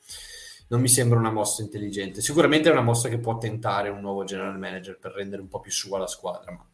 non 0.73 0.81
mi 0.81 0.89
sembra 0.89 1.19
una 1.19 1.31
mossa 1.31 1.61
intelligente. 1.61 2.23
Sicuramente 2.23 2.71
è 2.71 2.73
una 2.73 2.81
mossa 2.81 3.11
che 3.11 3.19
può 3.19 3.37
tentare 3.37 3.91
un 3.91 4.01
nuovo 4.01 4.25
general 4.25 4.59
manager 4.59 4.99
per 4.99 5.13
rendere 5.13 5.43
un 5.43 5.49
po' 5.49 5.61
più 5.61 5.71
sua 5.71 5.99
la 5.99 6.07
squadra, 6.07 6.51
ma 6.51 6.67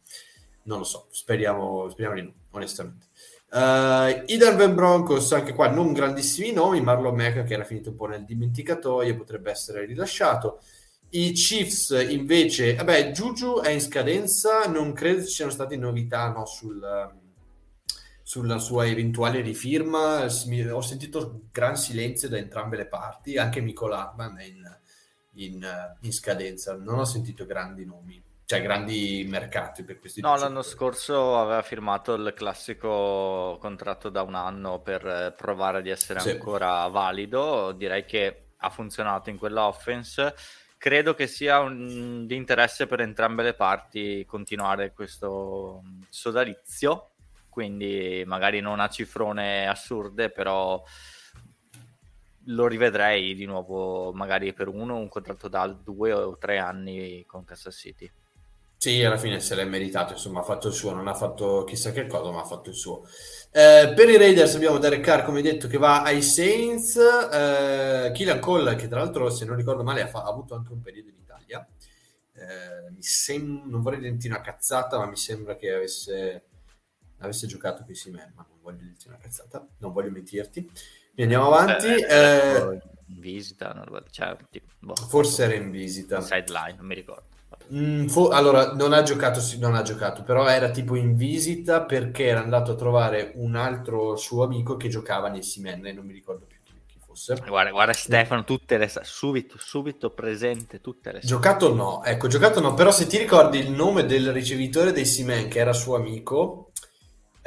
non 0.63 0.79
lo 0.79 0.83
so, 0.85 1.07
speriamo, 1.11 1.89
speriamo 1.89 2.15
di 2.15 2.21
no, 2.21 2.33
onestamente. 2.51 3.07
Uh, 3.51 4.23
I 4.27 4.37
Denver 4.37 4.73
Broncos, 4.73 5.33
anche 5.33 5.53
qua 5.53 5.69
non 5.69 5.91
grandissimi 5.91 6.53
nomi, 6.53 6.81
Marlon 6.81 7.15
Mack 7.15 7.43
che 7.43 7.53
era 7.53 7.65
finito 7.65 7.89
un 7.89 7.95
po' 7.95 8.05
nel 8.05 8.23
dimenticatoio, 8.23 9.15
potrebbe 9.15 9.51
essere 9.51 9.85
rilasciato. 9.85 10.61
I 11.09 11.33
Chiefs 11.33 11.89
invece, 12.07 12.75
vabbè, 12.75 13.11
Juju 13.11 13.59
è 13.59 13.69
in 13.69 13.81
scadenza, 13.81 14.65
non 14.67 14.93
credo 14.93 15.23
ci 15.25 15.33
siano 15.33 15.51
state 15.51 15.75
novità 15.75 16.29
no, 16.29 16.45
sul, 16.45 16.79
sulla 18.29 18.59
sua 18.59 18.85
eventuale 18.85 19.41
rifirma. 19.41 20.25
Ho 20.71 20.81
sentito 20.81 21.45
gran 21.51 21.75
silenzio 21.75 22.29
da 22.29 22.37
entrambe 22.37 22.77
le 22.77 22.85
parti, 22.85 23.37
anche 23.39 23.59
Michael 23.59 23.93
Hartman 23.93 24.37
è 24.37 24.43
in, 24.43 24.77
in, 25.43 25.95
in, 26.01 26.13
scadenza, 26.13 26.77
non 26.77 26.99
ho 26.99 27.05
sentito 27.05 27.47
grandi 27.47 27.85
nomi, 27.85 28.21
cioè 28.45 28.61
grandi 28.61 29.25
mercati 29.27 29.81
per 29.81 29.99
questi 29.99 30.21
No, 30.21 30.37
l'anno 30.37 30.61
scorso 30.61 31.39
aveva 31.39 31.63
firmato 31.63 32.13
il 32.13 32.31
classico 32.35 33.57
contratto 33.59 34.09
da 34.09 34.21
un 34.21 34.35
anno 34.35 34.79
per 34.79 35.33
provare 35.35 35.81
di 35.81 35.89
essere 35.89 36.19
sì. 36.19 36.29
ancora 36.29 36.85
valido, 36.85 37.71
direi 37.71 38.05
che 38.05 38.49
ha 38.57 38.69
funzionato 38.69 39.31
in 39.31 39.39
quella 39.39 39.65
offense 39.65 40.35
credo 40.77 41.13
che 41.13 41.27
sia 41.27 41.59
un, 41.59 42.25
di 42.25 42.35
interesse 42.35 42.87
per 42.87 43.01
entrambe 43.01 43.43
le 43.43 43.53
parti 43.53 44.23
continuare 44.25 44.93
questo 44.93 45.81
sodalizio, 46.07 47.08
quindi 47.59 48.23
magari 48.25 48.61
non 48.61 48.79
a 48.79 48.87
cifrone 48.87 49.67
assurde, 49.67 50.29
però 50.31 50.81
lo 52.45 52.67
rivedrei 52.67 53.35
di 53.35 53.43
nuovo 53.43 54.13
magari 54.13 54.53
per 54.53 54.69
uno 54.69 54.95
un 54.95 55.09
contratto 55.09 55.49
da 55.49 55.67
due 55.67 56.13
o 56.13 56.37
tre 56.37 56.57
anni 56.57 57.25
con 57.25 57.43
Kansas 57.43 57.75
City. 57.75 58.09
Sì, 58.77 59.03
alla 59.03 59.17
fine 59.17 59.41
se 59.41 59.55
l'è 59.55 59.65
meritato, 59.65 60.13
insomma, 60.13 60.39
ha 60.39 60.43
fatto 60.43 60.69
il 60.69 60.73
suo, 60.73 60.93
non 60.93 61.09
ha 61.09 61.13
fatto 61.13 61.65
chissà 61.65 61.91
che 61.91 62.07
cosa, 62.07 62.31
ma 62.31 62.39
ha 62.39 62.45
fatto 62.45 62.69
il 62.69 62.75
suo. 62.75 63.03
Eh, 63.51 63.91
per 63.93 64.07
i 64.07 64.15
Raiders 64.15 64.55
abbiamo 64.55 64.77
Derek 64.77 65.01
Carr, 65.01 65.25
come 65.25 65.41
detto, 65.41 65.67
che 65.67 65.77
va 65.77 66.01
ai 66.01 66.21
Saints. 66.21 66.95
Eh, 66.95 68.11
Killian 68.13 68.39
Cole, 68.39 68.75
che 68.75 68.87
tra 68.87 68.99
l'altro, 69.01 69.29
se 69.29 69.43
non 69.43 69.57
ricordo 69.57 69.83
male, 69.83 70.03
ha, 70.03 70.07
fa- 70.07 70.23
ha 70.23 70.29
avuto 70.29 70.55
anche 70.55 70.71
un 70.71 70.79
periodo 70.81 71.09
in 71.09 71.17
Italia. 71.21 71.67
Eh, 72.35 72.95
sem- 72.99 73.63
non 73.65 73.81
vorrei 73.81 73.99
dirti 73.99 74.27
una 74.27 74.39
cazzata, 74.39 74.97
ma 74.97 75.07
mi 75.07 75.17
sembra 75.17 75.57
che 75.57 75.73
avesse, 75.73 76.45
avesse 77.19 77.47
giocato 77.47 77.83
qui 77.83 77.95
sì, 77.95 78.11
ma 78.11 78.19
non 78.35 78.59
voglio 78.61 78.83
dirti 78.83 79.07
una 79.07 79.17
cazzata, 79.17 79.65
non 79.77 79.91
voglio 79.91 80.11
mentirti. 80.11 80.69
Quindi 81.13 81.33
andiamo 81.35 81.53
avanti. 81.53 81.87
Eh, 81.87 82.79
in 83.07 83.19
visita, 83.19 83.85
cioè, 84.11 84.37
tipo, 84.49 84.67
boh, 84.79 84.95
forse 84.95 85.43
era 85.43 85.53
in 85.55 85.71
visita. 85.71 86.21
Sideline, 86.21 86.75
non 86.77 86.85
mi 86.85 86.95
ricordo. 86.95 87.37
Mm, 87.73 88.07
fu- 88.07 88.29
allora, 88.31 88.73
non 88.73 88.93
ha, 88.93 89.03
giocato, 89.03 89.41
non 89.59 89.75
ha 89.75 89.81
giocato, 89.81 90.23
però 90.23 90.47
era 90.47 90.69
tipo 90.71 90.95
in 90.95 91.15
visita 91.15 91.83
perché 91.83 92.25
era 92.25 92.41
andato 92.41 92.71
a 92.71 92.75
trovare 92.75 93.33
un 93.35 93.55
altro 93.55 94.15
suo 94.15 94.43
amico 94.43 94.75
che 94.75 94.87
giocava 94.87 95.29
nel 95.29 95.43
Simenne, 95.43 95.91
non 95.91 96.05
mi 96.05 96.13
ricordo 96.13 96.45
più 96.45 96.57
chi, 96.63 96.73
chi 96.87 96.99
fosse. 97.03 97.39
Guarda, 97.47 97.71
guarda 97.71 97.93
Stefano, 97.93 98.43
tutte 98.43 98.77
le 98.77 98.89
subito, 99.01 99.57
subito 99.59 100.11
presente 100.11 100.81
tutte 100.81 101.11
le 101.11 101.19
Giocato 101.19 101.73
no, 101.73 102.03
ecco, 102.03 102.27
giocato 102.27 102.59
no, 102.59 102.73
però 102.73 102.91
se 102.91 103.05
ti 103.05 103.17
ricordi 103.17 103.59
il 103.59 103.71
nome 103.71 104.05
del 104.05 104.31
ricevitore 104.31 104.91
dei 104.91 105.05
Simen 105.05 105.47
che 105.47 105.59
era 105.59 105.73
suo 105.73 105.95
amico, 105.95 106.68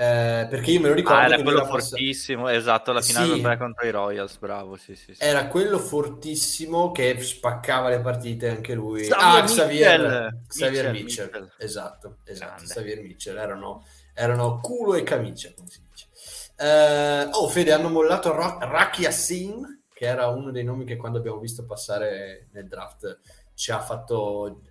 eh, 0.03 0.49
perché 0.49 0.73
io 0.73 0.81
me 0.81 0.89
lo 0.89 0.95
ricordo. 0.95 1.21
Ah, 1.21 1.27
era 1.27 1.41
quello 1.41 1.65
fortissimo, 1.65 2.45
pass... 2.45 2.55
esatto, 2.55 2.91
la 2.91 3.01
finale 3.01 3.37
sì. 3.37 3.57
contro 3.57 3.87
i 3.87 3.91
Royals, 3.91 4.37
bravo, 4.39 4.77
sì, 4.77 4.97
sì, 4.97 5.15
sì, 5.15 5.23
Era 5.23 5.47
quello 5.47 5.79
fortissimo 5.79 6.91
che 6.91 7.21
spaccava 7.23 7.89
le 7.89 8.01
partite 8.01 8.49
anche 8.49 8.75
lui. 8.75 9.03
Xavier 9.03 9.43
ah, 9.43 9.45
Xavier, 9.45 10.39
Xavier 10.49 10.91
Mitchell, 10.91 11.27
Mitchell. 11.27 11.53
esatto, 11.57 12.17
esatto, 12.25 12.65
Xavier 12.65 13.01
Mitchell, 13.01 13.37
erano, 13.37 13.87
erano, 14.13 14.59
culo 14.61 14.95
e 14.95 15.05
camicia, 15.05 15.53
come 15.55 15.69
si 15.71 15.81
dice. 15.89 16.09
Eh, 16.57 17.29
oh, 17.31 17.49
Fede, 17.49 17.73
hanno 17.73 17.89
mollato 17.89 18.35
Ra- 18.35 18.59
Raki 18.61 19.07
Assim, 19.07 19.83
che 19.95 20.07
era 20.07 20.27
uno 20.27 20.51
dei 20.51 20.65
nomi 20.65 20.85
che 20.85 20.97
quando 20.97 21.19
abbiamo 21.19 21.39
visto 21.39 21.65
passare 21.65 22.49
nel 22.51 22.67
draft 22.67 23.21
ci 23.55 23.71
ha 23.71 23.79
fatto 23.79 24.63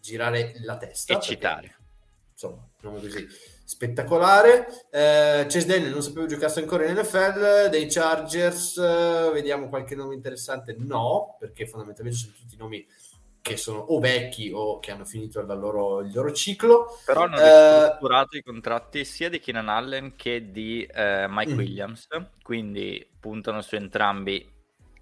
girare 0.00 0.54
la 0.64 0.76
testa. 0.76 1.16
E 1.16 1.20
citare. 1.20 1.76
Insomma, 2.32 2.66
nome 2.80 3.00
così 3.00 3.28
spettacolare. 3.70 4.66
Eh, 4.90 5.46
Daniel 5.64 5.92
non 5.92 6.02
sapevo 6.02 6.26
giocasse 6.26 6.58
ancora 6.58 6.86
in 6.86 6.98
NFL, 6.98 7.68
dei 7.68 7.86
Chargers, 7.86 8.76
eh, 8.78 9.30
vediamo 9.32 9.68
qualche 9.68 9.94
nome 9.94 10.14
interessante. 10.14 10.74
No, 10.76 11.36
perché 11.38 11.68
fondamentalmente 11.68 12.18
sono 12.18 12.32
tutti 12.36 12.56
nomi 12.56 12.84
che 13.40 13.56
sono 13.56 13.78
o 13.78 14.00
vecchi 14.00 14.50
o 14.52 14.80
che 14.80 14.90
hanno 14.90 15.04
finito 15.04 15.40
loro, 15.42 16.00
il 16.00 16.12
loro 16.12 16.32
ciclo. 16.32 16.98
Però 17.04 17.22
hanno 17.22 17.36
eh, 17.38 17.96
i 18.38 18.42
contratti 18.42 19.04
sia 19.04 19.28
di 19.28 19.38
Keenan 19.38 19.68
Allen 19.68 20.16
che 20.16 20.50
di 20.50 20.82
eh, 20.82 21.26
Mike 21.28 21.52
mm. 21.52 21.56
Williams, 21.56 22.06
quindi 22.42 23.08
puntano 23.20 23.62
su 23.62 23.76
entrambi 23.76 24.58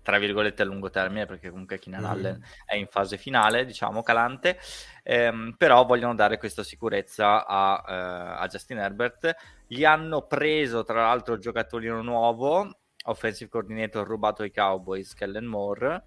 tra 0.08 0.16
virgolette 0.16 0.62
a 0.62 0.64
lungo 0.64 0.88
termine, 0.88 1.26
perché 1.26 1.50
comunque 1.50 1.78
Keenan 1.78 2.00
mm. 2.00 2.06
Allen 2.06 2.44
è 2.64 2.76
in 2.76 2.86
fase 2.86 3.18
finale, 3.18 3.66
diciamo, 3.66 4.02
calante, 4.02 4.58
ehm, 5.02 5.54
però 5.58 5.84
vogliono 5.84 6.14
dare 6.14 6.38
questa 6.38 6.62
sicurezza 6.62 7.46
a, 7.46 7.74
uh, 7.74 8.42
a, 8.42 8.46
Justin 8.46 8.78
Herbert. 8.78 9.36
Gli 9.66 9.84
hanno 9.84 10.22
preso, 10.22 10.82
tra 10.82 11.02
l'altro, 11.02 11.34
il 11.34 11.42
giocattolino 11.42 12.00
nuovo, 12.00 12.78
offensive 13.04 13.50
coordinator 13.50 14.06
rubato 14.06 14.40
ai 14.40 14.50
Cowboys, 14.50 15.12
Kellen 15.12 15.44
Moore, 15.44 16.04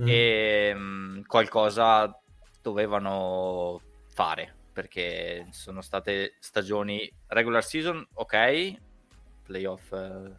mm. 0.00 0.06
e 0.06 0.72
um, 0.76 1.22
qualcosa 1.26 2.16
dovevano 2.62 3.80
fare, 4.06 4.54
perché 4.72 5.48
sono 5.50 5.80
state 5.80 6.36
stagioni 6.38 7.12
regular 7.26 7.64
season, 7.64 8.06
ok, 8.12 8.74
playoff... 9.42 9.90
Uh, 9.90 10.32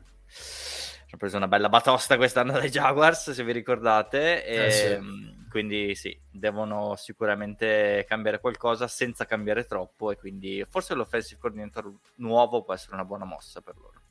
hanno 1.13 1.17
preso 1.17 1.37
una 1.37 1.47
bella 1.47 1.69
batosta 1.69 2.17
quest'anno 2.17 2.53
dai 2.53 2.69
Jaguars, 2.69 3.31
se 3.31 3.43
vi 3.43 3.51
ricordate, 3.51 4.43
e, 4.43 4.65
eh 4.65 4.71
sì. 4.71 4.85
Ehm, 4.85 5.47
quindi 5.49 5.93
sì, 5.93 6.17
devono 6.31 6.95
sicuramente 6.95 8.05
cambiare 8.07 8.39
qualcosa 8.39 8.87
senza 8.87 9.25
cambiare 9.25 9.65
troppo 9.65 10.09
e 10.09 10.17
quindi 10.17 10.65
forse 10.67 10.95
l'offensive 10.95 11.39
coordinator 11.39 11.91
nuovo 12.15 12.63
può 12.63 12.73
essere 12.73 12.95
una 12.95 13.05
buona 13.05 13.25
mossa 13.25 13.61
per 13.61 13.75
loro. 13.77 14.01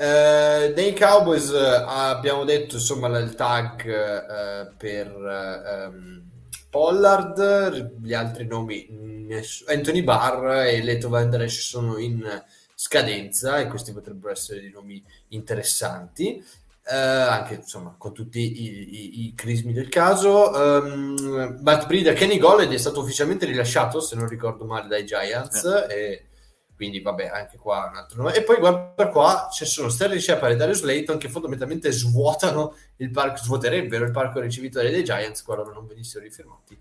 Eh, 0.00 0.72
dei 0.74 0.94
Cowboys 0.94 1.50
eh, 1.50 1.84
abbiamo 1.86 2.44
detto 2.44 2.76
insomma 2.76 3.16
il 3.18 3.34
tag 3.34 3.84
eh, 3.84 4.72
per 4.76 5.06
ehm, 5.08 6.30
Pollard, 6.70 8.00
gli 8.00 8.14
altri 8.14 8.46
nomi 8.46 9.26
Anthony 9.66 10.02
Barr 10.02 10.66
e 10.66 10.82
Leto 10.82 11.08
Van 11.08 11.30
Der 11.30 11.42
Esch 11.42 11.62
sono 11.62 11.98
in 11.98 12.24
scadenza 12.80 13.58
e 13.58 13.66
questi 13.66 13.92
potrebbero 13.92 14.32
essere 14.32 14.60
dei 14.60 14.70
nomi 14.70 15.02
interessanti. 15.28 16.44
Eh, 16.90 16.94
anche 16.94 17.54
insomma 17.54 17.94
con 17.98 18.14
tutti 18.14 18.38
i, 18.40 18.94
i, 18.94 19.26
i 19.26 19.34
crismi 19.34 19.74
del 19.74 19.90
caso 19.90 20.50
um, 20.50 21.58
Matt 21.60 21.86
Breeder 21.86 22.14
Kenny 22.14 22.38
Golled 22.38 22.72
è 22.72 22.78
stato 22.78 23.00
ufficialmente 23.00 23.44
rilasciato 23.44 24.00
se 24.00 24.16
non 24.16 24.26
ricordo 24.26 24.64
male 24.64 24.88
dai 24.88 25.04
Giants 25.04 25.64
eh. 25.64 25.94
e 25.94 26.26
quindi 26.74 27.02
vabbè 27.02 27.26
anche 27.26 27.58
qua 27.58 27.88
un 27.90 27.98
altro 27.98 28.22
nome 28.22 28.34
e 28.34 28.42
poi 28.42 28.56
guarda 28.56 29.08
qua 29.08 29.50
ci 29.52 29.66
sono 29.66 29.90
Sterling 29.90 30.22
Shepard 30.22 30.54
e 30.54 30.56
Darius 30.56 30.80
Layton 30.80 31.18
che 31.18 31.28
fondamentalmente 31.28 31.92
svuotano 31.92 32.74
il 32.96 33.10
parco 33.10 33.36
svuoterebbero 33.36 34.06
il 34.06 34.10
parco 34.10 34.40
ricevitore 34.40 34.90
dei 34.90 35.04
Giants 35.04 35.42
qualora 35.42 35.72
non 35.72 35.86
venissero 35.86 36.24
rifirmati 36.24 36.78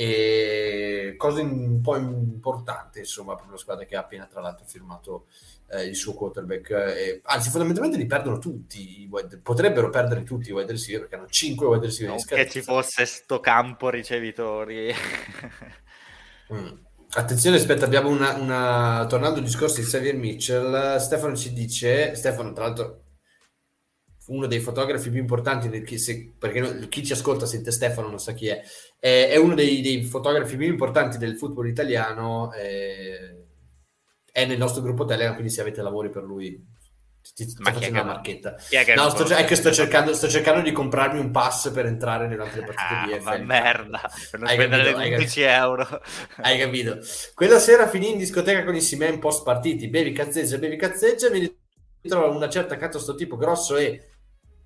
e 0.00 1.14
cosa 1.18 1.42
un 1.42 1.82
po' 1.82 1.94
importante 1.96 3.00
insomma 3.00 3.34
per 3.34 3.48
una 3.48 3.58
squadra 3.58 3.84
che 3.84 3.96
ha 3.96 4.00
appena 4.00 4.24
tra 4.24 4.40
l'altro 4.40 4.64
firmato 4.64 5.26
eh, 5.72 5.84
il 5.84 5.94
suo 5.94 6.14
quarterback 6.14 6.70
e, 6.70 7.20
anzi 7.24 7.50
fondamentalmente 7.50 7.98
li 7.98 8.06
perdono 8.06 8.38
tutti 8.38 9.06
potrebbero 9.42 9.90
perdere 9.90 10.22
tutti 10.22 10.48
i 10.48 10.52
wide 10.52 10.72
receiver 10.72 11.02
perché 11.02 11.16
hanno 11.16 11.26
5 11.28 11.66
wide 11.66 11.84
receiver 11.84 12.14
non 12.14 12.24
che 12.24 12.48
ci 12.48 12.62
fosse 12.62 13.04
sto 13.04 13.40
campo 13.40 13.90
ricevitori 13.90 14.90
mm. 16.54 16.88
Attenzione, 17.12 17.56
aspetta, 17.56 17.86
abbiamo 17.86 18.08
una, 18.08 18.34
una... 18.34 19.04
Tornando 19.08 19.38
al 19.40 19.44
discorso 19.44 19.80
di 19.80 19.82
Xavier 19.82 20.14
Mitchell, 20.14 20.96
Stefano 20.98 21.34
ci 21.34 21.52
dice, 21.52 22.14
Stefano 22.14 22.52
tra 22.52 22.66
l'altro 22.66 23.02
uno 24.30 24.46
dei 24.46 24.60
fotografi 24.60 25.10
più 25.10 25.20
importanti, 25.20 25.98
se, 25.98 26.32
perché 26.38 26.88
chi 26.88 27.04
ci 27.04 27.12
ascolta 27.12 27.46
sente 27.46 27.72
Stefano, 27.72 28.08
non 28.08 28.20
sa 28.20 28.32
chi 28.32 28.48
è, 28.48 28.62
è, 28.98 29.28
è 29.30 29.36
uno 29.36 29.54
dei, 29.54 29.80
dei, 29.80 30.02
fotografi 30.04 30.56
più 30.56 30.66
importanti 30.66 31.18
del 31.18 31.36
football 31.36 31.66
italiano, 31.66 32.52
eh, 32.52 33.46
è 34.30 34.46
nel 34.46 34.58
nostro 34.58 34.82
gruppo 34.82 35.04
Telegram, 35.04 35.34
quindi 35.34 35.52
se 35.52 35.60
avete 35.60 35.82
lavori 35.82 36.10
per 36.10 36.22
lui 36.22 36.78
ti, 37.34 37.44
ti 37.44 37.54
Ma 37.58 37.72
faccio 37.72 37.90
una 37.90 38.04
marchetta. 38.04 38.56
no, 38.94 39.10
sto, 39.10 39.24
è 39.34 39.44
che 39.44 39.56
sto 39.56 39.72
cercando, 39.72 40.14
sto 40.14 40.28
cercando, 40.28 40.62
di 40.62 40.72
comprarmi 40.72 41.18
un 41.18 41.32
pass 41.32 41.70
per 41.70 41.86
entrare 41.86 42.28
nelle 42.28 42.42
altre 42.42 42.62
partite 42.62 42.94
ah, 42.94 43.06
di 43.06 43.12
EFL. 43.12 43.44
Merda, 43.44 44.10
per 44.30 44.40
non 44.40 44.48
hai 44.48 44.54
spendere 44.54 44.92
capito, 44.92 45.08
15 45.08 45.40
euro. 45.42 46.02
Hai 46.36 46.58
capito? 46.58 46.98
Quella 47.34 47.58
sera 47.58 47.88
finì 47.88 48.12
in 48.12 48.18
discoteca 48.18 48.64
con 48.64 48.76
i 48.76 48.80
Simen 48.80 49.18
post 49.18 49.42
partiti, 49.42 49.88
bevi 49.88 50.12
cazzeggia, 50.12 50.56
bevi 50.56 50.76
cazzeggia, 50.76 51.30
mi 51.30 51.52
ritrovo 52.00 52.34
una 52.34 52.48
certa 52.48 52.76
cazzo 52.76 52.98
sto 52.98 53.14
tipo 53.14 53.36
grosso 53.36 53.76
e 53.76 54.09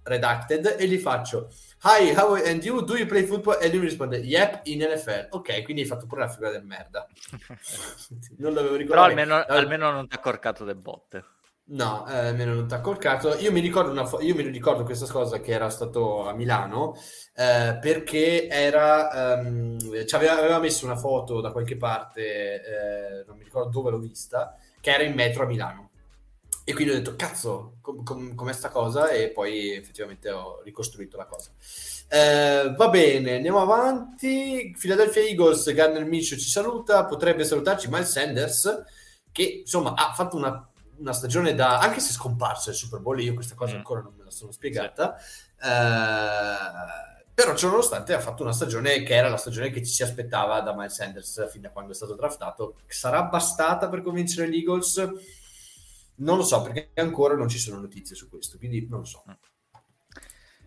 redacted 0.05 0.77
e 0.79 0.87
gli 0.87 0.99
faccio 0.99 1.49
Hi, 1.87 2.15
how 2.17 2.35
and 2.35 2.65
you? 2.65 2.83
Do 2.83 2.97
you 2.97 3.05
play 3.05 3.25
football? 3.25 3.59
E 3.61 3.69
lui 3.69 3.81
mi 3.81 3.85
risponde 3.85 4.17
Yep, 4.17 4.61
in 4.65 4.81
NFL. 4.91 5.29
Ok, 5.33 5.63
quindi 5.65 5.83
hai 5.83 5.89
fatto 5.89 6.07
pure 6.07 6.23
la 6.23 6.29
figura 6.29 6.51
del 6.51 6.65
merda. 6.65 7.07
non 8.39 8.55
l'avevo 8.55 8.77
ricordato. 8.77 8.87
Però 8.87 9.03
almeno, 9.03 9.35
allora... 9.35 9.55
almeno 9.55 9.91
non 9.91 10.09
ti 10.09 10.15
ha 10.15 10.19
corcato 10.19 10.65
le 10.65 10.75
botte. 10.77 11.25
No, 11.67 12.07
eh, 12.09 12.29
almeno 12.29 12.55
non 12.55 12.67
ti 12.67 12.73
ha 12.73 12.81
corcato. 12.81 13.35
Io 13.37 13.53
mi 13.53 13.61
ricordo, 13.61 13.91
una 13.91 14.07
fo- 14.07 14.23
io 14.23 14.35
mi 14.35 14.43
ricordo 14.45 14.85
questa 14.85 15.07
cosa 15.13 15.41
che 15.41 15.53
era 15.53 15.69
stato 15.69 16.27
a 16.27 16.33
Milano 16.33 16.95
eh, 17.35 17.79
perché 17.81 18.49
era, 18.49 19.37
um, 19.39 20.07
ci 20.07 20.15
aveva, 20.15 20.39
aveva, 20.39 20.59
messo 20.59 20.87
una 20.87 20.97
foto 20.97 21.43
da 21.43 21.53
qualche 21.53 21.77
parte, 21.77 22.63
eh, 22.63 23.25
non 23.27 23.37
mi 23.37 23.45
ricordo 23.45 23.69
dove 23.69 23.91
l'ho 23.91 23.99
vista, 23.99 24.57
che 24.81 24.91
era 24.91 25.03
in 25.03 25.13
metro 25.13 25.45
a 25.45 25.47
Milano. 25.47 25.91
E 26.67 26.73
quindi 26.73 26.93
ho 26.93 26.97
detto, 26.97 27.15
cazzo, 27.15 27.77
com- 27.83 28.03
com- 28.03 28.35
com'è 28.35 28.53
sta 28.55 28.71
cosa? 28.71 29.11
E 29.11 29.29
poi 29.31 29.73
effettivamente 29.73 30.31
ho 30.31 30.62
ricostruito 30.62 31.19
la 31.19 31.27
cosa. 31.27 31.51
Eh, 32.09 32.75
va 32.75 32.89
bene, 32.89 33.37
andiamo 33.37 33.61
avanti. 33.61 34.75
Philadelphia 34.79 35.23
Eagles, 35.23 35.73
Garner 35.75 36.05
Minshew 36.07 36.39
ci 36.39 36.49
saluta, 36.49 37.05
potrebbe 37.05 37.45
salutarci 37.45 37.89
Miles 37.91 38.11
Sanders, 38.11 38.83
che 39.31 39.61
insomma 39.61 39.93
ha 39.95 40.15
fatto 40.15 40.37
una, 40.37 40.67
una 40.97 41.12
stagione 41.12 41.55
da... 41.55 41.79
anche 41.81 42.01
se 42.01 42.12
scomparso 42.12 42.71
il 42.71 42.77
Super 42.77 43.01
Bowl, 43.01 43.21
io 43.21 43.35
questa 43.35 43.55
cosa 43.55 43.75
mm. 43.75 43.77
ancora 43.77 44.01
non 44.01 44.15
me 44.17 44.25
la 44.25 44.31
sono 44.31 44.51
spiegata. 44.51 45.17
Sì. 45.19 45.67
Eh, 45.67 47.12
però 47.35 47.53
ciononostante 47.55 48.15
ha 48.15 48.21
fatto 48.21 48.43
una 48.43 48.53
stagione 48.53 49.03
che 49.03 49.15
era 49.15 49.29
la 49.29 49.37
stagione 49.37 49.69
che 49.69 49.85
ci 49.85 49.93
si 49.93 50.05
aspettava 50.05 50.61
da 50.61 50.73
Miles 50.73 50.95
Sanders 50.95 51.51
fin 51.51 51.62
da 51.62 51.71
quando 51.71 51.91
è 51.91 51.95
stato 51.95 52.15
draftato. 52.15 52.77
Sarà 52.87 53.25
bastata 53.25 53.89
per 53.89 54.03
convincere 54.03 54.49
gli 54.49 54.59
Eagles? 54.59 55.11
Non 56.17 56.37
lo 56.37 56.45
so 56.45 56.62
perché 56.62 56.91
ancora 56.95 57.35
non 57.35 57.49
ci 57.49 57.59
sono 57.59 57.81
notizie 57.81 58.15
su 58.15 58.29
questo, 58.29 58.59
quindi 58.59 58.87
non 58.89 59.01
lo 59.01 59.05
so. 59.05 59.25
Mm. 59.29 59.33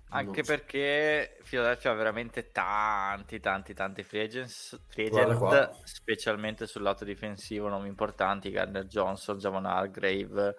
Anche 0.09 0.43
so. 0.43 0.53
perché 0.53 1.37
Philadelphia 1.43 1.91
ha 1.91 1.95
veramente 1.95 2.51
tanti, 2.51 3.41
tanti, 3.41 3.73
tanti 3.73 4.03
free, 4.03 4.23
agents, 4.23 4.79
free 4.87 5.09
agent, 5.09 5.81
specialmente 5.83 6.65
sul 6.65 6.81
lato 6.81 7.03
difensivo, 7.03 7.67
nomi 7.67 7.89
importanti, 7.89 8.49
Gardner 8.49 8.85
Johnson, 8.85 9.37
Javon 9.37 9.65
Hargrave, 9.65 10.55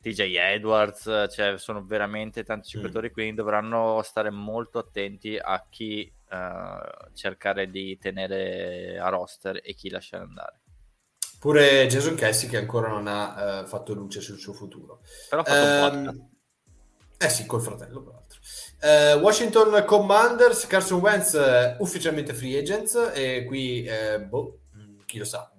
DJ 0.00 0.34
Edwards, 0.36 1.26
cioè 1.30 1.58
sono 1.58 1.84
veramente 1.84 2.42
tanti 2.42 2.76
mm. 2.76 2.80
giocatori, 2.80 3.08
mm. 3.08 3.12
quindi 3.12 3.34
dovranno 3.34 4.02
stare 4.02 4.30
molto 4.30 4.80
attenti 4.80 5.36
a 5.36 5.64
chi 5.68 6.12
uh, 6.30 7.12
cercare 7.14 7.70
di 7.70 7.98
tenere 7.98 8.98
a 8.98 9.08
roster 9.10 9.60
e 9.62 9.74
chi 9.74 9.90
lasciare 9.90 10.24
andare. 10.24 10.60
Pure 11.38 11.86
Jason 11.86 12.14
Cassie 12.16 12.48
che 12.48 12.56
ancora 12.56 12.88
non 12.88 13.06
ha 13.06 13.60
uh, 13.62 13.66
fatto 13.66 13.94
luce 13.94 14.20
sul 14.20 14.38
suo 14.38 14.52
futuro. 14.52 15.00
Però 15.28 15.42
ha 15.42 15.44
fatto 15.44 15.96
um, 15.96 16.06
un 16.08 16.26
Eh 17.16 17.28
sì, 17.28 17.46
col 17.46 17.60
fratello, 17.60 18.02
tra 18.02 18.12
l'altro. 18.12 18.38
Uh, 18.80 19.20
Washington 19.20 19.84
Commanders, 19.84 20.66
Carson 20.66 21.00
Wentz 21.00 21.32
uh, 21.32 21.82
ufficialmente 21.82 22.34
free 22.34 22.58
agents 22.58 23.12
e 23.14 23.44
qui, 23.44 23.88
uh, 23.88 24.20
boh, 24.20 24.60
mm, 24.76 25.00
chi 25.04 25.18
lo 25.18 25.24
sa. 25.24 25.52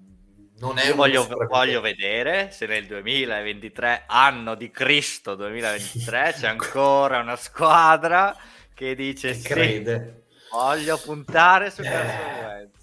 Non 0.59 0.77
è 0.77 0.93
voglio, 0.93 1.25
voglio 1.47 1.79
vedere 1.79 2.51
se 2.51 2.65
nel 2.65 2.85
2023, 2.85 4.03
anno 4.07 4.55
di 4.55 4.69
Cristo 4.71 5.35
2023, 5.35 6.35
c'è 6.37 6.47
ancora 6.49 7.19
una 7.19 7.37
squadra 7.37 8.35
che 8.73 8.93
dice 8.93 9.29
che 9.29 9.35
sì, 9.35 9.47
crede. 9.47 10.23
voglio 10.51 10.97
puntare 10.97 11.71
su 11.71 11.81
Carson 11.81 12.45
Wentz. 12.45 12.78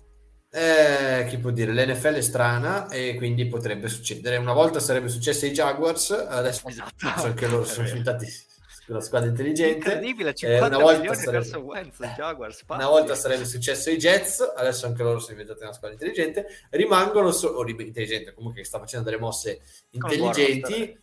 Eh, 0.57 1.27
chi 1.29 1.37
può 1.37 1.51
dire? 1.51 1.75
L'NFL 1.75 2.15
è 2.15 2.21
strana 2.23 2.89
e 2.89 3.15
quindi 3.17 3.47
potrebbe 3.47 3.89
succedere. 3.89 4.39
Una 4.39 4.55
volta 4.55 4.81
sarebbe 4.81 5.11
successo 5.11 5.45
ai 5.45 5.53
Jaguars, 5.53 6.13
adesso 6.13 6.63
esatto. 6.69 7.07
anche 7.25 7.47
loro 7.47 7.67
sono 7.67 7.87
diventati 7.87 8.27
la 8.87 9.03
squadra 9.03 9.29
intelligente. 9.29 9.91
Incredibile, 9.91 10.33
50 10.33 10.65
eh, 10.65 10.69
una 10.69 10.79
volta 10.79 11.13
sarebbe... 11.13 11.57
Wentz, 11.59 11.99
Jaguars, 12.17 12.65
una 12.69 12.89
volta 12.89 13.15
sarebbe 13.15 13.45
successo 13.45 13.91
ai 13.91 13.99
Jets, 13.99 14.55
adesso 14.57 14.87
anche 14.87 15.03
loro 15.03 15.19
sono 15.19 15.33
diventati 15.33 15.63
una 15.63 15.75
squadra 15.75 15.93
intelligente. 15.93 16.47
Rimangono 16.71 17.33
solo, 17.33 17.59
o 17.59 17.69
intelligente, 17.69 18.33
comunque 18.33 18.63
che 18.63 18.67
sta 18.67 18.79
facendo 18.79 19.11
delle 19.11 19.21
mosse 19.21 19.61
intelligenti, 19.91 20.99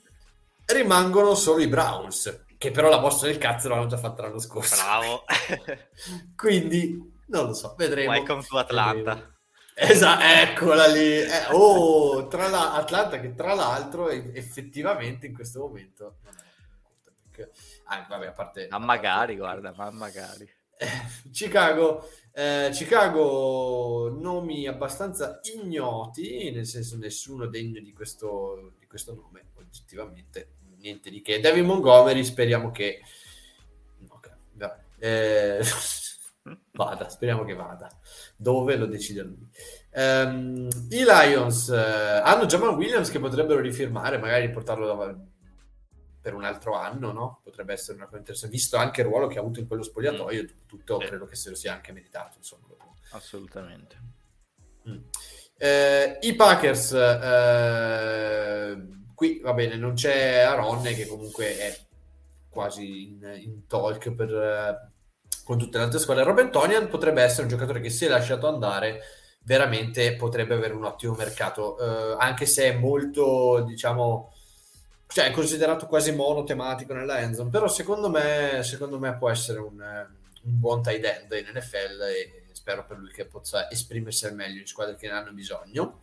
rimangono 0.66 1.36
solo 1.36 1.62
i 1.62 1.68
Browns, 1.68 2.46
che 2.58 2.72
però 2.72 2.90
la 2.90 3.00
mossa 3.00 3.28
del 3.28 3.38
cazzo 3.38 3.70
l'hanno 3.70 3.86
già 3.86 3.98
fatta 3.98 4.24
l'anno 4.24 4.40
scorso. 4.40 4.76
Bravo. 4.78 5.26
Quindi, 6.36 7.22
non 7.28 7.46
lo 7.46 7.54
so, 7.54 7.76
vedremo. 7.78 8.14
Welcome 8.14 8.42
to 8.42 8.58
Atlanta. 8.58 9.14
Vedremo. 9.14 9.33
Esatto, 9.76 10.24
eccola 10.24 10.88
lì. 10.88 11.20
Eh, 11.20 11.46
oh, 11.52 12.28
tra 12.28 12.48
la, 12.48 12.74
Atlanta 12.74 13.20
che 13.20 13.34
tra 13.34 13.54
l'altro 13.54 14.10
effettivamente 14.10 15.26
in 15.26 15.34
questo 15.34 15.60
momento 15.60 16.18
non 16.24 16.34
è 16.36 17.50
ah, 17.86 18.06
vabbè, 18.08 18.28
a 18.28 18.32
parte 18.32 18.68
ma 18.70 18.78
magari, 18.78 19.36
guarda, 19.36 19.74
ma 19.76 19.90
magari. 19.92 20.48
Eh, 20.78 20.88
Chicago, 21.32 22.08
eh, 22.32 22.70
Chicago 22.72 24.10
nomi 24.20 24.68
abbastanza 24.68 25.40
ignoti, 25.56 26.52
nel 26.52 26.66
senso 26.66 26.98
nessuno 26.98 27.48
degno 27.48 27.80
di 27.82 27.94
questo, 27.94 28.74
di 28.80 28.88
questo 28.88 29.14
nome, 29.14 29.52
oggettivamente 29.56 30.56
niente 30.78 31.10
di 31.10 31.22
che. 31.22 31.40
David 31.40 31.66
Montgomery, 31.66 32.24
speriamo 32.24 32.72
che 32.72 33.02
okay, 34.08 34.34
vabbè. 34.54 34.82
Eh, 35.00 35.64
vada, 36.74 37.10
speriamo 37.10 37.44
che 37.44 37.54
vada. 37.54 37.90
Dove 38.36 38.76
lo 38.76 38.86
decide 38.86 39.24
lui. 39.24 39.48
Um, 39.94 40.68
I 40.90 41.04
Lions 41.04 41.68
uh, 41.68 42.22
hanno 42.24 42.46
Jamal 42.46 42.76
Williams 42.76 43.10
che 43.10 43.20
potrebbero 43.20 43.60
rifirmare, 43.60 44.18
magari 44.18 44.50
portarlo 44.50 44.86
da, 44.86 45.16
per 46.22 46.34
un 46.34 46.44
altro 46.44 46.76
anno, 46.76 47.12
no? 47.12 47.42
Potrebbe 47.44 47.74
essere 47.74 47.98
una 47.98 48.06
cosa 48.06 48.18
interessante, 48.18 48.56
visto 48.56 48.78
anche 48.78 49.02
il 49.02 49.08
ruolo 49.08 49.28
che 49.28 49.38
ha 49.38 49.42
avuto 49.42 49.60
in 49.60 49.68
quello 49.68 49.84
spogliatoio, 49.84 50.44
mm. 50.44 50.48
tutto 50.66 51.00
sì. 51.00 51.08
credo 51.08 51.26
che 51.26 51.36
se 51.36 51.50
lo 51.50 51.56
sia 51.56 51.74
anche 51.74 51.92
meritato. 51.92 52.38
Insomma. 52.38 52.68
Assolutamente. 53.12 54.02
Mm. 54.90 55.02
Eh, 55.58 56.18
I 56.22 56.36
Packers, 56.36 56.92
eh, 56.94 58.88
qui 59.14 59.40
va 59.40 59.54
bene, 59.54 59.76
non 59.76 59.94
c'è 59.94 60.40
Aronne 60.40 60.94
che 60.94 61.06
comunque 61.06 61.58
è 61.58 61.78
quasi 62.50 63.08
in, 63.08 63.34
in 63.38 63.68
talk 63.68 64.12
per, 64.14 64.93
con 65.44 65.58
tutte 65.58 65.78
le 65.78 65.84
altre 65.86 66.00
squadre. 66.00 66.24
Robert 66.24 66.50
Tonian 66.52 66.88
potrebbe 66.88 67.22
essere 67.22 67.44
un 67.44 67.50
giocatore 67.50 67.82
che 67.82 67.94
è 68.06 68.08
lasciato 68.08 68.48
andare, 68.48 69.02
veramente 69.44 70.16
potrebbe 70.16 70.54
avere 70.54 70.74
un 70.74 70.86
ottimo 70.86 71.14
mercato, 71.14 71.78
eh, 71.78 72.16
anche 72.18 72.46
se 72.46 72.66
è 72.66 72.78
molto, 72.78 73.64
diciamo, 73.68 74.34
cioè 75.08 75.28
è 75.28 75.32
considerato 75.32 75.86
quasi 75.86 76.12
monotematico 76.12 76.94
nella 76.94 77.20
endzone, 77.20 77.50
però 77.50 77.68
secondo 77.68 78.10
me, 78.10 78.62
secondo 78.64 78.98
me 79.00 79.16
può 79.16 79.30
essere 79.30 79.60
un, 79.60 79.80
un 79.80 80.60
buon 80.60 80.82
tight 80.82 81.04
end 81.04 81.32
in 81.32 81.52
NFL 81.58 82.02
e 82.02 82.44
spero 82.54 82.86
per 82.86 82.98
lui 82.98 83.12
che 83.12 83.26
possa 83.26 83.70
esprimersi 83.70 84.26
al 84.26 84.36
meglio 84.36 84.62
in 84.62 84.68
squadre 84.68 84.96
che 84.96 85.08
ne 85.08 85.14
hanno 85.14 85.32
bisogno. 85.34 86.00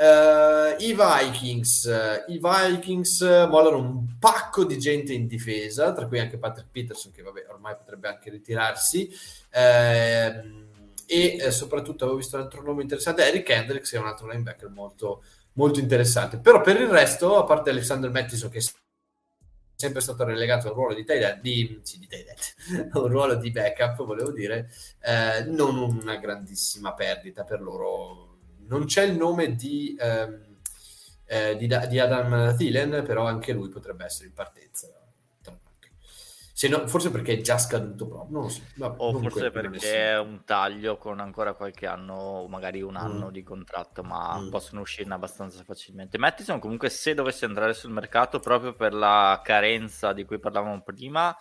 Uh, 0.00 0.80
I 0.80 0.96
Vikings, 0.96 1.84
uh, 1.84 2.32
i 2.32 2.40
Vikings 2.40 3.20
mollano 3.20 3.76
un 3.76 4.16
pacco 4.18 4.64
di 4.64 4.78
gente 4.78 5.12
in 5.12 5.26
difesa, 5.26 5.92
tra 5.92 6.06
cui 6.06 6.18
anche 6.18 6.38
Patrick 6.38 6.70
Peterson, 6.70 7.12
che 7.12 7.20
vabbè, 7.20 7.44
ormai 7.50 7.76
potrebbe 7.76 8.08
anche 8.08 8.30
ritirarsi. 8.30 9.10
Uh, 9.52 10.68
e 11.10 11.36
eh, 11.40 11.50
soprattutto 11.50 12.04
avevo 12.04 12.18
visto 12.18 12.36
un 12.36 12.42
altro 12.42 12.62
nome 12.62 12.82
interessante, 12.82 13.26
Eric 13.26 13.48
Hendricks, 13.50 13.90
che 13.90 13.96
è 13.96 14.00
un 14.00 14.06
altro 14.06 14.28
linebacker 14.30 14.68
molto, 14.70 15.22
molto 15.54 15.80
interessante. 15.80 16.38
Però 16.38 16.60
per 16.60 16.80
il 16.80 16.88
resto, 16.88 17.36
a 17.36 17.44
parte 17.44 17.70
Alexander 17.70 18.10
Mattison, 18.10 18.48
che 18.48 18.62
sempre 19.74 20.00
stato 20.00 20.24
relegato 20.24 20.68
al 20.68 20.74
ruolo 20.74 20.94
di 20.94 21.04
tight 21.04 21.40
di, 21.40 21.80
sì, 21.82 21.98
di 21.98 22.06
tight 22.06 22.54
un 22.96 23.08
ruolo 23.08 23.34
di 23.34 23.50
backup, 23.50 24.04
volevo 24.04 24.30
dire, 24.30 24.70
eh, 25.02 25.44
non 25.48 25.76
una 25.78 26.16
grandissima 26.16 26.94
perdita 26.94 27.44
per 27.44 27.60
loro. 27.60 28.29
Non 28.70 28.86
c'è 28.86 29.02
il 29.02 29.16
nome 29.16 29.54
di, 29.54 29.96
ehm, 29.98 30.58
eh, 31.26 31.56
di, 31.56 31.66
di 31.66 31.98
Adam 31.98 32.56
Thielen, 32.56 33.02
però 33.04 33.26
anche 33.26 33.52
lui 33.52 33.68
potrebbe 33.68 34.04
essere 34.04 34.28
in 34.28 34.34
partenza. 34.34 34.88
No, 36.68 36.86
forse 36.88 37.10
perché 37.10 37.34
è 37.34 37.40
già 37.40 37.56
scaduto 37.56 38.06
proprio, 38.06 38.32
non 38.34 38.42
lo 38.42 38.48
so. 38.50 38.60
Vabbè, 38.74 38.96
o 38.98 39.18
forse 39.18 39.50
perché 39.50 40.10
è 40.10 40.18
un 40.18 40.42
taglio 40.44 40.98
con 40.98 41.18
ancora 41.18 41.54
qualche 41.54 41.86
anno, 41.86 42.14
o 42.14 42.48
magari 42.48 42.82
un 42.82 42.96
anno 42.96 43.28
mm. 43.28 43.32
di 43.32 43.42
contratto, 43.42 44.02
ma 44.02 44.38
mm. 44.38 44.50
possono 44.50 44.82
uscirne 44.82 45.14
abbastanza 45.14 45.62
facilmente. 45.64 46.18
Mattison 46.18 46.58
comunque 46.58 46.90
se 46.90 47.14
dovesse 47.14 47.46
andare 47.46 47.72
sul 47.72 47.92
mercato 47.92 48.40
proprio 48.40 48.74
per 48.74 48.92
la 48.92 49.40
carenza 49.42 50.12
di 50.12 50.24
cui 50.26 50.38
parlavamo 50.38 50.82
prima, 50.82 51.34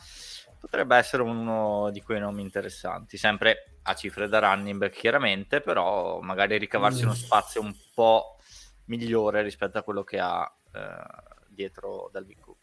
potrebbe 0.59 0.97
essere 0.97 1.23
uno 1.23 1.89
di 1.91 2.01
quei 2.01 2.19
nomi 2.19 2.41
interessanti, 2.41 3.17
sempre 3.17 3.79
a 3.83 3.93
cifre 3.95 4.27
da 4.27 4.39
running 4.39 4.77
back 4.77 4.97
chiaramente, 4.97 5.61
però 5.61 6.19
magari 6.19 6.57
ricavarsi 6.57 7.03
mm. 7.03 7.05
uno 7.05 7.13
spazio 7.15 7.61
un 7.61 7.73
po' 7.93 8.37
migliore 8.85 9.41
rispetto 9.41 9.77
a 9.77 9.83
quello 9.83 10.03
che 10.03 10.19
ha 10.19 10.51
eh, 10.73 11.47
dietro 11.47 12.09
dal 12.11 12.25
Big 12.25 12.39
Cook. 12.39 12.57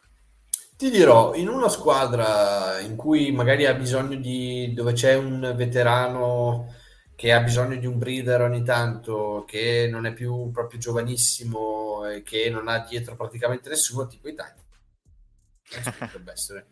Ti 0.77 0.91
dirò, 0.91 1.35
in 1.35 1.49
una 1.49 1.71
squadra 1.71 2.79
in 2.81 2.97
cui 2.97 3.33
magari 3.33 3.65
ha 3.65 3.73
bisogno 3.73 4.17
di... 4.17 4.75
dove 4.75 4.93
c'è 4.93 5.15
un 5.15 5.55
veterano 5.57 6.75
che 7.15 7.33
ha 7.33 7.41
bisogno 7.41 7.77
di 7.77 7.87
un 7.87 7.97
breeder 7.97 8.43
ogni 8.43 8.63
tanto, 8.63 9.45
che 9.49 9.89
non 9.91 10.05
è 10.05 10.13
più 10.13 10.51
proprio 10.51 10.79
giovanissimo 10.79 12.07
e 12.07 12.23
che 12.23 12.51
non 12.51 12.69
ha 12.69 12.81
dietro 12.81 13.17
praticamente 13.17 13.71
nessuno, 13.71 14.07
tipo 14.07 14.29
i 14.29 14.33
Titans. 14.33 14.65
Potrebbe 15.99 16.33
essere 16.33 16.67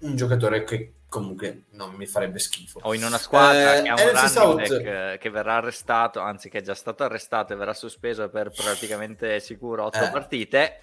un 0.00 0.16
giocatore 0.16 0.64
che 0.64 0.94
comunque 1.08 1.64
non 1.72 1.94
mi 1.94 2.06
farebbe 2.06 2.38
schifo. 2.38 2.80
O 2.82 2.94
in 2.94 3.04
una 3.04 3.18
squadra 3.18 3.78
eh, 3.78 3.82
che 3.82 3.88
ha 3.88 3.94
un 3.94 4.12
running 4.12 4.84
back 4.84 5.18
che 5.18 5.30
verrà 5.30 5.56
arrestato, 5.56 6.20
anzi 6.20 6.48
che 6.48 6.58
è 6.58 6.62
già 6.62 6.74
stato 6.74 7.02
arrestato 7.02 7.52
e 7.52 7.56
verrà 7.56 7.74
sospeso 7.74 8.28
per 8.30 8.50
praticamente 8.50 9.40
sicuro 9.40 9.84
otto 9.84 10.04
eh. 10.04 10.10
partite, 10.10 10.80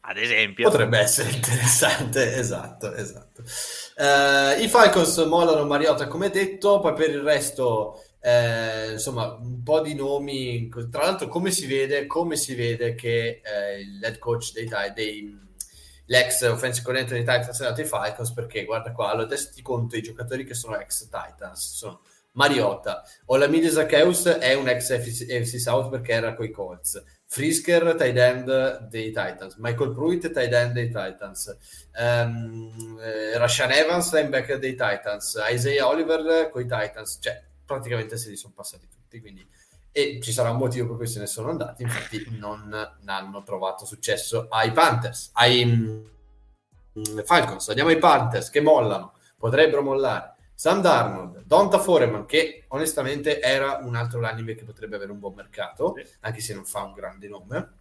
ad 0.00 0.18
esempio. 0.18 0.68
Potrebbe 0.68 0.98
essere 0.98 1.30
interessante, 1.30 2.34
esatto, 2.36 2.92
esatto. 2.92 3.42
Uh, 3.96 4.60
I 4.60 4.68
Falcons 4.68 5.16
mollano 5.18 5.64
Mariota 5.64 6.08
come 6.08 6.30
detto, 6.30 6.80
poi 6.80 6.92
per 6.92 7.10
il 7.10 7.20
resto, 7.20 8.02
eh, 8.20 8.92
insomma, 8.92 9.32
un 9.34 9.62
po' 9.62 9.80
di 9.80 9.94
nomi. 9.94 10.68
Tra 10.90 11.04
l'altro, 11.04 11.28
come 11.28 11.50
si 11.50 11.66
vede, 11.66 12.06
come 12.06 12.36
si 12.36 12.54
vede 12.54 12.94
che 12.94 13.40
eh, 13.42 13.80
il 13.80 14.02
head 14.02 14.18
coach 14.18 14.52
dei, 14.52 14.68
dei 14.94 15.48
l'ex 16.10 16.42
offensive 16.42 16.84
coordinator 16.84 17.16
dei 17.16 17.24
Titans 17.24 17.60
è 17.60 17.64
andato 17.64 17.80
ai 17.80 17.86
Falcons 17.86 18.32
perché 18.32 18.64
guarda 18.64 18.92
qua, 18.92 19.10
allora 19.10 19.26
adesso 19.26 19.50
ti 19.52 19.62
conto 19.62 19.96
i 19.96 20.02
giocatori 20.02 20.44
che 20.44 20.54
sono 20.54 20.78
ex 20.78 21.08
Titans, 21.08 21.76
sono 21.76 22.02
Mariota, 22.32 23.02
Olamide 23.26 23.70
Zaccheus 23.70 24.24
è 24.26 24.54
un 24.54 24.68
ex 24.68 24.96
FC 25.00 25.58
South 25.58 25.88
perché 25.88 26.12
era 26.12 26.34
coi 26.34 26.50
Colts, 26.50 27.02
Frisker, 27.26 27.94
tight 27.96 28.16
end 28.16 28.88
dei 28.88 29.12
Titans, 29.12 29.54
Michael 29.58 29.92
Pruitt, 29.92 30.32
tight 30.32 30.52
end 30.52 30.72
dei 30.72 30.88
Titans, 30.88 31.56
um, 31.96 32.98
eh, 33.00 33.38
Rashan 33.38 33.70
Evans, 33.70 34.12
linebacker 34.12 34.58
dei 34.58 34.74
Titans, 34.74 35.38
Isaiah 35.48 35.86
Oliver 35.86 36.48
coi 36.50 36.64
Titans, 36.64 37.18
cioè 37.20 37.40
praticamente 37.64 38.16
se 38.16 38.30
li 38.30 38.36
sono 38.36 38.52
passati 38.54 38.88
tutti, 38.88 39.20
quindi 39.20 39.48
e 39.92 40.20
ci 40.22 40.32
sarà 40.32 40.50
un 40.50 40.56
motivo 40.56 40.88
per 40.88 40.96
cui 40.96 41.06
se 41.06 41.20
ne 41.20 41.26
sono 41.26 41.50
andati, 41.50 41.82
infatti 41.82 42.24
non 42.38 42.72
hanno 43.04 43.42
trovato 43.42 43.84
successo 43.84 44.46
ai 44.48 44.72
Panthers, 44.72 45.30
ai 45.34 45.62
um, 46.92 47.22
Falcons, 47.24 47.68
andiamo 47.68 47.90
ai 47.90 47.98
Panthers 47.98 48.50
che 48.50 48.60
mollano, 48.60 49.14
potrebbero 49.36 49.82
mollare. 49.82 50.34
Sam 50.54 50.82
Darnold, 50.82 51.44
Donta 51.46 51.78
Foreman, 51.78 52.26
che 52.26 52.64
onestamente 52.68 53.40
era 53.40 53.80
un 53.82 53.96
altro 53.96 54.20
running 54.20 54.54
che 54.54 54.64
potrebbe 54.64 54.96
avere 54.96 55.10
un 55.10 55.18
buon 55.18 55.32
mercato, 55.32 55.96
anche 56.20 56.40
se 56.40 56.52
non 56.52 56.66
fa 56.66 56.82
un 56.82 56.92
grande 56.92 57.28
nome. 57.28 57.78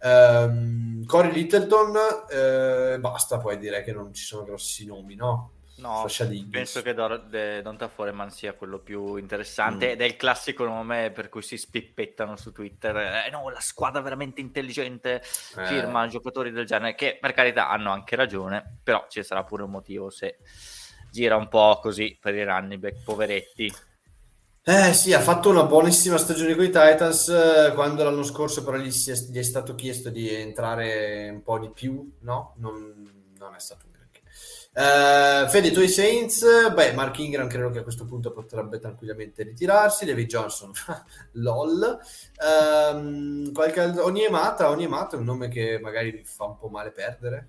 Um, 0.00 1.06
Corey 1.06 1.32
Littleton, 1.32 1.96
eh, 2.30 2.98
basta 3.00 3.38
poi 3.38 3.56
dire 3.56 3.82
che 3.82 3.92
non 3.92 4.12
ci 4.12 4.24
sono 4.24 4.44
grossi 4.44 4.84
nomi, 4.84 5.14
no? 5.14 5.52
No, 5.78 6.06
penso 6.50 6.82
che 6.82 6.92
Donta 6.92 7.86
Foreman 7.86 8.30
sia 8.30 8.54
quello 8.54 8.80
più 8.80 9.14
interessante 9.16 9.86
mm. 9.86 9.90
ed 9.90 10.00
è 10.00 10.04
il 10.04 10.16
classico 10.16 10.64
nome 10.64 11.12
per 11.12 11.28
cui 11.28 11.42
si 11.42 11.56
spippettano 11.56 12.36
su 12.36 12.50
Twitter. 12.50 12.96
Eh, 12.96 13.30
no, 13.30 13.48
la 13.48 13.60
squadra 13.60 14.00
veramente 14.00 14.40
intelligente 14.40 15.22
eh. 15.56 15.66
firma 15.66 16.08
giocatori 16.08 16.50
del 16.50 16.66
genere, 16.66 16.96
che 16.96 17.18
per 17.20 17.32
carità 17.32 17.68
hanno 17.68 17.92
anche 17.92 18.16
ragione, 18.16 18.78
però 18.82 19.06
ci 19.08 19.22
sarà 19.22 19.44
pure 19.44 19.62
un 19.62 19.70
motivo 19.70 20.10
se 20.10 20.38
gira 21.12 21.36
un 21.36 21.48
po' 21.48 21.78
così 21.80 22.18
per 22.20 22.34
i 22.34 22.44
running 22.44 22.80
back, 22.80 23.04
poveretti. 23.04 23.72
Eh 24.64 24.92
sì, 24.92 25.14
ha 25.14 25.20
fatto 25.20 25.48
una 25.48 25.62
buonissima 25.62 26.18
stagione 26.18 26.54
con 26.54 26.64
i 26.64 26.66
Titans 26.66 27.28
eh, 27.28 27.72
quando 27.74 28.04
l'anno 28.04 28.22
scorso 28.22 28.62
però 28.64 28.76
gli, 28.76 28.90
è, 28.90 29.14
gli, 29.14 29.38
è, 29.38 29.42
stato 29.42 29.74
chiesto 29.74 30.10
di 30.10 30.28
entrare 30.28 31.30
un 31.30 31.42
po' 31.42 31.58
di 31.58 31.70
più, 31.70 32.16
no? 32.20 32.54
Non, 32.56 33.32
non 33.38 33.54
è 33.54 33.58
stato. 33.60 33.87
Uh, 34.78 35.48
Fede, 35.48 35.72
tu 35.72 35.80
i 35.80 35.88
Saints, 35.88 36.72
beh, 36.72 36.92
Mark 36.92 37.18
Ingram 37.18 37.48
credo 37.48 37.68
che 37.70 37.80
a 37.80 37.82
questo 37.82 38.04
punto 38.04 38.30
potrebbe 38.30 38.78
tranquillamente 38.78 39.42
ritirarsi, 39.42 40.04
David 40.04 40.28
Johnson, 40.28 40.70
lol. 41.34 41.98
Um, 42.40 43.50
qualche, 43.50 43.80
Oniemata, 43.80 44.70
Oniemata 44.70 45.16
è 45.16 45.18
un 45.18 45.24
nome 45.24 45.48
che 45.48 45.80
magari 45.82 46.22
fa 46.24 46.44
un 46.44 46.58
po' 46.58 46.68
male 46.68 46.92
perdere. 46.92 47.48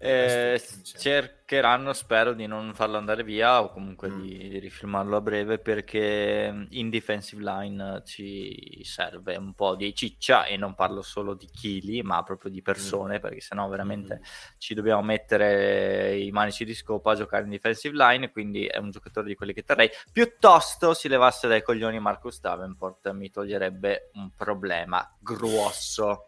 Eh, 0.00 0.62
cercheranno, 0.84 1.92
spero, 1.92 2.32
di 2.32 2.46
non 2.46 2.72
farlo 2.72 2.98
andare 2.98 3.24
via 3.24 3.60
o 3.60 3.72
comunque 3.72 4.08
mm. 4.08 4.20
di, 4.20 4.48
di, 4.48 4.58
rifilmarlo 4.60 5.16
a 5.16 5.20
breve 5.20 5.58
perché 5.58 6.52
mm, 6.52 6.64
in 6.70 6.88
defensive 6.88 7.42
line 7.42 8.02
ci 8.04 8.80
serve 8.84 9.34
un 9.34 9.54
po' 9.54 9.74
di 9.74 9.92
ciccia 9.96 10.44
e 10.44 10.56
non 10.56 10.76
parlo 10.76 11.02
solo 11.02 11.34
di 11.34 11.46
chili 11.46 12.02
ma 12.02 12.22
proprio 12.22 12.48
di 12.48 12.62
persone 12.62 13.18
mm. 13.18 13.20
perché 13.20 13.40
sennò 13.40 13.66
veramente 13.66 14.20
mm. 14.20 14.24
ci 14.58 14.74
dobbiamo 14.74 15.02
mettere 15.02 16.16
i 16.16 16.30
manici 16.30 16.64
di 16.64 16.74
scopa 16.74 17.12
a 17.12 17.16
giocare 17.16 17.42
in 17.42 17.50
defensive 17.50 17.96
line 17.96 18.30
quindi 18.30 18.66
è 18.66 18.78
un 18.78 18.92
giocatore 18.92 19.26
di 19.26 19.34
quelli 19.34 19.52
che 19.52 19.64
terrei 19.64 19.90
piuttosto 20.12 20.94
si 20.94 21.08
levasse 21.08 21.48
dai 21.48 21.62
coglioni 21.62 21.98
Marcus 21.98 22.38
Davenport 22.40 23.10
mi 23.10 23.30
toglierebbe 23.30 24.10
un 24.14 24.30
problema 24.36 25.12
grosso 25.18 26.27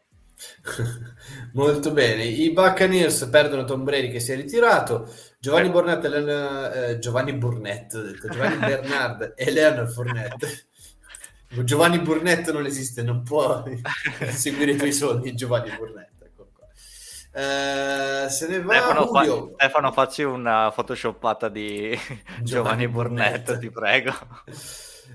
Molto 1.52 1.92
bene. 1.92 2.24
I 2.24 2.52
Buccaneers 2.52 3.28
perdono 3.30 3.64
Tom 3.64 3.84
Brady 3.84 4.10
che 4.10 4.20
si 4.20 4.32
è 4.32 4.36
ritirato. 4.36 5.12
Giovanni 5.38 5.68
eh. 5.68 5.70
Burnett, 5.70 6.04
Leon, 6.04 6.72
eh, 6.72 6.98
Giovanni 6.98 7.32
Burnett, 7.34 7.96
detto, 7.96 8.28
Giovanni 8.28 8.56
Bernard 8.64 9.32
e 9.36 9.50
Leonard 9.50 9.90
Fournette. 9.90 10.64
Giovanni 11.64 11.98
Burnett 11.98 12.50
non 12.52 12.64
esiste, 12.64 13.02
non 13.02 13.22
può 13.22 13.64
seguire 14.30 14.72
i 14.72 14.76
tuoi 14.76 14.92
soldi, 14.92 15.34
Giovanni 15.34 15.70
Burnett. 15.76 16.22
Ecco 16.22 16.48
uh, 17.32 18.28
se 18.28 18.46
ne 18.48 18.62
va 18.62 18.74
Stefano, 18.74 19.06
fa- 19.06 19.52
Stefano, 19.54 19.92
facci 19.92 20.22
una 20.22 20.70
photoshoppata 20.70 21.48
di 21.48 21.90
Giovanni, 21.90 22.44
Giovanni 22.44 22.88
Burnett, 22.88 23.44
Burnett, 23.44 23.58
ti 23.60 23.70
prego. 23.70 24.12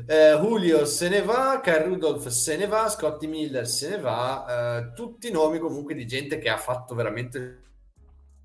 Eh, 0.07 0.37
Julio 0.39 0.85
se 0.85 1.09
ne 1.09 1.21
va, 1.21 1.59
Kyle 1.63 1.83
Rudolph 1.83 2.27
se 2.27 2.57
ne 2.57 2.67
va, 2.67 2.89
Scotty 2.89 3.27
Miller 3.27 3.67
se 3.67 3.89
ne 3.89 3.99
va, 3.99 4.45
eh, 4.77 4.93
tutti 4.93 5.31
nomi 5.31 5.57
comunque 5.57 5.95
di 5.95 6.05
gente 6.05 6.37
che 6.37 6.49
ha 6.49 6.57
fatto 6.57 6.93
veramente 6.93 7.37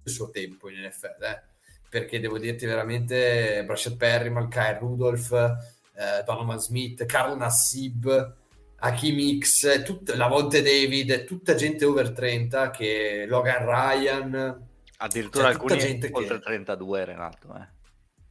il 0.03 0.13
suo 0.13 0.31
tempo 0.31 0.71
in 0.71 0.81
NFL, 0.81 1.23
eh? 1.23 1.43
perché 1.89 2.21
devo 2.21 2.39
dirti 2.39 2.67
veramente 2.67 3.63
Brashad 3.67 3.97
Perryman, 3.97 4.49
Kyle 4.49 4.79
Rudolph, 4.79 5.33
eh, 5.33 6.23
Donovan 6.25 6.61
Smith, 6.61 7.05
Carl 7.05 7.37
Nassib, 7.37 8.37
Hakim 8.77 9.39
X, 9.39 9.83
tut- 9.83 10.15
la 10.15 10.29
Vonte 10.29 10.63
David, 10.63 11.25
tutta 11.25 11.55
gente 11.55 11.85
over 11.85 12.13
30 12.13 12.71
che 12.71 13.27
Logan 13.29 13.65
Ryan, 13.65 14.69
addirittura 14.97 15.45
cioè, 15.45 15.53
alcuni 15.53 15.79
gente 15.79 16.09
oltre 16.13 16.39
che... 16.39 16.45
32 16.45 17.05
Renato, 17.05 17.55
eh. 17.57 17.79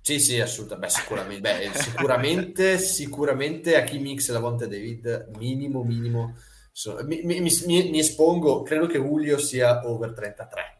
Sì, 0.01 0.19
sì, 0.19 0.39
assolutamente. 0.39 0.87
Beh, 0.87 1.01
sicuramente, 1.01 1.41
beh, 1.41 1.73
sicuramente, 1.77 2.77
sicuramente 2.79 3.75
a 3.75 3.83
chi 3.83 3.99
mix 3.99 4.29
la 4.31 4.39
Vonte 4.39 4.67
David, 4.67 5.29
minimo, 5.37 5.83
minimo. 5.83 6.35
So, 6.71 6.99
mi, 7.03 7.21
mi, 7.23 7.41
mi, 7.41 7.51
mi, 7.65 7.99
espongo, 7.99 8.61
credo 8.61 8.87
che 8.87 8.97
Julio 8.97 9.37
sia 9.37 9.85
over 9.85 10.13
33. 10.13 10.77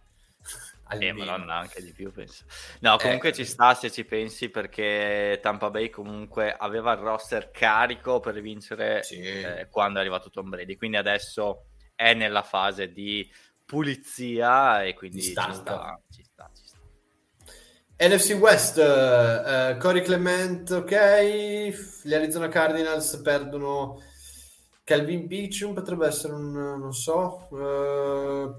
Eh, 0.92 1.14
madonna, 1.14 1.56
anche 1.56 1.84
di 1.84 1.92
più 1.92 2.12
penso. 2.12 2.46
No, 2.80 2.98
comunque 2.98 3.30
eh, 3.30 3.34
ci 3.34 3.46
sta 3.46 3.76
se 3.76 3.92
ci 3.92 4.06
pensi 4.06 4.50
perché 4.50 5.38
Tampa 5.42 5.70
Bay 5.70 5.90
comunque 5.90 6.52
aveva 6.52 6.94
il 6.94 7.00
roster 7.00 7.52
carico 7.52 8.20
per 8.20 8.42
vincere 8.42 9.04
sì. 9.04 9.20
eh, 9.20 9.68
quando 9.70 10.00
è 10.00 10.02
arrivato 10.02 10.32
Tom 10.32 10.50
Brady, 10.50 10.76
quindi 10.76 10.98
adesso 10.98 11.66
è 11.94 12.16
nella 12.16 12.42
fase 12.42 12.92
di 12.92 13.30
pulizia 13.66 14.84
e 14.84 14.96
quindi 14.96 15.22
ci 15.22 15.30
sta, 15.30 15.46
ci 15.46 15.54
sta, 15.54 16.02
ci 16.10 16.19
sta. 16.19 16.19
NFC 18.02 18.38
West, 18.40 18.78
uh, 18.78 19.78
Corey 19.78 20.02
Clement, 20.02 20.70
ok. 20.72 22.02
Gli 22.02 22.14
Arizona 22.14 22.48
Cardinals 22.48 23.20
perdono 23.22 24.02
Calvin 24.86 25.28
Beechum, 25.28 25.74
potrebbe 25.74 26.08
essere 26.08 26.32
un, 26.32 26.54
non 26.54 26.94
so. 26.94 27.46
Uh, 27.50 28.56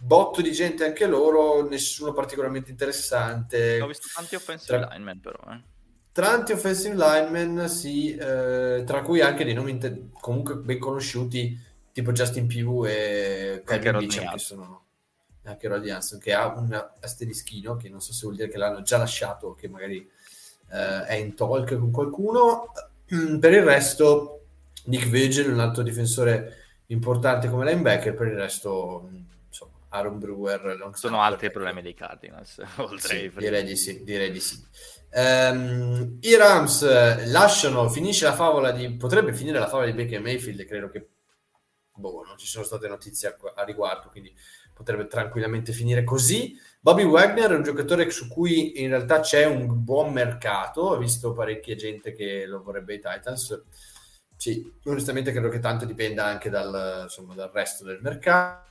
botto 0.00 0.40
di 0.40 0.52
gente 0.52 0.86
anche 0.86 1.06
loro, 1.06 1.68
nessuno 1.68 2.14
particolarmente 2.14 2.70
interessante. 2.70 3.78
Ho 3.82 3.86
visto 3.86 4.08
tanti 4.14 4.34
offensive 4.34 4.78
tra... 4.78 4.88
linemen 4.92 5.20
però, 5.20 5.38
eh. 5.52 5.62
Tanti 6.10 6.52
offensive 6.52 6.94
linemen, 6.94 7.68
sì, 7.68 8.14
eh, 8.14 8.82
tra 8.86 9.02
cui 9.02 9.20
anche 9.20 9.44
dei 9.44 9.52
nomi 9.52 9.72
inter... 9.72 10.08
comunque 10.18 10.56
ben 10.56 10.78
conosciuti, 10.78 11.60
tipo 11.92 12.12
Justin 12.12 12.46
Pugh 12.46 12.86
e 12.86 13.60
Calvin 13.62 13.98
Beacham, 13.98 14.32
che 14.32 14.38
sono 14.38 14.85
anche 15.46 15.68
Roddy 15.68 15.90
Hanson, 15.90 16.18
che 16.18 16.34
ha 16.34 16.46
un 16.46 16.72
asterischino, 17.00 17.76
che 17.76 17.88
non 17.88 18.00
so 18.00 18.12
se 18.12 18.20
vuol 18.22 18.36
dire 18.36 18.48
che 18.48 18.58
l'hanno 18.58 18.82
già 18.82 18.98
lasciato, 18.98 19.54
che 19.54 19.68
magari 19.68 20.08
eh, 20.70 21.04
è 21.04 21.14
in 21.14 21.34
talk 21.34 21.76
con 21.78 21.90
qualcuno. 21.90 22.72
Per 23.06 23.52
il 23.52 23.62
resto, 23.62 24.40
Nick 24.84 25.08
Vigil, 25.08 25.52
un 25.52 25.60
altro 25.60 25.82
difensore 25.82 26.64
importante 26.86 27.48
come 27.48 27.64
linebacker, 27.64 28.14
per 28.14 28.26
il 28.28 28.36
resto 28.36 29.08
Aaron 29.96 30.18
Brewer. 30.18 30.90
Sono 30.94 31.20
altri 31.20 31.50
problemi 31.50 31.82
dei 31.82 31.94
Cardinals, 31.94 32.60
oltre 32.76 33.18
sì, 33.18 33.32
direi 33.36 33.64
di 33.64 33.76
sì, 33.76 34.02
direi 34.04 34.30
di 34.30 34.40
sì. 34.40 34.62
Um, 35.12 36.18
I 36.20 36.36
Rams 36.36 37.26
lasciano, 37.30 37.88
finisce 37.88 38.26
la 38.26 38.34
favola 38.34 38.70
di, 38.72 38.90
potrebbe 38.96 39.32
finire 39.32 39.58
la 39.58 39.68
favola 39.68 39.86
di 39.86 39.92
Baker 39.92 40.20
Mayfield, 40.20 40.64
credo 40.66 40.90
che, 40.90 41.08
boh, 41.94 42.22
non 42.26 42.36
ci 42.36 42.46
sono 42.46 42.64
state 42.64 42.86
notizie 42.88 43.28
a, 43.28 43.36
a 43.54 43.64
riguardo, 43.64 44.08
quindi 44.10 44.34
potrebbe 44.76 45.06
tranquillamente 45.06 45.72
finire 45.72 46.04
così. 46.04 46.54
Bobby 46.80 47.02
Wagner 47.02 47.50
è 47.50 47.54
un 47.54 47.62
giocatore 47.62 48.10
su 48.10 48.28
cui 48.28 48.82
in 48.82 48.90
realtà 48.90 49.20
c'è 49.20 49.46
un 49.46 49.82
buon 49.82 50.12
mercato, 50.12 50.82
ho 50.82 50.98
visto 50.98 51.32
parecchia 51.32 51.74
gente 51.74 52.12
che 52.12 52.44
lo 52.44 52.62
vorrebbe 52.62 52.92
ai 52.92 53.00
Titans. 53.00 53.64
Sì, 54.36 54.70
onestamente 54.84 55.32
credo 55.32 55.48
che 55.48 55.60
tanto 55.60 55.86
dipenda 55.86 56.26
anche 56.26 56.50
dal, 56.50 57.04
insomma, 57.04 57.34
dal 57.34 57.50
resto 57.50 57.84
del 57.84 58.00
mercato. 58.02 58.64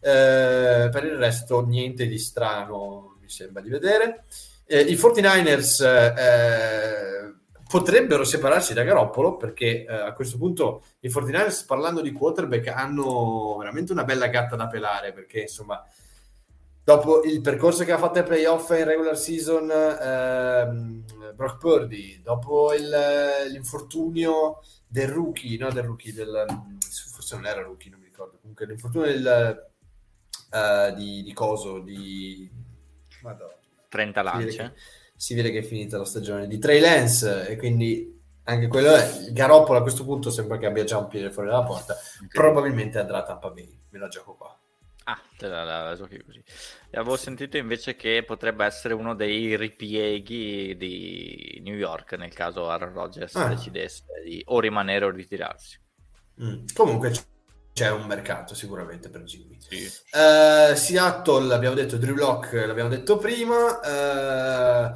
Eh, 0.00 0.88
per 0.90 1.04
il 1.04 1.16
resto 1.16 1.60
niente 1.66 2.06
di 2.06 2.18
strano 2.18 3.18
mi 3.20 3.28
sembra 3.28 3.60
di 3.60 3.68
vedere. 3.68 4.24
Eh, 4.64 4.80
I 4.80 4.94
49ers 4.94 5.84
eh, 6.16 7.34
potrebbero 7.70 8.24
separarsi 8.24 8.74
da 8.74 8.82
Garoppolo 8.82 9.36
perché 9.36 9.84
eh, 9.84 9.94
a 9.94 10.12
questo 10.12 10.36
punto 10.38 10.82
i 11.00 11.08
49ers 11.08 11.64
parlando 11.66 12.00
di 12.00 12.10
quarterback 12.10 12.66
hanno 12.66 13.58
veramente 13.58 13.92
una 13.92 14.02
bella 14.02 14.26
gatta 14.26 14.56
da 14.56 14.66
pelare 14.66 15.12
perché 15.12 15.42
insomma 15.42 15.80
dopo 16.82 17.22
il 17.22 17.40
percorso 17.40 17.84
che 17.84 17.92
ha 17.92 17.98
fatto 17.98 18.18
ai 18.18 18.24
playoff 18.24 18.70
in 18.70 18.84
regular 18.84 19.16
season 19.16 19.70
ehm, 19.70 21.04
Brock 21.36 21.58
Purdy 21.58 22.20
dopo 22.20 22.74
il, 22.74 22.92
l'infortunio 23.52 24.58
del 24.88 25.06
rookie 25.06 25.56
no 25.56 25.70
del 25.70 25.84
rookie 25.84 26.12
del, 26.12 26.44
forse 27.12 27.36
non 27.36 27.46
era 27.46 27.62
rookie 27.62 27.88
non 27.88 28.00
mi 28.00 28.06
ricordo 28.06 28.38
comunque 28.40 28.66
l'infortunio 28.66 29.06
del, 29.06 29.70
uh, 30.50 30.92
di, 30.96 31.22
di 31.22 31.32
coso 31.32 31.78
di 31.78 32.50
Madonna. 33.22 33.54
30 33.88 34.22
lance 34.22 34.74
si 35.20 35.34
vede 35.34 35.50
che 35.50 35.58
è 35.58 35.62
finita 35.62 35.98
la 35.98 36.06
stagione 36.06 36.46
di 36.46 36.58
Trey 36.58 36.80
Lance 36.80 37.46
e 37.46 37.56
quindi 37.58 38.18
anche 38.44 38.68
quello 38.68 38.94
è 38.94 39.04
il 39.26 39.34
Garoppolo 39.34 39.78
a 39.78 39.82
questo 39.82 40.02
punto 40.02 40.30
sembra 40.30 40.56
che 40.56 40.64
abbia 40.64 40.82
già 40.84 40.96
un 40.96 41.08
piede 41.08 41.30
fuori 41.30 41.50
dalla 41.50 41.62
porta 41.62 41.94
probabilmente 42.32 42.98
andrà 42.98 43.18
a 43.18 43.24
Tampa 43.24 43.50
Bay 43.50 43.68
me 43.90 43.98
la 43.98 44.08
gioco 44.08 44.34
qua 44.34 44.58
ah 45.04 45.20
te 45.36 45.46
la, 45.46 45.62
la, 45.62 45.82
la 45.90 45.94
giochi 45.94 46.24
così 46.24 46.42
e 46.88 46.98
avevo 46.98 47.18
sentito 47.18 47.58
invece 47.58 47.96
che 47.96 48.24
potrebbe 48.26 48.64
essere 48.64 48.94
uno 48.94 49.14
dei 49.14 49.58
ripieghi 49.58 50.74
di 50.78 51.60
New 51.64 51.76
York 51.76 52.14
nel 52.14 52.32
caso 52.32 52.70
Aaron 52.70 52.94
Rodgers 52.94 53.34
ah. 53.36 53.48
decidesse 53.48 54.04
di 54.24 54.42
o 54.46 54.58
rimanere 54.58 55.04
o 55.04 55.10
ritirarsi 55.10 55.78
mm. 56.42 56.64
comunque 56.72 57.12
c'è 57.72 57.90
un 57.90 58.06
mercato 58.06 58.54
sicuramente 58.54 59.08
per 59.08 59.22
Jimmy. 59.22 59.58
Sì. 59.58 59.90
Uh, 60.12 60.74
Seattle, 60.74 61.54
abbiamo 61.54 61.74
detto 61.74 61.96
Drew 61.96 62.14
Lock, 62.14 62.52
l'abbiamo 62.52 62.90
detto 62.90 63.16
prima. 63.16 63.56
Uh, 63.56 64.92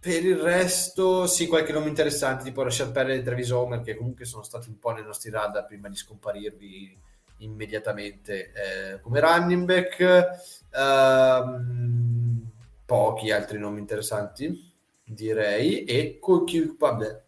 per 0.00 0.24
il 0.24 0.36
resto, 0.36 1.26
sì, 1.26 1.46
qualche 1.46 1.72
nome 1.72 1.88
interessante, 1.88 2.44
tipo 2.44 2.62
Rashad 2.62 2.90
Perry 2.90 3.18
e 3.18 3.22
Travis 3.22 3.50
Homer, 3.50 3.82
che 3.82 3.96
comunque 3.96 4.24
sono 4.24 4.42
stati 4.42 4.68
un 4.68 4.78
po' 4.78 4.92
nei 4.92 5.04
nostri 5.04 5.30
radar 5.30 5.66
prima 5.66 5.88
di 5.88 5.96
scomparirvi 5.96 6.98
immediatamente 7.40 8.52
eh, 8.52 9.00
come 9.00 9.20
running 9.20 9.64
back. 9.64 10.28
Uh, 10.72 12.48
pochi 12.86 13.30
altri 13.30 13.58
nomi 13.58 13.80
interessanti, 13.80 14.72
direi. 15.04 15.84
E 15.84 16.18
col 16.18 16.44
vabbè, 16.78 17.22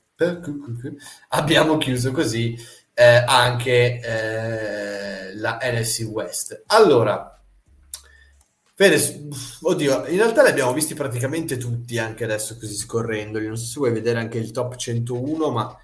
abbiamo 1.29 1.77
chiuso 1.77 2.11
così 2.11 2.57
eh, 2.95 3.25
anche 3.27 4.01
eh, 4.01 5.35
la 5.37 5.59
NFC 5.63 6.07
West. 6.11 6.63
Allora, 6.67 7.33
Fede, 8.75 9.29
oddio, 9.61 10.07
in 10.07 10.17
realtà 10.17 10.43
li 10.43 10.49
abbiamo 10.49 10.73
visti 10.73 10.95
praticamente 10.95 11.57
tutti 11.57 11.99
anche 11.99 12.25
adesso 12.25 12.57
così 12.59 12.75
scorrendoli. 12.75 13.47
Non 13.47 13.57
so 13.57 13.67
se 13.67 13.79
vuoi 13.79 13.93
vedere 13.93 14.19
anche 14.19 14.39
il 14.39 14.51
top 14.51 14.77
101, 14.77 15.51
ma 15.51 15.77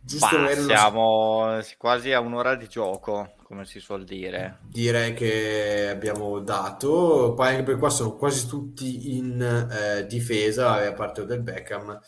giusto 0.00 0.36
bah, 0.36 0.54
siamo 0.54 1.60
quasi 1.76 2.12
a 2.12 2.20
un'ora 2.20 2.56
di 2.56 2.66
gioco, 2.66 3.34
come 3.42 3.66
si 3.66 3.78
suol 3.78 4.04
dire. 4.04 4.58
Direi 4.62 5.14
che 5.14 5.90
abbiamo 5.90 6.40
dato, 6.40 7.34
poi 7.36 7.48
anche 7.48 7.62
per 7.62 7.78
qua 7.78 7.90
sono 7.90 8.16
quasi 8.16 8.46
tutti 8.48 9.16
in 9.16 9.40
eh, 9.40 10.06
difesa, 10.06 10.86
a 10.86 10.92
parte 10.92 11.24
del 11.24 11.40
Beckham 11.40 12.00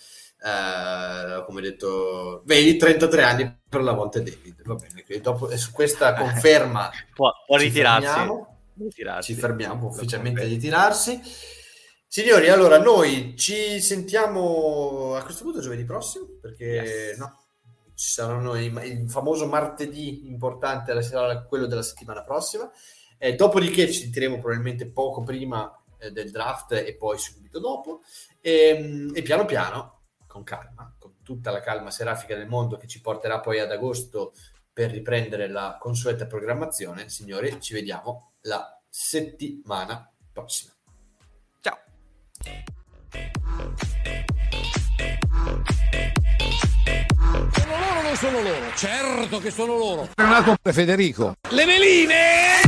eh, 0.42 1.44
come 1.44 1.60
detto, 1.60 2.42
vedi 2.44 2.76
33 2.76 3.22
anni 3.22 3.58
per 3.68 3.82
la 3.82 3.92
volta 3.92 4.20
David. 4.20 4.62
Va 4.64 4.74
bene, 4.74 5.02
quindi 5.04 5.22
dopo, 5.22 5.54
su 5.56 5.72
questa 5.72 6.14
conferma 6.14 6.90
può, 7.14 7.32
può 7.46 7.56
ritirarsi. 7.56 8.06
Fermiamo, 8.06 9.22
ci 9.22 9.34
fermiamo 9.34 9.86
ufficialmente 9.86 10.42
a 10.42 10.44
ritirarsi. 10.44 11.20
Signori, 12.06 12.48
allora 12.48 12.78
noi 12.78 13.34
ci 13.36 13.80
sentiamo 13.80 15.16
a 15.16 15.22
questo 15.22 15.42
punto 15.44 15.60
giovedì 15.60 15.84
prossimo 15.84 16.26
perché 16.40 16.64
yes. 16.64 17.18
no, 17.18 17.46
ci 17.94 18.10
saranno 18.10 18.54
il, 18.56 18.72
il, 18.84 19.10
famoso 19.10 19.46
martedì 19.46 20.26
importante, 20.26 21.02
sarà 21.02 21.42
quello 21.42 21.66
della 21.66 21.82
settimana 21.82 22.22
prossima. 22.22 22.70
Eh, 23.18 23.34
dopodiché 23.34 23.90
ci 23.90 24.00
sentiremo 24.02 24.38
probabilmente 24.38 24.86
poco 24.86 25.22
prima 25.22 25.70
eh, 25.98 26.10
del 26.10 26.30
draft 26.30 26.72
e 26.72 26.94
poi 26.96 27.18
subito 27.18 27.58
dopo. 27.58 28.02
E, 28.40 28.68
ehm, 28.68 29.12
e 29.14 29.22
piano 29.22 29.44
piano 29.44 29.95
con 30.36 30.44
calma, 30.44 30.94
con 30.98 31.14
tutta 31.22 31.50
la 31.50 31.60
calma 31.60 31.90
serafica 31.90 32.36
del 32.36 32.46
mondo 32.46 32.76
che 32.76 32.86
ci 32.86 33.00
porterà 33.00 33.40
poi 33.40 33.58
ad 33.58 33.70
agosto 33.70 34.34
per 34.70 34.90
riprendere 34.90 35.48
la 35.48 35.78
consueta 35.80 36.26
programmazione. 36.26 37.08
Signori, 37.08 37.58
ci 37.60 37.72
vediamo 37.72 38.32
la 38.42 38.78
settimana 38.88 40.12
prossima. 40.30 40.72
Ciao. 41.60 41.78
Sono 47.52 47.78
loro, 47.78 48.02
non 48.02 48.16
sono 48.16 48.42
loro. 48.42 48.74
Certo 48.74 49.38
che 49.38 49.50
sono 49.50 49.76
loro. 49.78 50.08
Renato 50.14 50.54
Federico. 50.70 51.34
Le 51.48 51.64
veline! 51.64 52.65